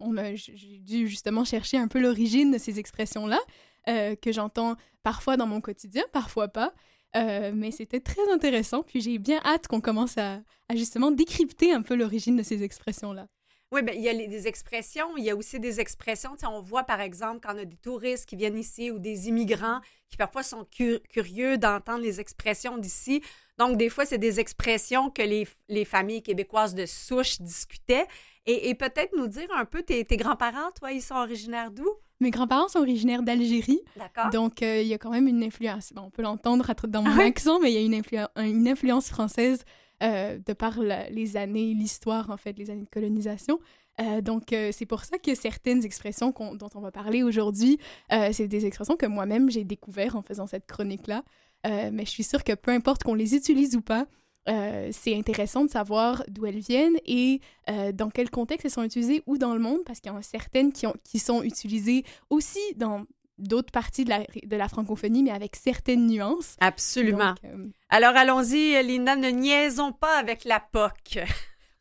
on 0.00 0.16
a- 0.16 0.34
J'ai 0.34 0.80
dû 0.80 1.06
justement 1.06 1.44
chercher 1.44 1.78
un 1.78 1.86
peu 1.86 2.00
l'origine 2.00 2.50
de 2.50 2.58
ces 2.58 2.80
expressions-là, 2.80 3.38
euh, 3.88 4.14
que 4.16 4.32
j'entends 4.32 4.76
parfois 5.02 5.36
dans 5.36 5.46
mon 5.46 5.60
quotidien, 5.60 6.04
parfois 6.12 6.48
pas. 6.48 6.72
Euh, 7.14 7.52
mais 7.54 7.70
c'était 7.70 8.00
très 8.00 8.30
intéressant. 8.32 8.82
Puis 8.82 9.00
j'ai 9.00 9.18
bien 9.18 9.40
hâte 9.44 9.68
qu'on 9.68 9.80
commence 9.80 10.16
à, 10.16 10.40
justement 10.74 11.10
décrypter 11.10 11.72
un 11.72 11.82
peu 11.82 11.94
l'origine 11.94 12.36
de 12.36 12.42
ces 12.42 12.62
expressions-là. 12.62 13.28
Oui, 13.70 13.82
bien, 13.82 13.94
il 13.94 14.02
y 14.02 14.08
a 14.10 14.14
des 14.14 14.48
expressions, 14.48 15.16
il 15.16 15.24
y 15.24 15.30
a 15.30 15.36
aussi 15.36 15.58
des 15.58 15.80
expressions. 15.80 16.36
On 16.46 16.60
voit, 16.60 16.84
par 16.84 17.00
exemple, 17.00 17.40
quand 17.42 17.54
on 17.54 17.58
a 17.58 17.64
des 17.64 17.76
touristes 17.76 18.26
qui 18.26 18.36
viennent 18.36 18.58
ici 18.58 18.90
ou 18.90 18.98
des 18.98 19.28
immigrants 19.28 19.80
qui 20.10 20.18
parfois 20.18 20.42
sont 20.42 20.66
cu- 20.66 21.00
curieux 21.08 21.56
d'entendre 21.56 22.02
les 22.02 22.20
expressions 22.20 22.76
d'ici. 22.76 23.22
Donc, 23.56 23.78
des 23.78 23.88
fois, 23.88 24.04
c'est 24.04 24.18
des 24.18 24.40
expressions 24.40 25.10
que 25.10 25.22
les, 25.22 25.48
les 25.70 25.86
familles 25.86 26.22
québécoises 26.22 26.74
de 26.74 26.84
souche 26.84 27.40
discutaient. 27.40 28.06
Et, 28.44 28.68
et 28.68 28.74
peut-être 28.74 29.16
nous 29.16 29.26
dire 29.26 29.48
un 29.54 29.64
peu, 29.64 29.82
tes, 29.82 30.04
tes 30.04 30.18
grands-parents, 30.18 30.70
toi, 30.78 30.92
ils 30.92 31.00
sont 31.00 31.14
originaires 31.14 31.70
d'où? 31.70 31.88
Mes 32.22 32.30
grands-parents 32.30 32.68
sont 32.68 32.78
originaires 32.78 33.22
d'Algérie. 33.22 33.80
D'accord. 33.96 34.30
Donc, 34.30 34.62
euh, 34.62 34.80
il 34.80 34.88
y 34.88 34.94
a 34.94 34.98
quand 34.98 35.10
même 35.10 35.28
une 35.28 35.42
influence. 35.42 35.92
Bon, 35.92 36.02
on 36.06 36.10
peut 36.10 36.22
l'entendre 36.22 36.72
dans 36.88 37.02
mon 37.02 37.10
Ah 37.10 37.16
ouais? 37.18 37.24
accent, 37.26 37.60
mais 37.60 37.70
il 37.72 37.74
y 37.74 37.78
a 37.78 37.84
une, 37.84 38.00
influ- 38.00 38.28
une 38.36 38.66
influence 38.68 39.08
française 39.08 39.64
euh, 40.02 40.38
de 40.46 40.52
par 40.52 40.80
la- 40.80 41.10
les 41.10 41.36
années, 41.36 41.74
l'histoire, 41.74 42.30
en 42.30 42.36
fait, 42.36 42.56
les 42.58 42.70
années 42.70 42.84
de 42.84 42.88
colonisation. 42.90 43.58
Euh, 44.00 44.20
donc, 44.22 44.52
euh, 44.52 44.70
c'est 44.72 44.86
pour 44.86 45.04
ça 45.04 45.18
que 45.18 45.34
certaines 45.34 45.84
expressions 45.84 46.32
dont 46.54 46.68
on 46.74 46.80
va 46.80 46.90
parler 46.90 47.22
aujourd'hui, 47.22 47.78
euh, 48.12 48.30
c'est 48.32 48.48
des 48.48 48.64
expressions 48.66 48.96
que 48.96 49.06
moi-même 49.06 49.50
j'ai 49.50 49.64
découvertes 49.64 50.14
en 50.16 50.22
faisant 50.22 50.46
cette 50.46 50.66
chronique-là. 50.66 51.22
Mais 51.64 52.04
je 52.04 52.10
suis 52.10 52.24
sûre 52.24 52.42
que 52.42 52.54
peu 52.54 52.72
importe 52.72 53.04
qu'on 53.04 53.14
les 53.14 53.36
utilise 53.36 53.76
ou 53.76 53.82
pas, 53.82 54.06
euh, 54.48 54.88
c'est 54.92 55.16
intéressant 55.16 55.64
de 55.64 55.70
savoir 55.70 56.24
d'où 56.28 56.46
elles 56.46 56.58
viennent 56.58 56.96
et 57.06 57.40
euh, 57.70 57.92
dans 57.92 58.10
quel 58.10 58.28
contexte 58.28 58.64
elles 58.64 58.72
sont 58.72 58.82
utilisées 58.82 59.22
ou 59.26 59.38
dans 59.38 59.54
le 59.54 59.60
monde, 59.60 59.80
parce 59.86 60.00
qu'il 60.00 60.10
y 60.10 60.14
en 60.14 60.18
a 60.18 60.22
certaines 60.22 60.72
qui, 60.72 60.86
ont, 60.86 60.96
qui 61.04 61.20
sont 61.20 61.42
utilisées 61.42 62.04
aussi 62.28 62.60
dans 62.76 63.04
d'autres 63.38 63.70
parties 63.70 64.04
de 64.04 64.10
la, 64.10 64.24
de 64.44 64.56
la 64.56 64.68
francophonie, 64.68 65.22
mais 65.22 65.30
avec 65.30 65.54
certaines 65.54 66.06
nuances. 66.06 66.56
Absolument. 66.60 67.30
Donc, 67.30 67.38
euh, 67.44 67.68
Alors 67.88 68.16
allons-y, 68.16 68.82
Linda, 68.82 69.14
ne 69.14 69.30
niaisons 69.30 69.92
pas 69.92 70.18
avec 70.18 70.44
la 70.44 70.60
POC. 70.60 71.20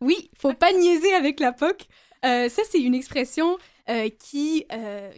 Oui, 0.03 0.31
faut 0.35 0.53
pas 0.53 0.73
niaiser 0.73 1.13
avec 1.13 1.39
la 1.39 1.51
POC. 1.51 1.85
Ça, 2.23 2.61
c'est 2.71 2.79
une 2.79 2.95
expression 2.95 3.59
qui, 4.17 4.65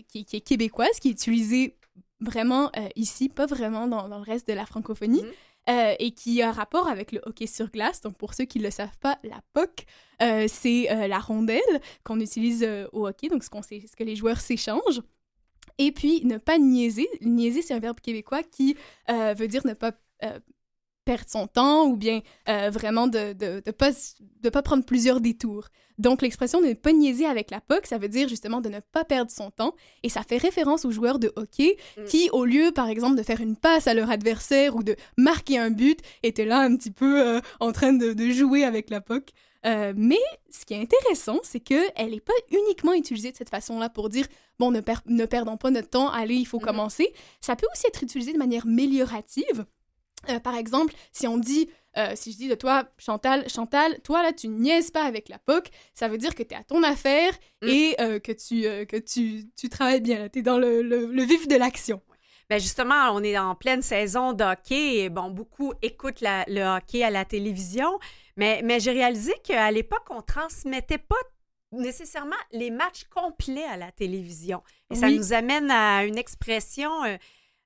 qui, 0.09 0.25
qui 0.25 0.35
est 0.35 0.41
québécoise, 0.41 0.99
qui 0.99 1.07
est 1.07 1.11
utilisée 1.11 1.77
vraiment 2.19 2.69
ici, 2.97 3.29
pas 3.29 3.45
vraiment 3.45 3.87
dans, 3.87 4.09
dans 4.09 4.17
le 4.17 4.25
reste 4.25 4.45
de 4.45 4.51
la 4.51 4.65
francophonie, 4.65 5.23
euh, 5.69 5.95
et 5.99 6.11
qui 6.11 6.41
a 6.41 6.51
rapport 6.51 6.87
avec 6.87 7.11
le 7.11 7.21
hockey 7.25 7.47
sur 7.47 7.69
glace. 7.71 8.01
Donc, 8.01 8.17
pour 8.17 8.33
ceux 8.33 8.45
qui 8.45 8.59
ne 8.59 8.63
le 8.65 8.71
savent 8.71 8.97
pas, 8.99 9.17
la 9.23 9.41
POC, 9.53 9.85
euh, 10.21 10.45
c'est 10.49 10.91
euh, 10.91 11.07
la 11.07 11.19
rondelle 11.19 11.61
qu'on 12.03 12.19
utilise 12.19 12.67
au 12.91 13.07
hockey, 13.07 13.29
donc 13.29 13.43
ce, 13.43 13.49
qu'on 13.49 13.61
s'é- 13.61 13.85
ce 13.89 13.95
que 13.95 14.03
les 14.03 14.15
joueurs 14.15 14.39
s'échangent. 14.39 15.01
Et 15.77 15.91
puis, 15.91 16.21
ne 16.25 16.37
pas 16.37 16.57
niaiser. 16.57 17.07
Niaiser, 17.21 17.61
c'est 17.61 17.73
un 17.73 17.79
verbe 17.79 17.99
québécois 17.99 18.43
qui 18.43 18.75
veut 19.09 19.47
dire 19.47 19.65
ne 19.65 19.73
pas 19.73 19.93
perdre 21.05 21.29
son 21.29 21.47
temps 21.47 21.85
ou 21.85 21.97
bien 21.97 22.21
euh, 22.49 22.69
vraiment 22.71 23.07
de 23.07 23.19
ne 23.19 23.33
de, 23.33 23.61
de 23.65 23.71
pas, 23.71 23.91
de 24.41 24.49
pas 24.49 24.61
prendre 24.61 24.83
plusieurs 24.85 25.19
détours. 25.21 25.67
Donc, 25.99 26.21
l'expression 26.23 26.59
de 26.59 26.67
ne 26.67 26.73
pas 26.73 26.91
niaiser 26.91 27.25
avec 27.27 27.51
la 27.51 27.61
POC, 27.61 27.85
ça 27.85 27.97
veut 27.99 28.07
dire 28.07 28.27
justement 28.27 28.61
de 28.61 28.69
ne 28.69 28.79
pas 28.79 29.03
perdre 29.05 29.29
son 29.29 29.51
temps 29.51 29.75
et 30.01 30.09
ça 30.09 30.23
fait 30.23 30.37
référence 30.37 30.85
aux 30.85 30.91
joueurs 30.91 31.19
de 31.19 31.31
hockey 31.35 31.77
qui, 32.07 32.29
au 32.31 32.45
lieu, 32.45 32.71
par 32.73 32.89
exemple, 32.89 33.15
de 33.15 33.21
faire 33.23 33.41
une 33.41 33.55
passe 33.55 33.85
à 33.87 33.93
leur 33.93 34.09
adversaire 34.09 34.75
ou 34.75 34.81
de 34.83 34.95
marquer 35.17 35.59
un 35.59 35.69
but, 35.69 35.99
étaient 36.23 36.45
là 36.45 36.59
un 36.61 36.75
petit 36.75 36.89
peu 36.91 37.21
euh, 37.21 37.39
en 37.59 37.71
train 37.71 37.93
de, 37.93 38.13
de 38.13 38.31
jouer 38.31 38.63
avec 38.63 38.89
la 38.89 39.01
POC. 39.01 39.29
Euh, 39.65 39.93
mais 39.95 40.19
ce 40.49 40.65
qui 40.65 40.73
est 40.73 40.81
intéressant, 40.81 41.39
c'est 41.43 41.61
qu'elle 41.61 42.09
n'est 42.09 42.19
pas 42.19 42.33
uniquement 42.51 42.93
utilisée 42.93 43.31
de 43.31 43.37
cette 43.37 43.49
façon-là 43.51 43.87
pour 43.89 44.09
dire 44.09 44.25
bon, 44.59 44.71
ne, 44.71 44.81
per- 44.81 44.95
ne 45.05 45.25
perdons 45.25 45.55
pas 45.57 45.69
notre 45.71 45.89
temps, 45.91 46.09
allez, 46.09 46.35
il 46.35 46.45
faut 46.45 46.59
commencer. 46.59 47.13
Ça 47.39 47.55
peut 47.55 47.67
aussi 47.71 47.87
être 47.87 48.03
utilisé 48.03 48.33
de 48.33 48.37
manière 48.39 48.65
méliorative. 48.65 49.65
Euh, 50.29 50.39
par 50.39 50.55
exemple, 50.55 50.93
si 51.11 51.27
on 51.27 51.37
dit, 51.37 51.69
euh, 51.97 52.13
si 52.15 52.31
je 52.31 52.37
dis 52.37 52.47
de 52.47 52.55
toi, 52.55 52.85
Chantal, 52.97 53.47
Chantal, 53.49 53.99
toi 54.01 54.23
là, 54.23 54.33
tu 54.33 54.47
niaises 54.47 54.89
pas 54.91 55.03
avec 55.03 55.29
la 55.29 55.37
POC, 55.39 55.67
ça 55.93 56.07
veut 56.07 56.17
dire 56.17 56.33
que 56.33 56.43
tu 56.43 56.53
es 56.53 56.57
à 56.57 56.63
ton 56.63 56.81
affaire 56.83 57.33
et 57.69 57.95
euh, 57.99 58.19
que, 58.19 58.31
tu, 58.31 58.61
que 58.87 58.97
tu, 58.97 59.45
tu 59.55 59.69
travailles 59.69 60.01
bien, 60.01 60.29
tu 60.29 60.39
es 60.39 60.41
dans 60.41 60.57
le, 60.57 60.81
le- 60.81 61.07
le 61.07 61.23
vif 61.23 61.47
de 61.47 61.55
l'action. 61.55 62.01
Ben 62.49 62.59
justement, 62.59 63.11
on 63.13 63.23
est 63.23 63.37
en 63.37 63.55
pleine 63.55 63.81
saison 63.81 64.33
de 64.33 64.43
hockey 64.43 64.97
et 64.99 65.09
bon, 65.09 65.29
beaucoup 65.31 65.73
écoutent 65.81 66.21
la- 66.21 66.43
le 66.47 66.61
hockey 66.77 67.03
à 67.03 67.09
la 67.09 67.25
télévision, 67.25 67.99
mais, 68.37 68.61
mais 68.63 68.79
j'ai 68.79 68.91
réalisé 68.91 69.33
qu'à 69.43 69.69
l'époque, 69.71 70.05
on 70.09 70.21
transmettait 70.21 70.97
pas 70.97 71.15
nécessairement 71.71 72.35
les 72.51 72.69
matchs 72.69 73.05
complets 73.05 73.63
à 73.65 73.77
la 73.77 73.91
télévision. 73.91 74.61
Et 74.91 74.95
ça 74.95 75.07
nous 75.17 75.33
amène 75.33 75.71
à 75.71 76.03
une 76.05 76.17
expression 76.17 77.03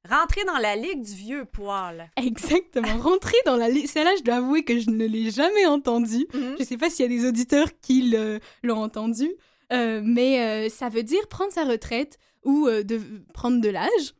rentrer 0.09 0.43
dans 0.45 0.57
la 0.57 0.75
ligue 0.75 1.01
du 1.01 1.13
vieux 1.13 1.45
poil. 1.45 2.09
Exactement. 2.17 2.97
Rentrer 2.97 3.37
dans 3.45 3.57
la 3.57 3.69
liste. 3.69 3.93
Celle-là, 3.93 4.11
je 4.17 4.23
dois 4.23 4.35
avouer 4.35 4.63
que 4.63 4.79
je 4.79 4.89
ne 4.89 5.05
l'ai 5.05 5.31
jamais 5.31 5.65
entendue. 5.65 6.27
Je 6.59 6.63
sais 6.63 6.77
pas 6.77 6.89
s'il 6.89 7.11
y 7.11 7.15
a 7.15 7.19
des 7.19 7.27
auditeurs 7.27 7.67
qui 7.81 8.15
l'ont 8.63 8.81
entendu, 8.81 9.29
euh, 9.73 10.01
mais 10.03 10.41
euh, 10.41 10.69
ça 10.69 10.89
veut 10.89 11.03
dire 11.03 11.27
prendre 11.27 11.51
sa 11.51 11.65
retraite 11.65 12.17
ou 12.43 12.67
euh, 12.67 12.83
de 12.83 13.01
prendre 13.33 13.61
de 13.61 13.69
l'âge. 13.69 14.13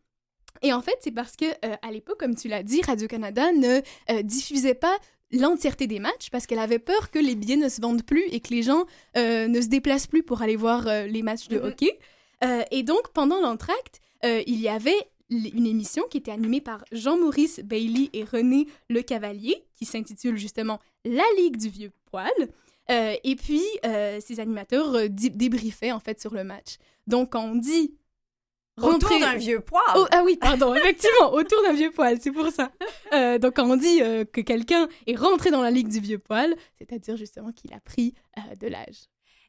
Et 0.64 0.74
en 0.74 0.82
fait, 0.82 0.98
c'est 1.02 1.12
parce 1.12 1.36
que 1.36 1.46
à 1.86 1.92
l'époque, 1.92 2.20
comme 2.20 2.36
tu 2.36 2.48
l'as 2.48 2.64
dit, 2.64 2.82
Radio-Canada 2.82 3.52
ne 3.52 3.82
diffusait 4.24 4.74
pas 4.74 4.98
l'entièreté 5.32 5.88
des 5.88 6.00
matchs 6.00 6.30
parce 6.32 6.48
qu'elle 6.48 6.60
avait 6.60 6.80
peur 6.80 7.12
que 7.12 7.20
les 7.20 7.36
billets 7.36 7.58
ne 7.58 7.70
se 7.70 7.82
vendent 7.82 8.04
plus 8.04 8.24
et 8.32 8.40
que 8.40 8.54
les 8.54 8.64
gens 8.64 8.86
euh, 9.18 9.48
ne 9.48 9.62
se 9.62 9.68
déplacent 9.68 10.08
plus 10.08 10.24
pour 10.24 10.42
aller 10.42 10.56
voir 10.56 10.88
euh, 10.88 11.06
les 11.06 11.22
matchs 11.22 11.48
de 11.48 11.58
hockey. 11.58 12.00
Euh, 12.44 12.64
et 12.72 12.84
donc, 12.84 13.10
pendant 13.14 13.42
l'entracte, 13.42 14.00
il 14.24 14.60
y 14.60 14.68
avait 14.68 14.98
une 15.30 15.66
émission 15.68 16.04
qui 16.10 16.18
était 16.18 16.32
animée 16.32 16.62
par 16.62 16.84
Jean-Maurice 16.92 17.60
Bailey 17.64 18.10
et 18.14 18.24
René 18.24 18.68
Le 18.90 19.02
Cavalier, 19.02 19.64
qui 19.76 19.86
s'intitule 19.86 20.38
justement 20.38 20.80
La 21.06 21.24
Ligue 21.38 21.58
du 21.58 21.70
Vieux 21.70 21.92
Poil. 22.10 22.32
Euh, 22.90 23.14
et 23.24 23.36
puis, 23.36 23.62
euh, 23.86 24.20
ces 24.22 24.40
animateurs 24.40 24.96
euh, 24.96 25.08
dé- 25.10 25.30
débriefaient 25.30 25.92
en 25.92 26.00
fait 26.00 26.22
sur 26.22 26.34
le 26.34 26.46
match. 26.46 26.78
Donc, 27.06 27.34
quand 27.34 27.44
on 27.44 27.56
dit 27.56 27.94
Autour 28.80 29.10
d'un 29.20 29.36
vieux 29.36 29.60
poil. 29.60 29.82
Oh, 29.96 30.06
ah 30.12 30.22
oui, 30.24 30.38
pardon, 30.38 30.76
effectivement, 30.76 31.34
autour 31.34 31.62
d'un 31.64 31.74
vieux 31.74 31.90
poil, 31.92 32.20
c'est 32.22 32.32
pour 32.32 32.48
ça. 32.52 32.72
Euh, 33.12 33.40
donc, 33.40 33.56
quand 33.56 33.68
on 33.70 33.76
dit 33.76 33.98
que 34.32 34.42
quelqu'un 34.42 34.88
est 35.08 35.16
rentré 35.16 35.50
dans 35.50 35.64
la 35.64 35.72
ligue 35.72 35.88
du 35.88 36.00
vieux 36.00 36.20
poil, 36.20 36.56
c'est-à-dire 36.78 37.18
justement 37.18 37.52
qu'il 37.52 37.74
a 37.74 37.80
pris 37.80 38.14
de 38.62 38.68
l'âge. 38.68 39.08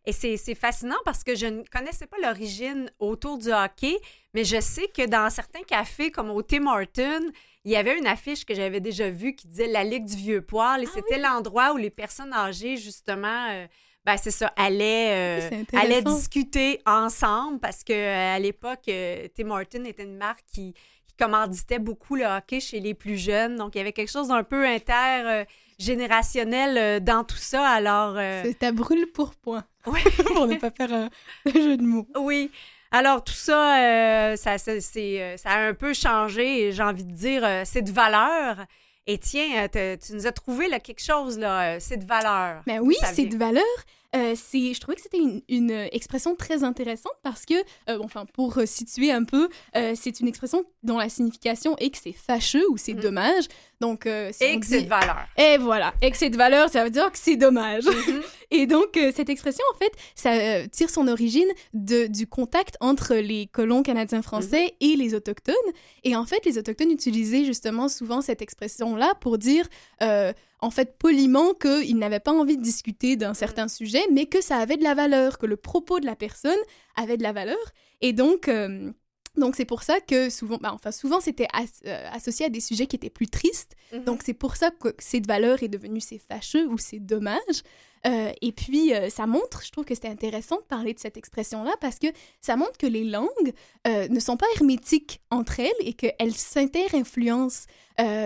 Et 0.08 0.12
c'est 0.12 0.54
fascinant 0.54 0.96
parce 1.04 1.22
que 1.22 1.34
je 1.34 1.44
ne 1.44 1.62
connaissais 1.70 2.06
pas 2.06 2.16
l'origine 2.22 2.90
autour 2.98 3.36
du 3.36 3.52
hockey, 3.52 3.94
mais 4.32 4.42
je 4.42 4.58
sais 4.58 4.88
que 4.88 5.06
dans 5.06 5.28
certains 5.28 5.62
cafés 5.64 6.10
comme 6.10 6.30
au 6.30 6.40
Tim 6.40 6.66
Hortons, 6.66 7.30
il 7.66 7.72
y 7.72 7.76
avait 7.76 7.98
une 7.98 8.06
affiche 8.06 8.46
que 8.46 8.54
j'avais 8.54 8.80
déjà 8.80 9.10
vue 9.10 9.34
qui 9.34 9.48
disait 9.48 9.66
la 9.66 9.84
Ligue 9.84 10.06
du 10.06 10.16
vieux 10.16 10.40
poil. 10.40 10.82
Et 10.82 10.86
Ah 10.88 10.92
c'était 10.94 11.18
l'endroit 11.20 11.74
où 11.74 11.76
les 11.76 11.90
personnes 11.90 12.32
âgées, 12.32 12.78
justement, 12.78 13.50
euh, 13.50 13.66
ben 14.06 14.16
c'est 14.16 14.30
ça, 14.30 14.50
allaient, 14.56 15.50
euh, 15.50 15.64
allaient 15.74 16.00
discuter 16.00 16.80
ensemble 16.86 17.58
parce 17.58 17.84
que 17.84 17.92
euh, 17.92 18.36
à 18.36 18.38
l'époque, 18.38 18.88
euh, 18.88 19.28
Tim 19.36 19.50
Hortons 19.50 19.84
était 19.84 20.04
une 20.04 20.16
marque 20.16 20.44
qui, 20.50 20.72
qui 21.06 21.16
commanditait 21.18 21.80
beaucoup 21.80 22.16
le 22.16 22.24
hockey 22.24 22.60
chez 22.60 22.80
les 22.80 22.94
plus 22.94 23.18
jeunes. 23.18 23.56
Donc, 23.56 23.74
il 23.74 23.78
y 23.78 23.80
avait 23.82 23.92
quelque 23.92 24.10
chose 24.10 24.28
d'un 24.28 24.42
peu 24.42 24.64
intergénérationnel 24.64 25.46
euh, 25.80 27.00
dans 27.00 27.24
tout 27.24 27.36
ça. 27.36 27.66
Alors, 27.66 28.14
euh, 28.16 28.42
C'est 28.44 28.62
à 28.62 28.72
brûle 28.72 29.06
pour 29.12 29.34
point. 29.34 29.64
Oui. 29.86 30.00
pour 30.34 30.46
ne 30.46 30.56
pas 30.56 30.70
faire 30.70 30.92
un, 30.92 31.08
jeu 31.52 31.76
de 31.76 31.82
mots. 31.82 32.06
Oui. 32.18 32.50
Alors, 32.90 33.22
tout 33.22 33.34
ça, 33.34 33.78
euh, 33.78 34.36
ça, 34.36 34.56
euh, 34.68 35.36
ça 35.36 35.50
a 35.50 35.58
un 35.68 35.74
peu 35.74 35.92
changé 35.92 36.72
j'ai 36.72 36.82
envie 36.82 37.04
de 37.04 37.12
dire, 37.12 37.46
c'est 37.64 37.82
de 37.82 37.92
valeur. 37.92 38.64
Et 39.06 39.18
tiens, 39.18 39.68
tu 39.68 40.12
nous 40.12 40.26
as 40.26 40.32
trouvé 40.32 40.68
là, 40.68 40.80
quelque 40.80 41.02
chose, 41.02 41.38
là, 41.38 41.80
c'est 41.80 41.96
de 41.96 42.04
valeur. 42.04 42.62
Ben 42.66 42.80
oui, 42.80 42.94
c'est 43.14 43.24
de 43.24 43.38
valeur. 43.38 43.64
Euh, 44.16 44.34
c'est, 44.36 44.72
je 44.72 44.80
trouvais 44.80 44.96
que 44.96 45.02
c'était 45.02 45.18
une, 45.18 45.42
une, 45.48 45.70
expression 45.70 46.34
très 46.34 46.64
intéressante 46.64 47.12
parce 47.22 47.44
que, 47.44 47.54
euh, 47.88 47.98
bon, 47.98 48.04
enfin, 48.04 48.24
pour 48.32 48.56
euh, 48.58 48.66
situer 48.66 49.12
un 49.12 49.24
peu, 49.24 49.48
euh, 49.76 49.92
c'est 49.94 50.20
une 50.20 50.28
expression 50.28 50.64
dont 50.82 50.98
la 50.98 51.08
signification 51.08 51.76
est 51.76 51.90
que 51.90 51.98
c'est 51.98 52.12
fâcheux 52.12 52.64
ou 52.70 52.78
c'est 52.78 52.94
dommage. 52.94 53.44
Donc, 53.80 54.08
si. 54.32 54.44
Et 54.44 54.58
que 54.58 54.66
c'est 54.66 54.82
de 54.82 54.88
valeur. 54.88 55.18
Et 55.36 55.56
voilà, 55.58 55.94
et 56.02 56.10
que 56.10 56.16
c'est 56.16 56.30
de 56.30 56.36
valeur, 56.36 56.68
ça 56.68 56.82
veut 56.82 56.90
dire 56.90 57.12
que 57.12 57.18
c'est 57.18 57.36
dommage. 57.36 57.84
Mm-hmm. 57.84 58.22
et 58.50 58.66
donc, 58.66 58.98
cette 59.14 59.28
expression, 59.28 59.64
en 59.72 59.78
fait, 59.78 59.92
ça 60.16 60.66
tire 60.68 60.90
son 60.90 61.06
origine 61.06 61.48
de, 61.74 62.08
du 62.08 62.26
contact 62.26 62.76
entre 62.80 63.14
les 63.14 63.46
colons 63.46 63.84
canadiens-français 63.84 64.48
Mm-hmm. 64.48 64.74
et 64.80 64.96
les 64.96 65.14
Autochtones. 65.14 65.54
Et 66.04 66.16
en 66.16 66.24
fait, 66.24 66.44
les 66.44 66.58
Autochtones 66.58 66.90
utilisaient 66.90 67.44
justement 67.44 67.88
souvent 67.88 68.20
cette 68.20 68.42
expression-là 68.42 69.14
pour 69.20 69.38
dire, 69.38 69.66
en 70.60 70.70
fait, 70.70 70.98
poliment, 70.98 71.54
qu'ils 71.54 71.98
n'avaient 71.98 72.20
pas 72.20 72.32
envie 72.32 72.56
de 72.56 72.62
discuter 72.62 73.16
d'un 73.16 73.34
certain 73.34 73.68
sujet, 73.68 74.02
mais 74.12 74.26
que 74.26 74.40
ça 74.40 74.56
avait 74.56 74.76
de 74.76 74.84
la 74.84 74.94
valeur, 74.94 75.38
que 75.38 75.46
le 75.46 75.56
propos 75.56 76.00
de 76.00 76.06
la 76.06 76.16
personne 76.16 76.58
avait 76.96 77.16
de 77.16 77.22
la 77.22 77.32
valeur. 77.32 77.58
Et 78.00 78.12
donc... 78.12 78.48
euh, 78.48 78.92
donc 79.38 79.56
c'est 79.56 79.64
pour 79.64 79.82
ça 79.82 80.00
que 80.00 80.30
souvent, 80.30 80.58
bah, 80.60 80.72
enfin 80.72 80.92
souvent 80.92 81.20
c'était 81.20 81.48
as- 81.52 81.82
euh, 81.86 82.08
associé 82.12 82.46
à 82.46 82.48
des 82.48 82.60
sujets 82.60 82.86
qui 82.86 82.96
étaient 82.96 83.10
plus 83.10 83.28
tristes. 83.28 83.74
Mhm. 83.92 84.04
Donc 84.04 84.22
c'est 84.24 84.34
pour 84.34 84.56
ça 84.56 84.70
que 84.70 84.94
cette 84.98 85.26
valeur 85.26 85.62
est 85.62 85.68
devenue 85.68 86.00
c'est 86.00 86.18
fâcheux 86.18 86.66
ou 86.66 86.78
c'est 86.78 87.00
dommage. 87.00 87.62
Euh, 88.06 88.32
et 88.42 88.52
puis 88.52 88.94
euh, 88.94 89.10
ça 89.10 89.26
montre, 89.26 89.64
je 89.64 89.70
trouve 89.72 89.84
que 89.84 89.94
c'était 89.94 90.08
intéressant 90.08 90.56
de 90.56 90.62
parler 90.62 90.94
de 90.94 91.00
cette 91.00 91.16
expression-là 91.16 91.72
parce 91.80 91.98
que 91.98 92.06
ça 92.40 92.56
montre 92.56 92.78
que 92.78 92.86
les 92.86 93.04
langues 93.04 93.52
ne 93.86 94.20
sont 94.20 94.36
pas 94.36 94.46
hermétiques 94.56 95.20
entre 95.30 95.60
elles 95.60 95.72
et 95.80 95.94
qu'elles 95.94 96.34
s'inter-influencent. 96.34 97.66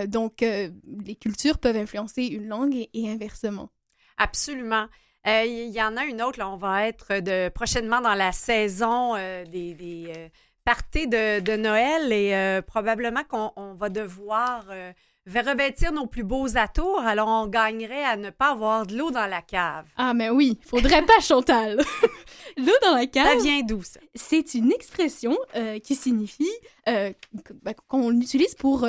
Donc 0.07 0.41
les 0.41 1.15
cultures 1.19 1.57
peuvent 1.57 1.77
influencer 1.77 2.23
une 2.25 2.47
langue 2.47 2.75
et, 2.75 2.89
et 2.93 3.09
inversement. 3.09 3.69
Absolument. 4.17 4.87
Il 5.25 5.69
y, 5.69 5.81
en 5.81 5.95
a 5.97 6.03
une 6.03 6.21
autre, 6.21 6.37
là, 6.37 6.49
on 6.49 6.57
va 6.57 6.87
être 6.87 7.19
de, 7.19 7.49
prochainement 7.49 8.01
dans 8.01 8.13
la 8.13 8.31
saison 8.33 9.15
des, 9.15 9.73
des 9.73 10.29
parties 10.65 11.07
de, 11.07 11.39
de 11.39 11.55
Noël 11.55 12.11
et 12.11 12.35
euh, 12.35 12.61
probablement 12.61 13.23
qu'on 13.27 13.51
on 13.55 13.73
va 13.73 13.89
devoir 13.89 14.65
euh, 14.69 14.91
revêtir 15.27 15.91
nos 15.91 16.07
plus 16.07 16.23
beaux 16.23 16.57
atours, 16.57 17.01
alors 17.01 17.27
on 17.27 17.47
gagnerait 17.47 18.03
à 18.03 18.15
ne 18.17 18.29
pas 18.29 18.51
avoir 18.51 18.85
de 18.85 18.97
l'eau 18.97 19.11
dans 19.11 19.25
la 19.27 19.41
cave. 19.41 19.85
Ah 19.97 20.13
mais 20.13 20.29
oui, 20.29 20.59
faudrait 20.65 21.05
pas 21.05 21.19
Chantal. 21.21 21.77
L'eau 22.57 22.73
dans 22.83 22.95
la 22.95 23.07
cave. 23.07 23.27
Ça 23.27 23.43
vient 23.43 23.61
d'où, 23.61 23.81
ça? 23.83 23.99
C'est 24.15 24.53
une 24.53 24.71
expression 24.71 25.37
euh, 25.55 25.79
qui 25.79 25.95
signifie, 25.95 26.51
bah, 26.85 27.73
qu'on 27.87 28.11
utilise 28.19 28.55
pour 28.55 28.85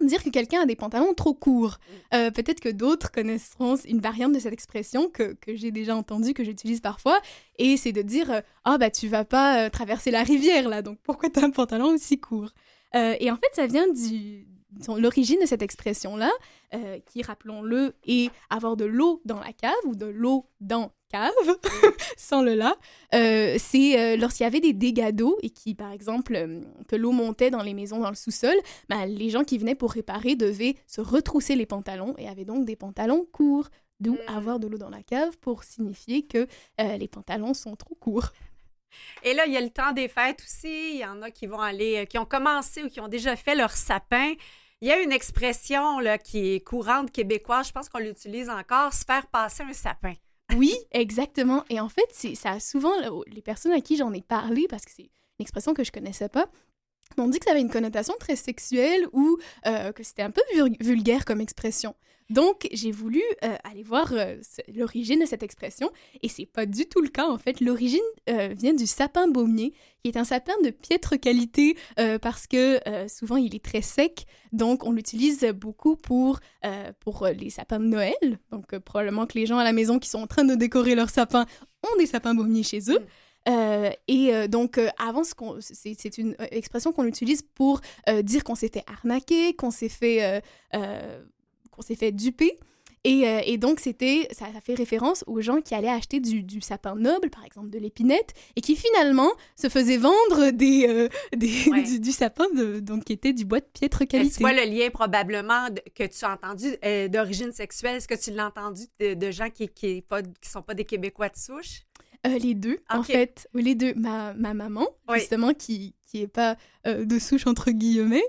dire 0.00 0.22
que 0.22 0.30
quelqu'un 0.30 0.62
a 0.62 0.66
des 0.66 0.76
pantalons 0.76 1.14
trop 1.14 1.34
courts. 1.34 1.78
Euh, 2.12 2.30
Peut-être 2.30 2.60
que 2.60 2.68
d'autres 2.68 3.10
connaîtront 3.12 3.76
une 3.76 4.00
variante 4.00 4.32
de 4.32 4.38
cette 4.38 4.52
expression 4.52 5.08
que, 5.08 5.34
que 5.34 5.54
j'ai 5.54 5.70
déjà 5.70 5.94
entendue, 5.96 6.34
que 6.34 6.44
j'utilise 6.44 6.80
parfois, 6.80 7.20
et 7.58 7.76
c'est 7.76 7.92
de 7.92 8.02
dire 8.02 8.30
euh, 8.30 8.40
Ah, 8.64 8.78
bah, 8.78 8.90
tu 8.90 9.08
vas 9.08 9.24
pas 9.24 9.64
euh, 9.66 9.70
traverser 9.70 10.10
la 10.10 10.22
rivière, 10.22 10.68
là, 10.68 10.82
donc 10.82 10.98
pourquoi 11.02 11.30
t'as 11.30 11.44
un 11.44 11.50
pantalon 11.50 11.94
aussi 11.94 12.18
court 12.18 12.50
Euh, 12.94 13.14
Et 13.20 13.30
en 13.30 13.36
fait, 13.36 13.50
ça 13.54 13.66
vient 13.66 13.86
du. 13.92 14.46
L'origine 14.98 15.40
de 15.40 15.46
cette 15.46 15.62
expression-là, 15.62 16.30
euh, 16.74 16.98
qui, 17.06 17.22
rappelons-le, 17.22 17.94
est 18.06 18.30
avoir 18.50 18.76
de 18.76 18.84
l'eau 18.84 19.20
dans 19.24 19.38
la 19.38 19.52
cave 19.52 19.72
ou 19.84 19.94
de 19.94 20.06
l'eau 20.06 20.46
dans 20.60 20.92
cave, 21.08 21.30
sans 22.16 22.42
le 22.42 22.54
là, 22.54 22.76
euh, 23.14 23.54
c'est 23.58 23.98
euh, 23.98 24.16
lorsqu'il 24.16 24.42
y 24.44 24.46
avait 24.46 24.60
des 24.60 24.72
dégâts 24.72 25.12
d'eau 25.12 25.38
et 25.42 25.50
qui, 25.50 25.74
par 25.74 25.92
exemple, 25.92 26.62
que 26.88 26.96
l'eau 26.96 27.12
montait 27.12 27.50
dans 27.50 27.62
les 27.62 27.74
maisons 27.74 28.00
dans 28.00 28.08
le 28.08 28.16
sous-sol, 28.16 28.56
ben, 28.88 29.06
les 29.06 29.30
gens 29.30 29.44
qui 29.44 29.58
venaient 29.58 29.76
pour 29.76 29.92
réparer 29.92 30.34
devaient 30.34 30.74
se 30.86 31.00
retrousser 31.00 31.54
les 31.54 31.66
pantalons 31.66 32.14
et 32.18 32.28
avaient 32.28 32.44
donc 32.44 32.64
des 32.64 32.76
pantalons 32.76 33.26
courts. 33.32 33.68
D'où 34.00 34.18
avoir 34.26 34.58
de 34.58 34.66
l'eau 34.66 34.76
dans 34.76 34.90
la 34.90 35.04
cave 35.04 35.38
pour 35.38 35.62
signifier 35.62 36.26
que 36.26 36.48
les 36.78 37.06
pantalons 37.06 37.54
sont 37.54 37.76
trop 37.76 37.94
courts. 37.94 38.32
Et 39.22 39.34
là, 39.34 39.46
il 39.46 39.52
y 39.52 39.56
a 39.56 39.60
le 39.60 39.70
temps 39.70 39.92
des 39.92 40.08
fêtes 40.08 40.42
aussi. 40.42 40.94
Il 40.94 40.98
y 40.98 41.06
en 41.06 41.22
a 41.22 41.30
qui 41.30 41.46
vont 41.46 41.60
aller, 41.60 42.04
qui 42.10 42.18
ont 42.18 42.24
commencé 42.26 42.82
ou 42.82 42.88
qui 42.88 43.00
ont 43.00 43.08
déjà 43.08 43.36
fait 43.36 43.54
leur 43.54 43.70
sapin. 43.70 44.34
Il 44.84 44.88
y 44.88 44.92
a 44.92 45.00
une 45.00 45.12
expression 45.12 45.98
là, 45.98 46.18
qui 46.18 46.52
est 46.52 46.60
courante 46.60 47.10
québécoise, 47.10 47.68
je 47.68 47.72
pense 47.72 47.88
qu'on 47.88 48.00
l'utilise 48.00 48.50
encore, 48.50 48.92
se 48.92 49.06
faire 49.06 49.26
passer 49.28 49.62
un 49.62 49.72
sapin. 49.72 50.12
Oui, 50.58 50.74
exactement. 50.90 51.64
Et 51.70 51.80
en 51.80 51.88
fait, 51.88 52.34
ça 52.36 52.50
a 52.50 52.60
souvent, 52.60 52.92
les 53.26 53.40
personnes 53.40 53.72
à 53.72 53.80
qui 53.80 53.96
j'en 53.96 54.12
ai 54.12 54.20
parlé, 54.20 54.66
parce 54.68 54.84
que 54.84 54.90
c'est 54.94 55.04
une 55.04 55.40
expression 55.40 55.72
que 55.72 55.84
je 55.84 55.90
connaissais 55.90 56.28
pas, 56.28 56.50
m'ont 57.16 57.28
dit 57.28 57.38
que 57.38 57.44
ça 57.44 57.52
avait 57.52 57.60
une 57.60 57.70
connotation 57.70 58.14
très 58.18 58.36
sexuelle 58.36 59.06
ou 59.12 59.38
euh, 59.66 59.92
que 59.92 60.02
c'était 60.02 60.22
un 60.22 60.30
peu 60.30 60.42
vul- 60.54 60.76
vulgaire 60.80 61.24
comme 61.24 61.40
expression. 61.40 61.94
Donc, 62.30 62.66
j'ai 62.72 62.90
voulu 62.90 63.22
euh, 63.44 63.54
aller 63.70 63.82
voir 63.82 64.12
euh, 64.14 64.36
l'origine 64.74 65.20
de 65.20 65.26
cette 65.26 65.42
expression 65.42 65.90
et 66.22 66.28
c'est 66.30 66.46
pas 66.46 66.64
du 66.64 66.86
tout 66.86 67.02
le 67.02 67.08
cas 67.08 67.28
en 67.28 67.36
fait. 67.36 67.60
L'origine 67.60 68.00
vient 68.26 68.72
du 68.72 68.86
sapin 68.86 69.28
baumier, 69.28 69.74
qui 70.02 70.08
est 70.08 70.16
un 70.16 70.24
sapin 70.24 70.54
de 70.64 70.70
piètre 70.70 71.20
qualité 71.20 71.76
parce 72.22 72.46
que 72.46 72.80
souvent 73.08 73.36
il 73.36 73.54
est 73.54 73.62
très 73.62 73.82
sec, 73.82 74.24
donc 74.52 74.84
on 74.86 74.92
l'utilise 74.92 75.44
beaucoup 75.54 75.96
pour, 75.96 76.40
pour 77.00 77.26
les 77.26 77.50
sapins 77.50 77.78
de 77.78 77.84
Noël. 77.84 78.38
Donc, 78.50 78.76
probablement 78.78 79.26
que 79.26 79.38
les 79.38 79.44
gens 79.44 79.58
à 79.58 79.64
la 79.64 79.72
maison 79.72 79.98
qui 79.98 80.08
sont 80.08 80.20
en 80.20 80.26
train 80.26 80.44
de 80.44 80.54
décorer 80.54 80.94
leur 80.94 81.10
sapin 81.10 81.44
ont 81.82 81.98
des 81.98 82.06
sapins 82.06 82.34
baumiers 82.34 82.62
chez 82.62 82.90
eux. 82.90 83.04
Euh, 83.48 83.90
et 84.08 84.34
euh, 84.34 84.46
donc, 84.48 84.78
euh, 84.78 84.88
avant, 84.98 85.22
c'est 85.60 85.94
c'est 85.98 86.18
une 86.18 86.34
expression 86.50 86.92
qu'on 86.92 87.04
utilise 87.04 87.42
pour 87.42 87.80
dire 88.22 88.42
qu'on 88.44 88.54
s'est 88.54 88.70
fait 88.72 88.84
arnaquer, 88.86 89.54
qu'on 89.54 89.70
s'est 89.70 89.88
fait, 89.88 90.42
qu'on 90.72 91.82
s'est 91.82 91.96
fait 91.96 92.12
duper. 92.12 92.58
Et, 93.06 93.28
euh, 93.28 93.40
et 93.44 93.58
donc, 93.58 93.80
c'était, 93.80 94.26
ça, 94.32 94.46
ça 94.50 94.62
fait 94.62 94.72
référence 94.72 95.24
aux 95.26 95.42
gens 95.42 95.60
qui 95.60 95.74
allaient 95.74 95.90
acheter 95.90 96.20
du, 96.20 96.42
du 96.42 96.62
sapin 96.62 96.94
noble, 96.94 97.28
par 97.28 97.44
exemple 97.44 97.68
de 97.68 97.78
l'épinette, 97.78 98.32
et 98.56 98.62
qui 98.62 98.76
finalement 98.76 99.30
se 99.60 99.68
faisaient 99.68 99.98
vendre 99.98 100.48
des, 100.52 100.86
euh, 100.88 101.08
des- 101.36 101.68
du, 101.82 102.00
du 102.00 102.12
sapin 102.12 102.48
de, 102.56 102.80
donc, 102.80 103.04
qui 103.04 103.12
était 103.12 103.34
du 103.34 103.44
bois 103.44 103.60
de 103.60 103.66
piètre 103.66 104.06
qualité. 104.08 104.40
quoi 104.42 104.54
le 104.54 104.64
lien 104.64 104.88
probablement 104.88 105.68
de- 105.68 105.82
que 105.94 106.04
tu 106.04 106.24
as 106.24 106.32
entendu 106.32 106.76
euh, 106.82 107.08
d'origine 107.08 107.52
sexuelle? 107.52 107.96
Est-ce 107.96 108.08
que 108.08 108.14
tu 108.14 108.30
l'as 108.30 108.46
entendu 108.46 108.84
de, 108.98 109.12
de 109.12 109.30
gens 109.30 109.50
qui 109.50 109.68
qui 109.68 110.02
sont 110.50 110.62
pas 110.62 110.72
des 110.72 110.86
Québécois 110.86 111.28
de 111.28 111.36
souche? 111.36 111.82
Euh, 112.26 112.38
les 112.38 112.54
deux, 112.54 112.78
en 112.88 113.02
fait. 113.02 113.48
Oui, 113.54 113.62
Les 113.62 113.74
deux. 113.74 113.94
Ma, 113.94 114.32
ma 114.34 114.54
maman, 114.54 114.86
Oui. 115.08 115.18
justement, 115.18 115.52
qui 115.54 115.94
qui 116.06 116.22
est 116.22 116.28
pas 116.28 116.56
euh, 116.86 117.04
de 117.04 117.18
souche, 117.18 117.46
entre 117.46 117.70
guillemets. 117.72 118.22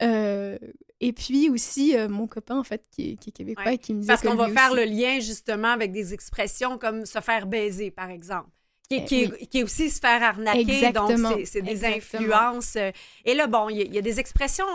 Euh, 0.00 0.56
et 1.00 1.12
puis 1.12 1.50
aussi 1.50 1.96
euh, 1.96 2.08
mon 2.08 2.26
copain, 2.26 2.56
en 2.58 2.62
fait, 2.64 2.82
qui 2.90 3.10
est, 3.12 3.16
qui 3.16 3.30
est 3.30 3.32
québécois 3.32 3.64
Ouais. 3.64 3.74
et 3.74 3.78
qui 3.78 3.92
me 3.94 4.00
disait 4.00 4.12
Parce 4.12 4.22
qu'on 4.22 4.34
va 4.36 4.48
faire 4.48 4.72
le 4.74 4.84
lien 4.84 5.18
justement 5.20 5.68
avec 5.68 5.92
des 5.92 6.14
expressions 6.14 6.78
comme 6.78 7.04
se 7.06 7.20
faire 7.20 7.46
baiser, 7.46 7.90
par 7.90 8.10
exemple. 8.10 8.48
Qui, 8.88 8.96
Eh 8.96 9.04
qui 9.04 9.22
est, 9.22 9.32
oui. 9.32 9.46
qui 9.48 9.58
est 9.58 9.62
aussi 9.64 9.90
se 9.90 10.00
faire 10.00 10.22
arnaquer, 10.22 10.60
Exactement. 10.60 11.30
donc 11.30 11.38
c'est- 11.40 11.44
c'est 11.46 11.62
des 11.62 11.70
Exactement. 11.72 12.22
influences. 12.22 12.76
Et 13.24 13.34
là, 13.34 13.46
bon, 13.48 13.68
il 13.68 13.78
y, 13.78 13.80
a- 13.82 13.84
il 13.84 13.94
y 13.94 13.98
a 13.98 14.02
des 14.02 14.20
expressions 14.20 14.66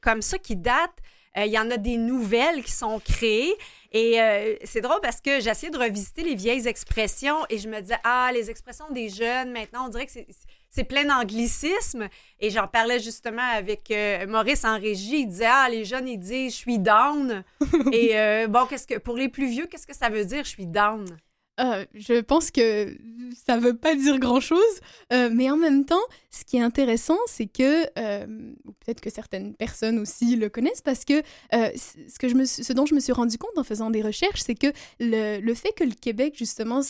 comme 0.00 0.22
ça 0.22 0.38
qui 0.38 0.56
datent. 0.56 0.98
Euh, 1.38 1.44
Il 1.46 1.52
y 1.52 1.58
en 1.58 1.70
a 1.70 1.76
des 1.76 1.96
nouvelles 1.96 2.62
qui 2.64 2.72
sont 2.72 2.98
créées. 3.00 3.54
Et 3.92 4.20
euh, 4.20 4.54
c'est 4.64 4.82
drôle 4.82 5.00
parce 5.00 5.20
que 5.22 5.40
j'essayais 5.40 5.70
de 5.72 5.78
revisiter 5.78 6.22
les 6.22 6.34
vieilles 6.34 6.68
expressions 6.68 7.38
et 7.48 7.56
je 7.56 7.68
me 7.70 7.80
disais, 7.80 7.96
ah, 8.04 8.30
les 8.34 8.50
expressions 8.50 8.90
des 8.90 9.08
jeunes, 9.08 9.50
maintenant, 9.50 9.86
on 9.86 9.88
dirait 9.88 10.04
que 10.04 10.12
c'est- 10.12 10.84
plein 10.84 11.04
d'anglicismes. 11.06 12.06
Et 12.38 12.50
j'en 12.50 12.68
parlais 12.68 13.00
justement 13.00 13.42
avec 13.56 13.90
euh, 13.90 14.26
Maurice 14.26 14.64
en 14.64 14.78
régie. 14.78 15.20
Il 15.20 15.26
disait, 15.28 15.46
ah, 15.48 15.68
les 15.70 15.84
jeunes, 15.86 16.06
ils 16.06 16.18
disent, 16.18 16.52
je 16.52 16.56
suis 16.58 16.78
down. 16.78 17.42
et 17.92 18.18
euh, 18.18 18.46
bon, 18.46 18.66
qu'est-ce 18.66 18.86
que 18.86 18.98
pour 18.98 19.16
les 19.16 19.28
plus 19.30 19.48
vieux, 19.48 19.66
qu'est-ce 19.66 19.86
que 19.86 19.96
ça 19.96 20.08
veut 20.10 20.24
dire, 20.26 20.44
je 20.44 20.50
suis 20.50 20.66
down? 20.66 21.04
Euh, 21.60 21.84
je 21.94 22.20
pense 22.20 22.50
que 22.50 22.96
ça 23.46 23.58
veut 23.58 23.76
pas 23.76 23.94
dire 23.96 24.18
grand-chose, 24.18 24.58
euh, 25.12 25.28
mais 25.32 25.50
en 25.50 25.56
même 25.56 25.84
temps, 25.84 25.96
ce 26.30 26.44
qui 26.44 26.56
est 26.56 26.62
intéressant, 26.62 27.18
c'est 27.26 27.46
que, 27.46 27.84
euh, 27.98 28.26
peut-être 28.84 29.00
que 29.00 29.10
certaines 29.10 29.54
personnes 29.54 29.98
aussi 29.98 30.36
le 30.36 30.48
connaissent, 30.48 30.82
parce 30.82 31.04
que 31.04 31.22
ce, 31.52 32.72
dont 32.72 32.86
je 32.86 32.94
me 32.94 33.00
suis 33.00 33.12
rendu 33.12 33.38
compte 33.38 33.56
en 33.56 33.64
faisant 33.64 33.90
des 33.90 34.02
recherches, 34.02 34.40
c'est 34.40 34.54
que 34.54 34.68
le, 35.00 35.54
fait 35.54 35.72
que 35.72 35.84
le 35.84 35.94
Québec, 35.94 36.34
justement, 36.36 36.80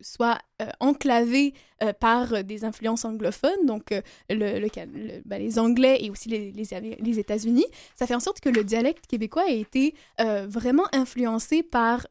soit 0.00 0.38
enclavé 0.80 1.54
par 2.00 2.42
des 2.42 2.64
influences 2.64 3.04
anglophones, 3.04 3.64
donc 3.64 3.94
ben, 4.28 5.38
les 5.38 5.58
Anglais 5.58 5.98
et 6.00 6.10
aussi 6.10 6.28
les, 6.28 6.50
les, 6.50 7.18
États-Unis, 7.18 7.66
ça 7.94 8.06
fait 8.06 8.14
en 8.14 8.20
sorte 8.20 8.40
que 8.40 8.48
le 8.48 8.64
dialecte 8.64 9.06
québécois 9.06 9.44
a 9.46 9.52
été 9.52 9.94
vraiment 10.18 10.86
influencé 10.92 11.62
par, 11.62 12.06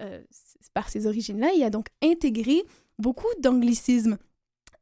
par 0.73 0.89
ces 0.89 1.07
origines-là. 1.07 1.51
Il 1.55 1.63
a 1.63 1.69
donc 1.69 1.87
intégré 2.03 2.63
beaucoup 2.99 3.27
d'anglicismes. 3.39 4.17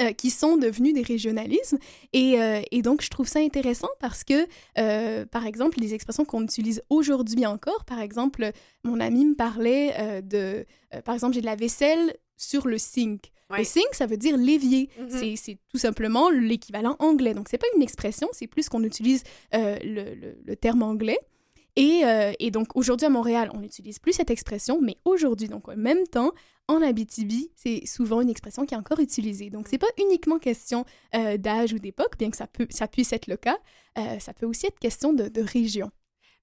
euh, 0.01 0.11
qui 0.11 0.29
sont 0.29 0.57
devenus 0.57 0.93
des 0.93 1.03
régionalismes. 1.03 1.77
Et, 2.11 2.41
euh, 2.41 2.61
et 2.69 2.81
donc, 2.81 3.01
je 3.01 3.09
trouve 3.09 3.29
ça 3.29 3.39
intéressant 3.39 3.87
parce 4.01 4.25
que, 4.25 4.45
euh, 4.77 5.25
par 5.25 5.45
exemple, 5.45 5.79
les 5.79 5.93
expressions 5.93 6.25
qu'on 6.25 6.43
utilise 6.43 6.81
aujourd'hui 6.89 7.45
encore, 7.45 7.85
par 7.85 8.01
exemple, 8.01 8.51
mon 8.83 8.99
ami 8.99 9.23
me 9.23 9.35
parlait 9.35 10.21
de, 10.21 10.65
par 11.05 11.13
exemple, 11.15 11.33
j'ai 11.33 11.39
de 11.39 11.45
la 11.45 11.55
vaisselle 11.55 12.13
sur 12.35 12.67
le 12.67 12.77
sink. 12.77 13.31
Ouais. 13.49 13.59
Le 13.59 13.63
sink, 13.63 13.87
ça 13.93 14.05
veut 14.05 14.17
dire 14.17 14.35
l'évier. 14.35 14.89
Mhm. 14.99 15.07
C'est- 15.09 15.35
C'est 15.37 15.57
tout 15.69 15.77
simplement 15.77 16.29
l'équivalent 16.29 16.97
anglais. 16.99 17.33
Donc, 17.33 17.47
c'est 17.49 17.57
pas 17.57 17.67
une 17.77 17.81
expression, 17.81 18.27
c'est 18.33 18.47
plus 18.47 18.67
qu'on 18.67 18.83
utilise 18.83 19.23
le, 19.53 20.13
le- 20.13 20.37
le 20.45 20.55
terme 20.57 20.83
anglais. 20.83 21.19
Et, 21.75 22.05
euh, 22.05 22.31
et 22.39 22.51
donc, 22.51 22.75
aujourd'hui 22.75 23.05
à 23.07 23.09
Montréal, 23.09 23.49
on 23.53 23.59
n'utilise 23.59 23.99
plus 23.99 24.13
cette 24.13 24.29
expression, 24.29 24.79
mais 24.81 24.97
aujourd'hui, 25.03 25.49
donc 25.49 25.67
en 25.67 25.75
même 25.75 26.07
temps, 26.07 26.31
en 26.67 26.81
Abitibi, 26.81 27.51
c'est 27.55 27.85
souvent 27.85 28.21
une 28.21 28.29
expression 28.29 28.65
qui 28.65 28.73
est 28.73 28.77
encore 28.77 28.99
utilisée. 28.99 29.49
Donc, 29.49 29.67
c'est 29.67 29.77
pas 29.77 29.87
uniquement 29.99 30.39
question 30.39 30.85
euh, 31.13 31.37
d'âge 31.37 31.73
ou 31.73 31.79
d'époque, 31.79 32.17
bien 32.17 32.31
que 32.31 32.37
ça, 32.37 32.47
puisse 32.87 33.13
être 33.13 33.27
le 33.27 33.37
cas. 33.37 33.57
Euh, 33.97 34.19
ça 34.19 34.33
peut 34.33 34.45
aussi 34.45 34.67
être 34.67 34.79
question 34.79 35.13
de, 35.13 35.27
de 35.27 35.41
région. 35.41 35.91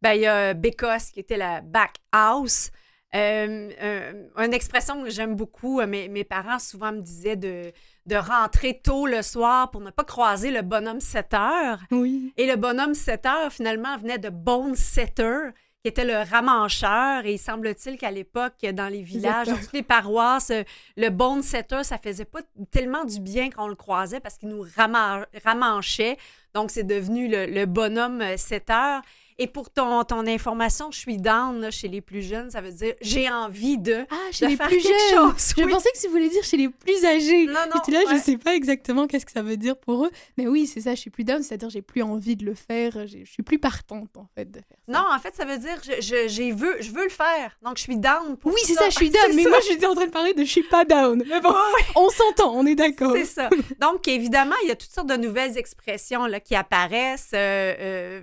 Ben, 0.00 0.14
il 0.14 0.22
y 0.22 0.26
a 0.26 0.54
Bécosse 0.54 1.10
qui 1.10 1.20
était 1.20 1.36
la 1.36 1.60
back 1.60 1.96
house. 2.12 2.70
Euh, 3.14 3.70
euh, 3.82 4.12
une 4.38 4.54
expression 4.54 5.02
que 5.02 5.10
j'aime 5.10 5.34
beaucoup. 5.34 5.80
euh, 5.80 5.86
Mes, 5.86 6.08
mes 6.08 6.24
parents 6.24 6.58
souvent 6.58 6.92
me 6.92 7.00
disaient 7.00 7.36
de, 7.36 7.70
de 8.06 8.16
rentrer 8.16 8.80
tôt 8.82 9.06
le 9.06 9.20
soir 9.22 9.70
pour 9.70 9.80
ne 9.82 9.90
pas 9.90 10.04
croiser 10.04 10.50
le 10.50 10.62
bonhomme 10.62 11.00
7 11.00 11.34
heures. 11.34 11.80
Oui. 11.90 12.32
Et 12.38 12.46
le 12.46 12.56
bonhomme 12.56 12.94
7 12.94 13.26
heures, 13.26 13.52
finalement, 13.52 13.96
venait 13.98 14.18
de 14.18 14.30
Bone 14.30 14.74
Setter, 14.74 15.50
qui 15.82 15.88
était 15.88 16.04
le 16.06 16.16
ramancheur. 16.30 17.26
Et 17.26 17.34
il 17.34 17.38
semble-t-il 17.38 17.98
qu'à 17.98 18.10
l'époque, 18.10 18.54
dans 18.72 18.88
les 18.88 19.02
villages, 19.02 19.48
dans 19.48 19.56
toutes 19.58 19.72
les 19.74 19.82
paroisses, 19.82 20.50
le 20.96 21.08
Bone 21.10 21.42
Setter, 21.42 21.84
ça 21.84 21.98
faisait 21.98 22.24
pas 22.24 22.40
tellement 22.70 23.04
du 23.04 23.20
bien 23.20 23.50
quand 23.50 23.64
on 23.64 23.68
le 23.68 23.74
croisait 23.74 24.20
parce 24.20 24.38
qu'il 24.38 24.48
nous 24.48 24.64
rama- 24.76 25.26
ramanchait. 25.44 26.16
Donc, 26.54 26.70
c'est 26.70 26.84
devenu 26.84 27.28
le, 27.28 27.46
le 27.46 27.66
bonhomme 27.66 28.22
7 28.38 28.70
heures. 28.70 29.02
Et 29.38 29.46
pour 29.46 29.70
ton, 29.70 30.04
ton 30.04 30.26
information, 30.26 30.90
je 30.90 30.98
suis 30.98 31.16
down 31.16 31.60
là, 31.60 31.70
chez 31.70 31.88
les 31.88 32.00
plus 32.00 32.22
jeunes, 32.22 32.50
ça 32.50 32.60
veut 32.60 32.72
dire 32.72 32.94
j'ai 33.00 33.28
envie 33.30 33.78
de. 33.78 34.04
Ah, 34.10 34.16
chez 34.30 34.46
de 34.46 34.50
les 34.50 34.56
faire 34.56 34.68
plus 34.68 34.78
quelque 34.82 35.10
jeunes! 35.10 35.30
chose, 35.30 35.54
Je 35.56 35.64
oui. 35.64 35.72
pensais 35.72 35.88
que 35.94 36.00
tu 36.00 36.08
voulais 36.08 36.28
dire 36.28 36.42
chez 36.44 36.56
les 36.56 36.68
plus 36.68 37.04
âgés. 37.04 37.46
Non, 37.46 37.52
non, 37.52 37.80
J'étais 37.86 37.92
là, 37.92 38.10
ouais. 38.10 38.16
je 38.18 38.22
sais 38.22 38.36
pas 38.38 38.54
exactement 38.54 39.06
qu'est-ce 39.06 39.26
que 39.26 39.32
ça 39.32 39.42
veut 39.42 39.56
dire 39.56 39.76
pour 39.76 40.04
eux. 40.06 40.10
Mais 40.36 40.46
oui, 40.46 40.66
c'est 40.66 40.80
ça, 40.80 40.94
je 40.94 41.00
suis 41.00 41.10
plus 41.10 41.24
down, 41.24 41.42
c'est-à-dire 41.42 41.70
j'ai 41.70 41.82
plus 41.82 42.02
envie 42.02 42.36
de 42.36 42.44
le 42.44 42.54
faire. 42.54 43.06
Je 43.06 43.24
suis 43.24 43.42
plus 43.42 43.58
partante, 43.58 44.16
en 44.16 44.26
fait, 44.34 44.50
de 44.50 44.58
faire 44.60 44.78
ça. 44.86 44.92
Non, 44.92 45.04
en 45.14 45.18
fait, 45.18 45.34
ça 45.34 45.44
veut 45.44 45.58
dire 45.58 45.80
je, 45.84 46.00
je, 46.28 46.52
veux, 46.54 46.76
je 46.80 46.90
veux 46.92 47.04
le 47.04 47.10
faire. 47.10 47.56
Donc, 47.62 47.76
je 47.78 47.82
suis 47.82 47.96
down 47.96 48.36
pour 48.36 48.52
Oui, 48.52 48.60
c'est 48.64 48.74
ça, 48.74 48.90
je 48.90 48.96
suis 48.96 49.10
down. 49.10 49.34
Mais 49.34 49.44
ça. 49.44 49.48
moi, 49.48 49.58
j'étais 49.68 49.86
en 49.86 49.94
train 49.94 50.06
de 50.06 50.10
parler 50.10 50.34
de 50.34 50.44
je 50.44 50.50
suis 50.50 50.62
pas 50.64 50.84
down. 50.84 51.22
Mais 51.26 51.40
bon, 51.40 51.54
on 51.96 52.08
s'entend, 52.10 52.54
on 52.54 52.66
est 52.66 52.74
d'accord. 52.74 53.12
C'est 53.14 53.24
ça. 53.24 53.48
Donc, 53.80 54.06
évidemment, 54.08 54.54
il 54.64 54.68
y 54.68 54.72
a 54.72 54.76
toutes 54.76 54.90
sortes 54.92 55.08
de 55.08 55.16
nouvelles 55.16 55.56
expressions 55.58 56.26
là, 56.26 56.40
qui 56.40 56.54
apparaissent. 56.54 57.30
euh, 57.34 57.74
euh, 57.78 58.20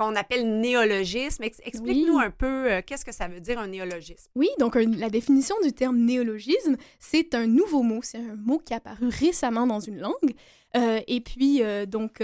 qu'on 0.00 0.16
appelle 0.16 0.60
néologisme. 0.60 1.42
Ex- 1.42 1.60
Explique-nous 1.64 2.18
un 2.18 2.30
peu 2.30 2.72
euh, 2.72 2.80
qu'est-ce 2.86 3.04
que 3.04 3.12
ça 3.12 3.28
veut 3.28 3.40
dire 3.40 3.58
un 3.58 3.68
néologisme? 3.68 4.30
Oui, 4.34 4.48
donc 4.58 4.76
un- 4.76 4.90
la 4.96 5.10
définition 5.10 5.54
du 5.62 5.72
terme 5.72 5.98
néologisme, 5.98 6.76
c'est 6.98 7.34
un 7.34 7.46
nouveau 7.46 7.82
mot. 7.82 8.00
C'est 8.02 8.18
un 8.18 8.36
mot 8.36 8.58
qui 8.58 8.72
est 8.72 8.76
apparu 8.76 9.08
récemment 9.08 9.66
dans 9.66 9.80
une 9.80 9.98
langue. 9.98 10.34
Euh, 10.76 11.00
et 11.06 11.20
puis, 11.20 11.62
euh, 11.62 11.84
donc, 11.86 12.22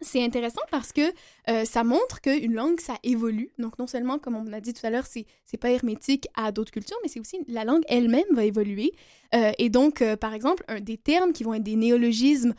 c'est 0.00 0.24
intéressant 0.24 0.62
parce 0.72 0.92
que 0.92 1.02
euh, 1.48 1.64
ça 1.64 1.84
montre 1.84 2.20
qu'une 2.20 2.54
langue, 2.54 2.80
ça 2.80 2.94
évolue. 3.04 3.52
Donc, 3.58 3.78
non 3.78 3.86
seulement, 3.86 4.18
comme 4.18 4.34
on 4.34 4.52
a 4.52 4.60
dit 4.60 4.72
tout 4.74 4.84
à 4.84 4.90
l'heure, 4.90 5.06
c'est 5.06 5.26
c'est 5.44 5.58
pas 5.58 5.70
hermétique 5.70 6.26
à 6.34 6.50
d'autres 6.50 6.72
cultures, 6.72 6.96
mais 7.02 7.08
c'est 7.08 7.20
aussi 7.20 7.38
la 7.46 7.64
langue 7.64 7.84
elle-même 7.88 8.24
va 8.32 8.44
évoluer. 8.44 8.92
Euh, 9.34 9.52
et 9.58 9.70
donc, 9.70 10.02
euh, 10.02 10.16
par 10.16 10.34
exemple, 10.34 10.64
un 10.66 10.80
des 10.80 10.96
termes 10.96 11.32
qui 11.32 11.44
vont 11.44 11.54
être 11.54 11.62
des 11.62 11.76
néologismes 11.76 12.54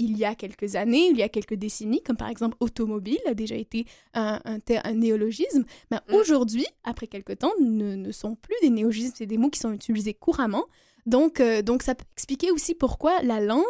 il 0.00 0.16
y 0.16 0.24
a 0.24 0.34
quelques 0.34 0.74
années, 0.74 1.08
il 1.10 1.16
y 1.16 1.22
a 1.22 1.28
quelques 1.28 1.54
décennies, 1.54 2.02
comme 2.02 2.16
par 2.16 2.28
exemple 2.28 2.56
automobile, 2.58 3.20
a 3.26 3.34
déjà 3.34 3.54
été 3.54 3.84
un, 4.14 4.40
un, 4.44 4.58
ter- 4.58 4.80
un 4.84 4.94
néologisme. 4.94 5.64
Mais 5.90 5.98
aujourd'hui, 6.12 6.66
après 6.82 7.06
quelques 7.06 7.38
temps, 7.38 7.52
ne, 7.60 7.94
ne 7.94 8.12
sont 8.12 8.34
plus 8.34 8.56
des 8.62 8.70
néologismes, 8.70 9.14
c'est 9.16 9.26
des 9.26 9.38
mots 9.38 9.50
qui 9.50 9.60
sont 9.60 9.72
utilisés 9.72 10.14
couramment. 10.14 10.64
Donc, 11.06 11.40
euh, 11.40 11.62
donc, 11.62 11.82
ça 11.82 11.94
peut 11.94 12.04
expliquer 12.16 12.50
aussi 12.50 12.74
pourquoi 12.74 13.22
la 13.22 13.40
langue, 13.40 13.64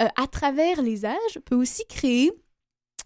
euh, 0.00 0.06
à 0.16 0.26
travers 0.26 0.82
les 0.82 1.04
âges, 1.04 1.38
peut 1.44 1.56
aussi 1.56 1.84
créer 1.88 2.32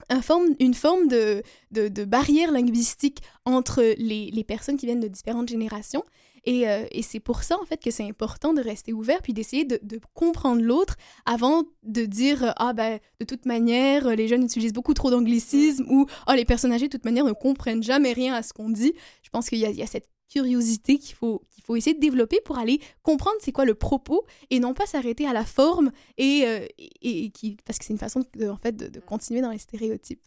un 0.08 0.22
forme, 0.22 0.54
une 0.58 0.74
forme 0.74 1.08
de, 1.08 1.42
de, 1.70 1.88
de 1.88 2.04
barrière 2.04 2.50
linguistique 2.52 3.20
entre 3.44 3.82
les, 3.98 4.30
les 4.30 4.44
personnes 4.44 4.78
qui 4.78 4.86
viennent 4.86 5.00
de 5.00 5.08
différentes 5.08 5.48
générations. 5.48 6.04
Et, 6.44 6.68
euh, 6.68 6.84
et 6.90 7.02
c'est 7.02 7.20
pour 7.20 7.42
ça, 7.42 7.58
en 7.60 7.64
fait, 7.64 7.82
que 7.82 7.90
c'est 7.90 8.04
important 8.04 8.52
de 8.54 8.60
rester 8.62 8.92
ouvert 8.92 9.20
puis 9.22 9.32
d'essayer 9.32 9.64
de, 9.64 9.78
de 9.82 10.00
comprendre 10.14 10.62
l'autre 10.62 10.96
avant 11.26 11.64
de 11.82 12.04
dire 12.06 12.44
euh, 12.44 12.50
Ah, 12.56 12.72
ben, 12.72 12.98
de 13.20 13.24
toute 13.24 13.46
manière, 13.46 14.06
euh, 14.06 14.14
les 14.14 14.28
jeunes 14.28 14.44
utilisent 14.44 14.72
beaucoup 14.72 14.94
trop 14.94 15.10
d'anglicismes 15.10 15.86
ou 15.90 16.06
Ah, 16.26 16.36
les 16.36 16.44
personnes 16.44 16.72
âgées, 16.72 16.88
de 16.88 16.92
toute 16.96 17.04
manière, 17.04 17.24
ne 17.24 17.32
comprennent 17.32 17.82
jamais 17.82 18.12
rien 18.12 18.34
à 18.34 18.42
ce 18.42 18.52
qu'on 18.52 18.70
dit. 18.70 18.92
Je 19.22 19.30
pense 19.30 19.48
qu'il 19.48 19.58
y, 19.58 19.66
a- 19.66 19.70
il 19.70 19.76
y 19.76 19.82
a 19.82 19.86
cette 19.86 20.08
curiosité 20.32 20.98
qu'il 20.98 21.14
faut, 21.16 21.42
qu'il 21.50 21.64
faut 21.64 21.74
essayer 21.74 21.94
de 21.94 22.00
développer 22.00 22.40
pour 22.44 22.56
aller 22.58 22.80
comprendre 23.02 23.36
c'est 23.40 23.50
quoi 23.52 23.64
le 23.64 23.74
propos 23.74 24.24
et 24.50 24.60
non 24.60 24.74
pas 24.74 24.86
s'arrêter 24.86 25.26
à 25.26 25.32
la 25.32 25.44
forme 25.44 25.90
et, 26.18 26.44
euh, 26.46 26.64
et, 26.78 27.24
et 27.24 27.30
qui, 27.30 27.56
parce 27.64 27.78
que 27.80 27.84
c'est 27.84 27.92
une 27.92 27.98
façon 27.98 28.22
de, 28.36 28.48
en 28.48 28.56
fait, 28.56 28.76
de, 28.76 28.86
de 28.86 29.00
continuer 29.00 29.40
dans 29.40 29.50
les 29.50 29.58
stéréotypes. 29.58 30.22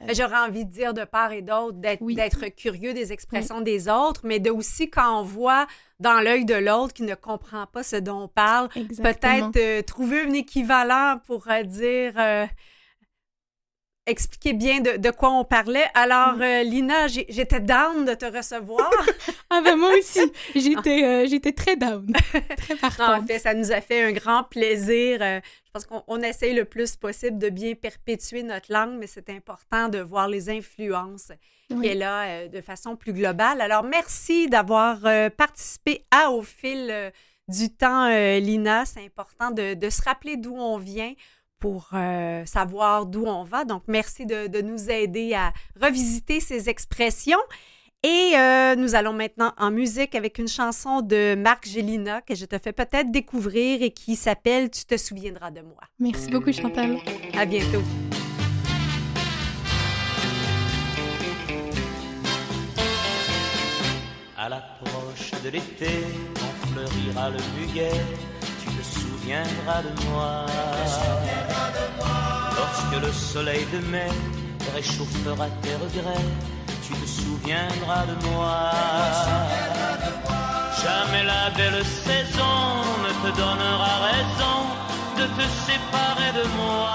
Ben, 0.00 0.14
J'aurais 0.14 0.38
envie 0.38 0.64
de 0.64 0.70
dire 0.70 0.92
de 0.94 1.04
part 1.04 1.32
et 1.32 1.40
d'autre 1.42 1.78
d'être 2.16 2.48
curieux 2.56 2.92
des 2.94 3.12
expressions 3.12 3.60
des 3.60 3.88
autres, 3.88 4.22
mais 4.24 4.38
de 4.40 4.50
aussi 4.50 4.90
quand 4.90 5.20
on 5.20 5.22
voit 5.22 5.66
dans 6.00 6.20
l'œil 6.20 6.44
de 6.44 6.54
l'autre 6.54 6.92
qui 6.92 7.04
ne 7.04 7.14
comprend 7.14 7.66
pas 7.66 7.82
ce 7.82 7.96
dont 7.96 8.22
on 8.24 8.28
parle, 8.28 8.68
peut-être 9.14 9.56
euh, 9.56 9.82
trouver 9.82 10.22
un 10.22 10.32
équivalent 10.32 11.20
pour 11.26 11.48
euh, 11.48 11.62
dire 11.62 12.12
euh, 12.18 12.44
expliquer 14.06 14.52
bien 14.52 14.80
de, 14.80 14.96
de 14.98 15.10
quoi 15.10 15.30
on 15.30 15.44
parlait. 15.44 15.86
Alors, 15.94 16.34
euh, 16.40 16.62
Lina, 16.62 17.06
j'ai- 17.08 17.24
j'étais 17.30 17.60
down 17.60 18.04
de 18.04 18.12
te 18.14 18.26
recevoir. 18.26 18.90
ah 19.50 19.62
ben 19.64 19.76
moi 19.76 19.90
aussi, 19.98 20.20
j'étais 20.54 21.02
euh, 21.04 21.26
j'étais 21.26 21.52
très 21.52 21.76
down, 21.76 22.12
très 22.58 22.76
partante. 22.76 23.22
En 23.22 23.26
fait, 23.26 23.38
ça 23.38 23.54
nous 23.54 23.72
a 23.72 23.80
fait 23.80 24.02
un 24.02 24.12
grand 24.12 24.42
plaisir. 24.44 25.22
Pense 25.74 25.86
qu'on 25.86 26.04
on 26.06 26.22
essaye 26.22 26.54
le 26.54 26.64
plus 26.66 26.94
possible 26.94 27.36
de 27.36 27.48
bien 27.48 27.74
perpétuer 27.74 28.44
notre 28.44 28.72
langue, 28.72 28.96
mais 28.96 29.08
c'est 29.08 29.28
important 29.28 29.88
de 29.88 29.98
voir 29.98 30.28
les 30.28 30.48
influences 30.48 31.32
Oui. 31.68 31.82
qu'elle 31.88 32.04
a 32.04 32.26
euh, 32.26 32.48
de 32.48 32.60
façon 32.60 32.94
plus 32.94 33.12
globale. 33.12 33.60
Alors, 33.60 33.82
merci 33.82 34.48
d'avoir 34.48 35.04
euh, 35.04 35.30
participé 35.30 36.04
à 36.12 36.30
Au 36.30 36.42
fil 36.42 36.86
euh, 36.92 37.10
du 37.48 37.70
temps, 37.70 38.08
Lina. 38.38 38.84
C'est 38.84 39.04
important 39.04 39.50
de, 39.50 39.74
de 39.74 39.90
se 39.90 40.00
rappeler 40.02 40.36
d'où 40.36 40.54
on 40.54 40.78
vient 40.78 41.12
pour 41.58 41.88
savoir 42.44 43.06
d'où 43.06 43.26
on 43.26 43.42
va. 43.42 43.64
Donc, 43.64 43.82
merci 43.88 44.26
de, 44.26 44.46
de 44.46 44.60
nous 44.60 44.90
aider 44.90 45.34
à 45.34 45.52
revisiter 45.80 46.38
ces 46.38 46.68
expressions. 46.68 47.38
Et 48.06 48.36
euh, 48.36 48.76
nous 48.76 48.94
allons 48.94 49.14
maintenant 49.14 49.54
en 49.56 49.70
musique 49.70 50.14
avec 50.14 50.36
une 50.36 50.46
chanson 50.46 51.00
de 51.00 51.34
Marc 51.36 51.66
Gélina 51.66 52.20
que 52.20 52.34
je 52.34 52.44
te 52.44 52.58
fais 52.58 52.74
peut-être 52.74 53.10
découvrir 53.10 53.80
et 53.80 53.92
qui 53.92 54.14
s'appelle 54.14 54.68
Tu 54.68 54.84
te 54.84 54.98
souviendras 54.98 55.50
de 55.50 55.62
moi. 55.62 55.80
Merci 55.98 56.30
beaucoup, 56.30 56.52
Chantal. 56.52 56.98
À 57.34 57.46
bientôt. 57.46 57.80
À 64.36 64.50
l'approche 64.50 65.30
de 65.42 65.48
l'été, 65.48 65.88
quand 66.34 66.68
fleurira 66.74 67.30
le 67.30 67.38
muguet, 67.58 67.90
tu 68.60 68.66
te 68.66 68.82
souviendras 68.82 69.82
de 69.82 70.10
moi. 70.10 70.44
Lorsque 72.54 73.02
le 73.02 73.10
soleil 73.10 73.64
de 73.72 73.78
mai 73.90 74.08
réchauffera 74.74 75.48
tes 75.62 75.74
regrets, 75.76 76.53
tu 76.86 76.92
te 76.94 77.06
souviendras 77.06 78.06
de 78.06 78.16
moi. 78.28 78.70
Jamais 80.82 81.24
la 81.24 81.50
belle 81.56 81.84
saison 81.84 82.56
ne 83.04 83.12
te 83.22 83.36
donnera 83.36 83.92
raison 84.10 84.58
de 85.18 85.24
te 85.36 85.46
séparer 85.66 86.32
de 86.40 86.46
moi. 86.58 86.94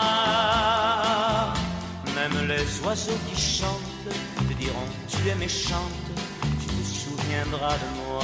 Même 2.15 2.47
les 2.47 2.85
oiseaux 2.85 3.19
qui 3.27 3.41
chantent 3.41 4.13
te 4.47 4.53
diront 4.53 4.89
tu 5.07 5.29
es 5.29 5.35
méchante, 5.35 6.07
tu 6.59 6.67
te 6.67 6.83
souviendras 6.83 7.77
de 7.83 7.89
moi. 7.99 8.23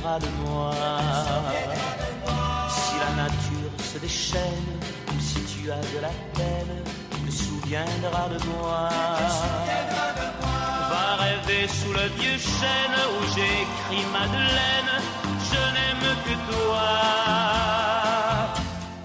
Souviendras 0.00 0.18
de 0.18 0.28
moi. 0.44 0.72
Si 2.68 2.94
la 2.98 3.22
nature 3.22 3.72
se 3.92 3.98
déchaîne, 3.98 4.80
ou 5.08 5.20
si 5.20 5.40
tu 5.44 5.70
as 5.70 5.76
de 5.76 6.00
la 6.00 6.14
peine, 6.34 6.84
te 7.26 7.30
souviendras 7.30 8.28
de 8.28 8.38
moi. 8.46 8.88
Va 10.90 11.16
rêver 11.24 11.68
sous 11.68 11.92
le 11.92 12.06
vieux 12.20 12.38
chêne 12.38 12.98
où 13.14 13.34
j'ai 13.34 13.52
écrit 13.64 14.04
Madeleine, 14.12 14.94
je 15.50 15.62
n'aime 15.74 16.16
que 16.24 16.34
toi. 16.52 16.88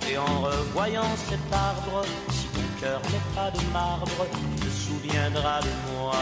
Et 0.09 0.17
en 0.17 0.41
revoyant 0.41 1.15
cet 1.29 1.53
arbre, 1.53 2.03
si 2.29 2.45
ton 2.47 2.67
cœur 2.79 3.01
n'est 3.11 3.35
pas 3.35 3.51
de 3.51 3.63
marbre, 3.71 4.25
tu 4.31 4.65
te 4.65 4.69
souviendras 4.69 5.61
de 5.61 5.73
moi. 5.91 6.13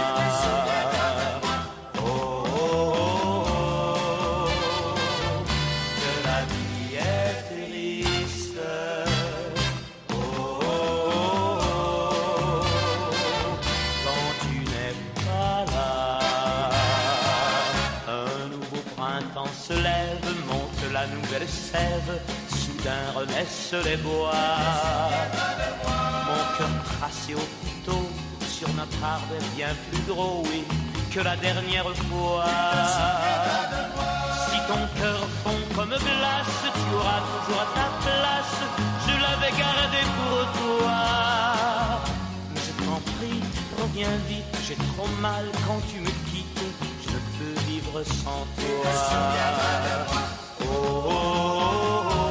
Soudain 22.49 23.11
renaissent 23.15 23.75
les 23.85 23.97
bois. 23.97 24.31
Mon 26.27 26.57
cœur 26.57 26.69
tracé 26.97 27.33
au 27.35 27.47
couteau, 27.63 28.09
sur 28.47 28.69
notre 28.73 29.03
arbre 29.03 29.33
est 29.39 29.55
bien 29.55 29.73
plus 29.89 30.01
gros, 30.13 30.43
que 31.13 31.19
la 31.19 31.35
dernière 31.35 31.91
fois. 32.09 32.45
Si 34.49 34.57
ton 34.67 34.83
cœur 34.99 35.19
fond 35.43 35.61
comme 35.75 35.89
glace, 35.89 36.61
tu 36.61 36.95
auras 36.95 37.21
toujours 37.21 37.67
ta 37.73 37.87
place, 38.03 38.57
je 39.07 39.13
l'avais 39.21 39.53
gardé 39.57 40.01
pour 40.17 40.39
toi. 40.61 40.99
Mais 42.53 42.61
je 42.67 42.85
t'en 42.85 42.99
prie, 43.17 43.41
reviens 43.81 44.17
vite, 44.29 44.57
j'ai 44.67 44.75
trop 44.75 45.09
mal 45.21 45.45
quand 45.67 45.81
tu 45.91 45.99
me 45.99 46.13
quittes, 46.31 46.65
je 47.03 47.09
ne 47.09 47.19
peux 47.37 47.59
vivre 47.67 48.03
sans 48.03 48.45
toi. 48.57 50.42
Oh, 50.75 50.79
oh, 50.79 51.03
oh, 51.05 52.09
oh, 52.09 52.22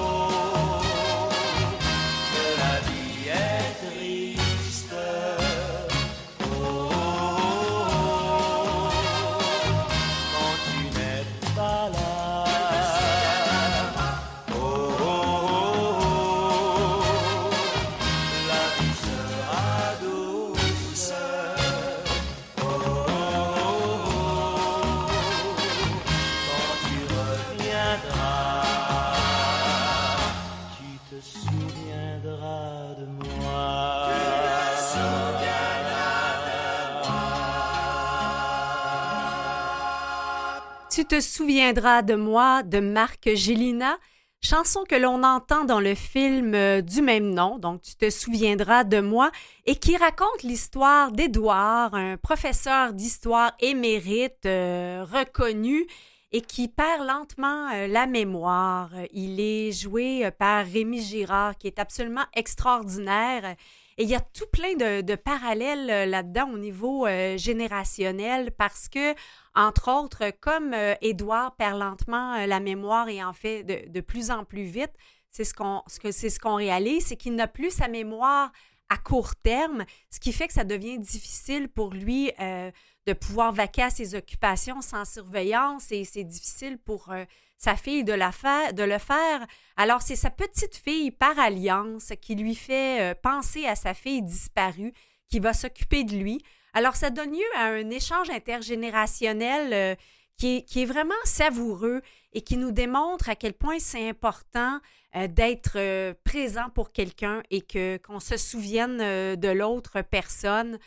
te 41.13 41.21
souviendras 41.21 42.01
de 42.01 42.15
moi 42.15 42.63
de 42.63 42.81
Marc 42.81 43.29
Gélina, 43.35 43.99
chanson 44.41 44.83
que 44.89 44.95
l'on 44.95 45.23
entend 45.25 45.67
dans 45.67 45.79
le 45.79 45.95
film 45.95 46.55
euh, 46.55 46.81
du 46.81 47.03
même 47.03 47.35
nom, 47.35 47.59
donc 47.59 47.83
tu 47.83 47.97
te 47.97 48.09
souviendras 48.09 48.85
de 48.85 49.01
moi, 49.01 49.31
et 49.67 49.77
qui 49.77 49.95
raconte 49.99 50.43
l'histoire 50.43 51.13
d'Édouard, 51.13 51.93
un 51.93 52.17
professeur 52.17 52.95
d'histoire 52.95 53.53
émérite 53.61 54.47
euh, 54.47 55.05
reconnu 55.05 55.87
et 56.33 56.41
qui 56.41 56.69
perd 56.69 57.07
lentement 57.07 57.69
euh, 57.75 57.89
la 57.89 58.07
mémoire. 58.07 58.89
Il 59.13 59.39
est 59.39 59.71
joué 59.71 60.31
par 60.39 60.65
Rémi 60.65 61.03
Girard, 61.03 61.59
qui 61.59 61.67
est 61.67 61.79
absolument 61.79 62.25
extraordinaire. 62.33 63.55
Et 63.99 64.05
il 64.05 64.09
y 64.09 64.15
a 64.15 64.21
tout 64.21 64.47
plein 64.51 64.73
de, 64.77 65.03
de 65.03 65.15
parallèles 65.15 66.09
là-dedans 66.09 66.49
au 66.55 66.57
niveau 66.57 67.07
générationnel 67.37 68.51
parce 68.57 68.89
que 68.89 69.15
entre 69.55 69.91
autres, 69.91 70.31
comme 70.41 70.73
euh, 70.73 70.95
Édouard 71.03 71.57
perd 71.57 71.79
lentement 71.79 72.35
euh, 72.35 72.47
la 72.47 72.61
mémoire 72.61 73.09
et 73.09 73.23
en 73.23 73.33
fait 73.33 73.65
de, 73.65 73.89
de 73.89 74.01
plus 74.01 74.31
en 74.31 74.45
plus 74.45 74.65
vite, 74.65 74.93
c'est 75.31 75.45
ce 75.45 75.55
qu'on 75.55 75.83
ce 75.87 76.39
qu'on 76.39 76.55
réalise, 76.55 77.07
c'est 77.07 77.17
qu'il 77.17 77.35
n'a 77.35 77.49
plus 77.49 77.71
sa 77.71 77.89
mémoire 77.89 78.51
à 78.89 78.97
court 78.99 79.35
terme, 79.37 79.85
ce 80.11 80.21
qui 80.21 80.33
fait 80.33 80.47
que 80.47 80.53
ça 80.53 80.65
devient 80.65 80.99
difficile 80.99 81.69
pour 81.69 81.93
lui 81.93 82.31
euh, 82.41 82.71
de 83.07 83.13
pouvoir 83.15 83.53
vaquer 83.53 83.83
à 83.83 83.91
ses 83.91 84.15
occupations 84.15 84.81
sans 84.81 85.05
surveillance 85.05 85.91
et 85.93 86.05
c'est 86.05 86.25
difficile 86.25 86.79
pour 86.79 87.13
sa 87.57 87.75
fille 87.75 88.05
de, 88.05 88.13
la 88.13 88.31
de 88.73 88.83
le 88.83 88.99
faire. 88.99 89.47
Alors 89.77 90.03
c'est 90.03 90.17
sa 90.17 90.31
petite 90.31 90.77
fille 90.77 91.11
par 91.11 91.39
alliance 91.39 92.13
qui 92.21 92.35
lui 92.35 92.55
fait 92.55 93.19
penser 93.23 93.67
à 93.67 93.75
sa 93.75 93.95
fille 93.95 94.23
disparue, 94.23 94.93
qui 95.29 95.41
va 95.41 95.55
s'occuper 95.55 96.05
de 96.05 96.15
lui. 96.15 96.43
Alors, 96.75 96.97
ça 96.97 97.11
donne 97.11 97.33
lieu 97.33 97.57
à 97.57 97.67
un 97.67 97.91
échange 97.91 98.31
intergénérationnel 98.31 99.73
euh, 99.75 99.95
qui, 100.39 100.65
est, 100.75 100.85
vraiment 100.87 101.15
savoureux 101.25 102.01
et 102.33 102.41
qui 102.41 102.57
nous 102.57 102.73
démontre 102.73 103.29
à 103.29 103.37
quel 103.37 103.53
point 103.53 103.79
c'est 103.79 104.09
important 104.09 104.81
euh, 105.15 105.29
d'être 105.29 105.77
euh, 105.77 106.15
présent 106.25 106.71
pour 106.75 106.91
quelqu'un 106.91 107.43
et 107.51 107.61
que 107.61 107.99
qu'on 107.99 108.21
se 108.21 108.39
souvienne 108.39 108.99
de 109.37 109.49
l'autre 109.49 110.01
personne. 110.01 110.79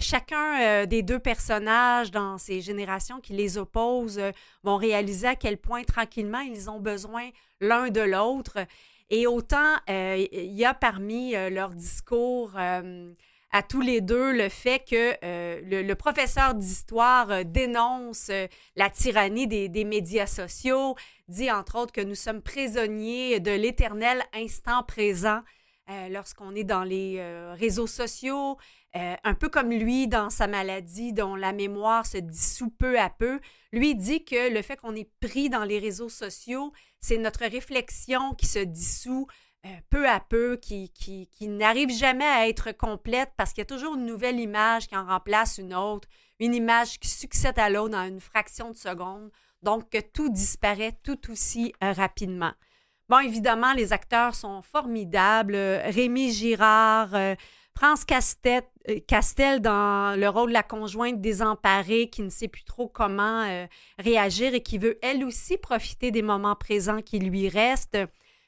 chacun 0.00 0.84
des 0.84 1.02
deux 1.02 1.20
personnages 1.20 2.10
dans 2.10 2.36
ces 2.36 2.60
générations 2.60 3.20
qui 3.20 3.32
les 3.32 3.56
opposent 3.56 4.20
vont 4.62 4.76
réaliser 4.76 5.28
à 5.28 5.36
quel 5.36 5.56
point 5.56 5.84
tranquillement 5.84 6.40
ils 6.40 6.68
ont 6.68 6.80
besoin 6.80 7.30
l'un 7.60 7.88
de 7.88 8.02
l'autre. 8.02 8.58
Et 9.08 9.26
autant 9.26 9.76
il 9.88 10.52
y 10.52 10.66
a 10.66 10.74
parmi 10.74 11.32
leurs 11.32 11.74
discours 11.74 12.58
à 13.54 13.62
tous 13.62 13.80
les 13.80 14.00
deux 14.00 14.32
le 14.32 14.48
fait 14.48 14.80
que 14.80 15.14
euh, 15.24 15.60
le, 15.62 15.94
professeur 15.94 16.54
d'histoire 16.54 17.30
euh, 17.30 17.44
dénonce 17.44 18.28
euh, 18.30 18.48
la 18.74 18.90
tyrannie 18.90 19.46
des, 19.46 19.84
médias 19.84 20.26
sociaux, 20.26 20.96
dit 21.28 21.52
entre 21.52 21.78
autres 21.78 21.92
que 21.92 22.00
nous 22.00 22.16
sommes 22.16 22.42
prisonniers 22.42 23.38
de 23.38 23.52
l'éternel 23.52 24.24
instant 24.34 24.82
présent 24.82 25.40
lorsqu'on 26.10 26.54
est 26.54 26.64
dans 26.64 26.82
les 26.82 27.22
réseaux 27.58 27.86
sociaux, 27.86 28.56
un 28.94 29.34
peu 29.34 29.50
comme 29.50 29.70
lui 29.70 30.08
dans 30.08 30.30
sa 30.30 30.46
maladie 30.46 31.12
dont 31.12 31.36
la 31.36 31.52
mémoire 31.52 32.06
se 32.06 32.16
dissout 32.16 32.70
peu 32.70 32.98
à 32.98 33.10
peu. 33.10 33.38
Lui 33.70 33.94
dit 33.94 34.24
que 34.24 34.50
le 34.50 34.62
fait 34.62 34.76
qu'on 34.76 34.96
est 34.96 35.10
pris 35.20 35.50
dans 35.50 35.64
les 35.64 35.78
réseaux 35.78 36.08
sociaux, 36.08 36.72
c'est 37.00 37.18
notre 37.18 37.44
réflexion 37.44 38.32
qui 38.32 38.46
se 38.46 38.60
dissout 38.60 39.26
peu 39.90 40.08
à 40.08 40.20
peu, 40.20 40.56
qui, 40.56 40.90
qui, 40.90 41.28
qui 41.28 41.48
n'arrive 41.48 41.90
jamais 41.90 42.24
à 42.24 42.48
être 42.48 42.72
complète 42.72 43.30
parce 43.36 43.52
qu'il 43.52 43.60
y 43.60 43.62
a 43.62 43.66
toujours 43.66 43.94
une 43.94 44.06
nouvelle 44.06 44.38
image 44.38 44.88
qui 44.88 44.96
en 44.96 45.06
remplace 45.06 45.58
une 45.58 45.74
autre, 45.74 46.08
une 46.40 46.54
image 46.54 46.98
qui 46.98 47.08
succède 47.08 47.58
à 47.58 47.70
l'autre 47.70 47.92
dans 47.92 48.06
une 48.06 48.20
fraction 48.20 48.70
de 48.70 48.76
seconde, 48.76 49.30
donc 49.62 49.88
que 49.90 50.00
tout 50.00 50.28
disparaît 50.28 50.96
tout 51.02 51.30
aussi 51.30 51.72
euh, 51.82 51.92
rapidement. 51.92 52.52
Bon, 53.08 53.18
évidemment, 53.18 53.72
les 53.74 53.92
acteurs 53.92 54.34
sont 54.34 54.62
formidables. 54.62 55.56
Rémi 55.56 56.32
Girard, 56.32 57.14
euh, 57.14 57.34
France 57.76 58.04
Castel 58.04 59.60
dans 59.60 60.18
le 60.18 60.28
rôle 60.28 60.50
de 60.50 60.54
la 60.54 60.62
conjointe 60.62 61.20
désemparée 61.20 62.08
qui 62.08 62.22
ne 62.22 62.30
sait 62.30 62.48
plus 62.48 62.62
trop 62.64 62.86
comment 62.86 63.66
réagir 63.98 64.54
et 64.54 64.62
qui 64.62 64.78
veut 64.78 64.96
elle 65.02 65.24
aussi 65.24 65.58
profiter 65.58 66.12
des 66.12 66.22
moments 66.22 66.54
présents 66.54 67.02
qui 67.02 67.18
lui 67.18 67.48
restent. 67.48 67.98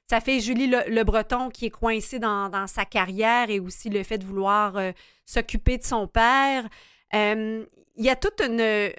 Ça 0.09 0.21
fait 0.21 0.39
Julie 0.39 0.69
le, 0.69 1.03
Breton 1.03 1.51
qui 1.51 1.67
est 1.67 1.71
coincée 1.71 2.21
dans, 2.21 2.67
sa 2.69 2.85
carrière 2.85 3.51
et 3.51 3.59
aussi 3.59 3.91
le 3.91 4.05
fait 4.05 4.19
de 4.19 4.25
vouloir 4.25 4.77
euh, 4.77 4.93
s'occuper 5.25 5.79
de 5.79 5.85
son 5.85 6.07
père. 6.07 6.69
Euh, 7.13 7.65
il 7.97 8.05
y 8.05 8.11
a 8.11 8.15
toute 8.15 8.41
une, 8.41 8.61
euh, 8.61 8.91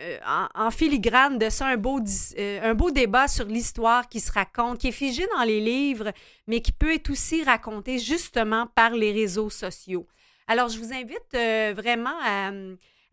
en, 0.54 0.70
filigrane 0.70 1.38
de 1.38 1.50
ça, 1.50 1.68
un 1.68 1.78
beau, 1.78 2.02
un 2.40 2.74
beau 2.74 2.92
débat 2.92 3.30
sur 3.30 3.46
l'histoire 3.46 4.10
qui 4.10 4.20
se 4.20 4.32
raconte, 4.32 4.80
qui 4.80 4.90
est 4.90 4.92
figé 4.92 5.26
dans 5.38 5.44
les 5.44 5.62
livres, 5.62 6.12
mais 6.46 6.60
qui 6.62 6.74
peut 6.74 6.94
être 6.94 7.10
aussi 7.10 7.42
raconté 7.44 8.00
justement 8.00 8.68
par 8.76 8.92
les 8.92 9.14
réseaux 9.14 9.50
sociaux. 9.50 10.08
Alors, 10.48 10.68
je 10.68 10.80
vous 10.80 10.94
invite 10.94 11.76
vraiment 11.76 12.16
à, 12.24 12.52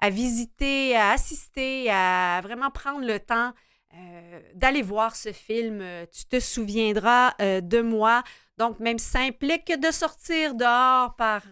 à, 0.00 0.10
visiter, 0.10 0.96
à 0.96 1.10
assister, 1.10 1.90
à 1.90 2.40
vraiment 2.42 2.70
prendre 2.70 3.06
le 3.06 3.20
temps 3.20 3.52
euh, 3.96 4.40
d'aller 4.54 4.82
voir 4.82 5.14
ce 5.14 5.32
film. 5.32 5.80
Euh, 5.80 6.04
tu 6.10 6.24
te 6.24 6.40
souviendras 6.40 7.34
euh, 7.40 7.60
de 7.60 7.80
moi. 7.80 8.24
Donc, 8.58 8.80
même 8.80 8.98
ça 8.98 9.20
implique 9.20 9.72
de 9.78 9.90
sortir 9.92 10.54
dehors 10.54 11.14
par 11.16 11.42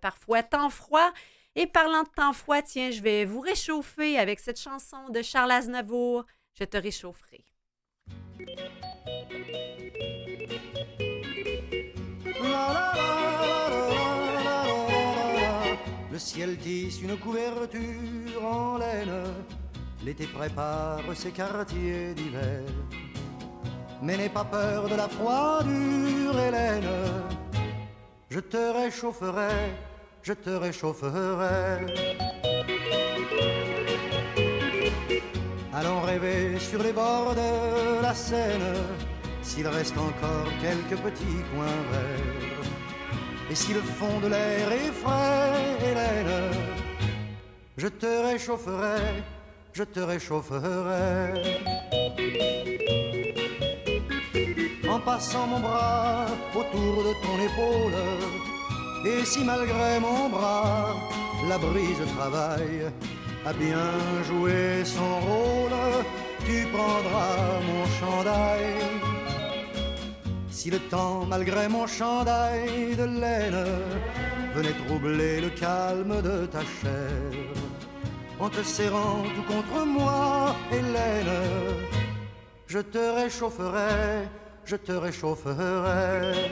parfois 0.00 0.42
temps 0.42 0.70
froid. 0.70 1.12
Et 1.54 1.66
parlant 1.66 2.02
de 2.02 2.08
temps 2.08 2.32
froid, 2.32 2.60
tiens, 2.62 2.90
je 2.90 3.00
vais 3.00 3.24
vous 3.24 3.40
réchauffer 3.40 4.18
avec 4.18 4.40
cette 4.40 4.60
chanson 4.60 5.08
de 5.10 5.22
Charles 5.22 5.52
Aznavour. 5.52 6.24
Je 6.58 6.64
te 6.64 6.76
réchaufferai. 6.76 7.44
Le 16.10 16.18
ciel 16.18 16.56
tisse 16.58 17.02
une 17.02 17.16
couverture 17.18 18.42
en 18.42 18.78
laine 18.78 19.34
L'été 20.06 20.28
prépare 20.28 21.02
ses 21.16 21.32
quartiers 21.32 22.14
d'hiver. 22.14 22.62
Mais 24.00 24.16
n'aie 24.16 24.28
pas 24.28 24.44
peur 24.44 24.88
de 24.88 24.94
la 24.94 25.08
froidure, 25.08 26.38
Hélène. 26.38 26.88
Je 28.30 28.38
te 28.38 28.56
réchaufferai, 28.56 29.74
je 30.22 30.32
te 30.32 30.50
réchaufferai. 30.50 31.86
Allons 35.74 36.00
rêver 36.02 36.56
sur 36.60 36.80
les 36.84 36.92
bords 36.92 37.34
de 37.34 38.00
la 38.00 38.14
Seine, 38.14 38.74
s'il 39.42 39.66
reste 39.66 39.98
encore 39.98 40.48
quelques 40.62 41.02
petits 41.02 41.42
coins 41.52 41.82
verts. 41.90 42.70
Et 43.50 43.56
si 43.56 43.74
le 43.74 43.80
fond 43.80 44.20
de 44.20 44.28
l'air 44.28 44.70
est 44.70 44.92
frais, 44.92 45.78
Hélène, 45.82 46.52
je 47.76 47.88
te 47.88 48.06
réchaufferai 48.28 49.24
je 49.76 49.84
te 49.84 50.00
réchaufferai. 50.00 51.34
En 54.88 54.98
passant 55.00 55.46
mon 55.46 55.60
bras 55.60 56.24
autour 56.54 56.94
de 57.08 57.12
ton 57.24 57.36
épaule, 57.48 58.00
et 59.04 59.22
si 59.26 59.44
malgré 59.44 60.00
mon 60.00 60.30
bras, 60.30 60.94
la 61.50 61.58
brise 61.58 62.04
travaille 62.16 62.84
à 63.44 63.52
bien 63.52 63.88
jouer 64.28 64.82
son 64.84 65.12
rôle, 65.28 65.78
tu 66.46 66.66
prendras 66.76 67.60
mon 67.68 67.84
chandail. 67.98 68.76
Si 70.50 70.70
le 70.70 70.78
temps, 70.78 71.26
malgré 71.26 71.68
mon 71.68 71.86
chandail 71.86 72.96
de 72.96 73.04
laine, 73.04 73.66
venait 74.54 74.78
troubler 74.86 75.42
le 75.42 75.50
calme 75.50 76.22
de 76.22 76.46
ta 76.46 76.62
chair, 76.80 77.65
en 78.38 78.48
te 78.48 78.62
serrant 78.62 79.22
tout 79.34 79.42
contre 79.42 79.86
moi, 79.86 80.54
Hélène. 80.70 81.34
Je 82.66 82.78
te 82.80 82.98
réchaufferai, 82.98 84.28
je 84.64 84.76
te 84.76 84.92
réchaufferai. 84.92 86.50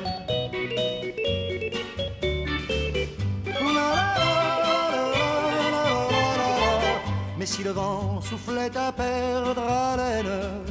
Mais 7.39 7.47
si 7.47 7.62
le 7.62 7.70
vent 7.70 8.20
soufflait 8.22 8.74
à 8.76 8.91
perdre 8.93 9.62
haleine, 9.68 10.64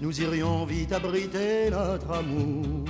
nous 0.00 0.20
irions 0.20 0.64
vite 0.64 0.92
abriter 0.92 1.70
notre 1.70 2.10
amour. 2.10 2.86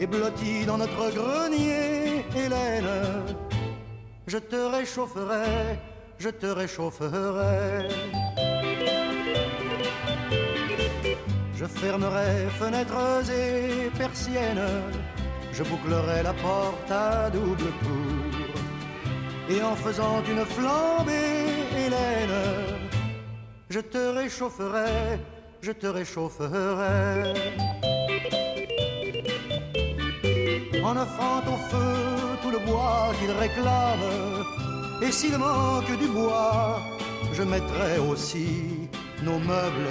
Et 0.00 0.06
blotti 0.06 0.64
dans 0.66 0.78
notre 0.78 1.10
grenier, 1.10 2.24
Hélène, 2.36 3.24
je 4.26 4.38
te 4.38 4.56
réchaufferai 4.56 5.78
je 6.18 6.30
te 6.30 6.46
réchaufferai. 6.46 7.88
Je 11.54 11.64
fermerai 11.64 12.48
fenêtres 12.58 13.30
et 13.30 13.90
persiennes, 13.96 14.68
je 15.52 15.62
bouclerai 15.62 16.22
la 16.22 16.32
porte 16.32 16.90
à 16.90 17.30
double 17.30 17.70
tour. 17.82 18.60
Et 19.50 19.62
en 19.62 19.74
faisant 19.74 20.22
une 20.30 20.44
flambée, 20.44 21.46
Hélène, 21.76 22.38
je 23.70 23.80
te 23.80 23.98
réchaufferai, 23.98 25.18
je 25.62 25.72
te 25.72 25.86
réchaufferai. 25.86 27.32
En 30.84 30.96
offrant 30.96 31.40
au 31.40 31.56
feu 31.70 32.38
tout 32.42 32.50
le 32.50 32.58
bois 32.66 33.12
qu'il 33.18 33.30
réclame, 33.32 34.67
et 35.00 35.12
s'il 35.12 35.38
manque 35.38 35.96
du 35.98 36.08
bois, 36.08 36.80
je 37.32 37.42
mettrai 37.42 37.98
aussi 37.98 38.88
nos 39.22 39.38
meubles 39.38 39.88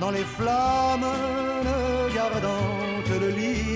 dans 0.00 0.10
les 0.10 0.24
flammes, 0.24 1.06
ne 1.64 2.14
gardant 2.14 3.02
que 3.06 3.18
le 3.20 3.30
lit. 3.30 3.66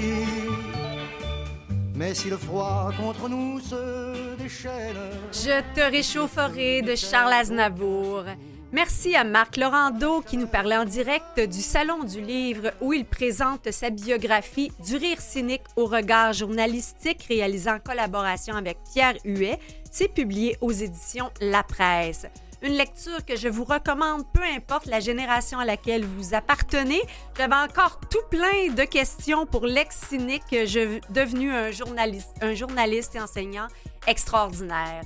Mais 1.94 2.14
si 2.14 2.30
le 2.30 2.36
froid 2.36 2.90
contre 2.98 3.28
nous 3.28 3.60
se 3.60 4.36
déchaîne. 4.36 4.96
Je 5.32 5.60
te 5.74 5.90
réchaufferai 5.90 6.82
de 6.82 6.94
Charles 6.96 7.32
Aznavour. 7.32 8.24
Merci 8.72 9.16
à 9.16 9.24
Marc 9.24 9.56
Laurando 9.56 10.20
qui 10.20 10.36
nous 10.36 10.46
parlait 10.46 10.76
en 10.76 10.84
direct 10.84 11.40
du 11.40 11.60
Salon 11.60 12.04
du 12.04 12.20
Livre 12.20 12.70
où 12.80 12.92
il 12.92 13.04
présente 13.04 13.72
sa 13.72 13.90
biographie 13.90 14.70
Du 14.86 14.96
rire 14.96 15.20
cynique 15.20 15.64
au 15.74 15.86
regard 15.86 16.32
journalistique 16.32 17.24
réalisé 17.28 17.68
en 17.68 17.80
collaboration 17.80 18.54
avec 18.54 18.78
Pierre 18.92 19.16
Huet. 19.24 19.58
C'est 19.90 20.08
publié 20.08 20.56
aux 20.60 20.70
éditions 20.70 21.30
La 21.40 21.64
Presse. 21.64 22.26
Une 22.62 22.74
lecture 22.74 23.24
que 23.24 23.36
je 23.36 23.48
vous 23.48 23.64
recommande, 23.64 24.24
peu 24.32 24.42
importe 24.42 24.86
la 24.86 25.00
génération 25.00 25.58
à 25.58 25.64
laquelle 25.64 26.04
vous 26.04 26.34
appartenez. 26.34 27.00
J'avais 27.36 27.54
encore 27.54 27.98
tout 28.10 28.22
plein 28.30 28.72
de 28.72 28.84
questions 28.84 29.46
pour 29.46 29.66
l'ex-cynique, 29.66 30.44
devenu 30.50 31.52
un 31.52 31.70
journaliste, 31.70 32.36
un 32.40 32.54
journaliste 32.54 33.16
et 33.16 33.20
enseignant 33.20 33.66
extraordinaire. 34.06 35.02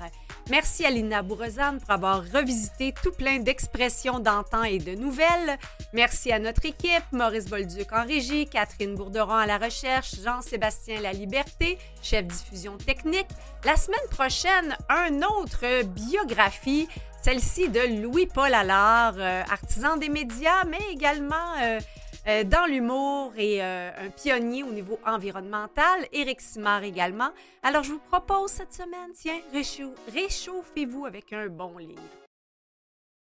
Merci 0.50 0.84
à 0.84 0.90
Lina 0.90 1.22
Bourrezane 1.22 1.80
pour 1.80 1.90
avoir 1.90 2.22
revisité 2.32 2.92
tout 3.02 3.12
plein 3.12 3.38
d'expressions 3.38 4.18
d'antan 4.18 4.62
et 4.62 4.78
de 4.78 4.94
nouvelles. 4.94 5.58
Merci 5.94 6.32
à 6.32 6.38
notre 6.38 6.66
équipe, 6.66 7.04
Maurice 7.12 7.46
Bolduc 7.46 7.90
en 7.92 8.04
régie, 8.04 8.46
Catherine 8.46 8.94
Bourderon 8.94 9.36
à 9.36 9.46
la 9.46 9.56
recherche, 9.56 10.16
Jean-Sébastien 10.22 11.00
La 11.00 11.12
Liberté, 11.12 11.78
chef 12.02 12.26
diffusion 12.26 12.76
technique. 12.76 13.28
La 13.64 13.76
semaine 13.76 14.08
prochaine, 14.10 14.76
un 14.90 15.22
autre 15.22 15.82
biographie, 15.84 16.88
celle-ci 17.22 17.70
de 17.70 18.02
Louis-Paul 18.02 18.52
Allard, 18.52 19.14
euh, 19.16 19.42
artisan 19.50 19.96
des 19.96 20.10
médias, 20.10 20.64
mais 20.68 20.92
également 20.92 21.54
euh, 21.62 21.80
euh, 22.26 22.44
dans 22.44 22.66
l'humour 22.66 23.32
et 23.36 23.62
euh, 23.62 23.90
un 24.06 24.10
pionnier 24.10 24.62
au 24.62 24.72
niveau 24.72 24.98
environnemental. 25.06 26.06
Éric 26.12 26.40
Simard 26.40 26.82
également. 26.84 27.30
Alors, 27.62 27.82
je 27.82 27.92
vous 27.92 28.00
propose 28.10 28.50
cette 28.50 28.72
semaine, 28.72 29.12
tiens, 29.14 29.40
réchau- 29.52 29.94
réchauffez-vous 30.12 31.06
avec 31.06 31.32
un 31.32 31.48
bon 31.48 31.76
livre. 31.78 32.02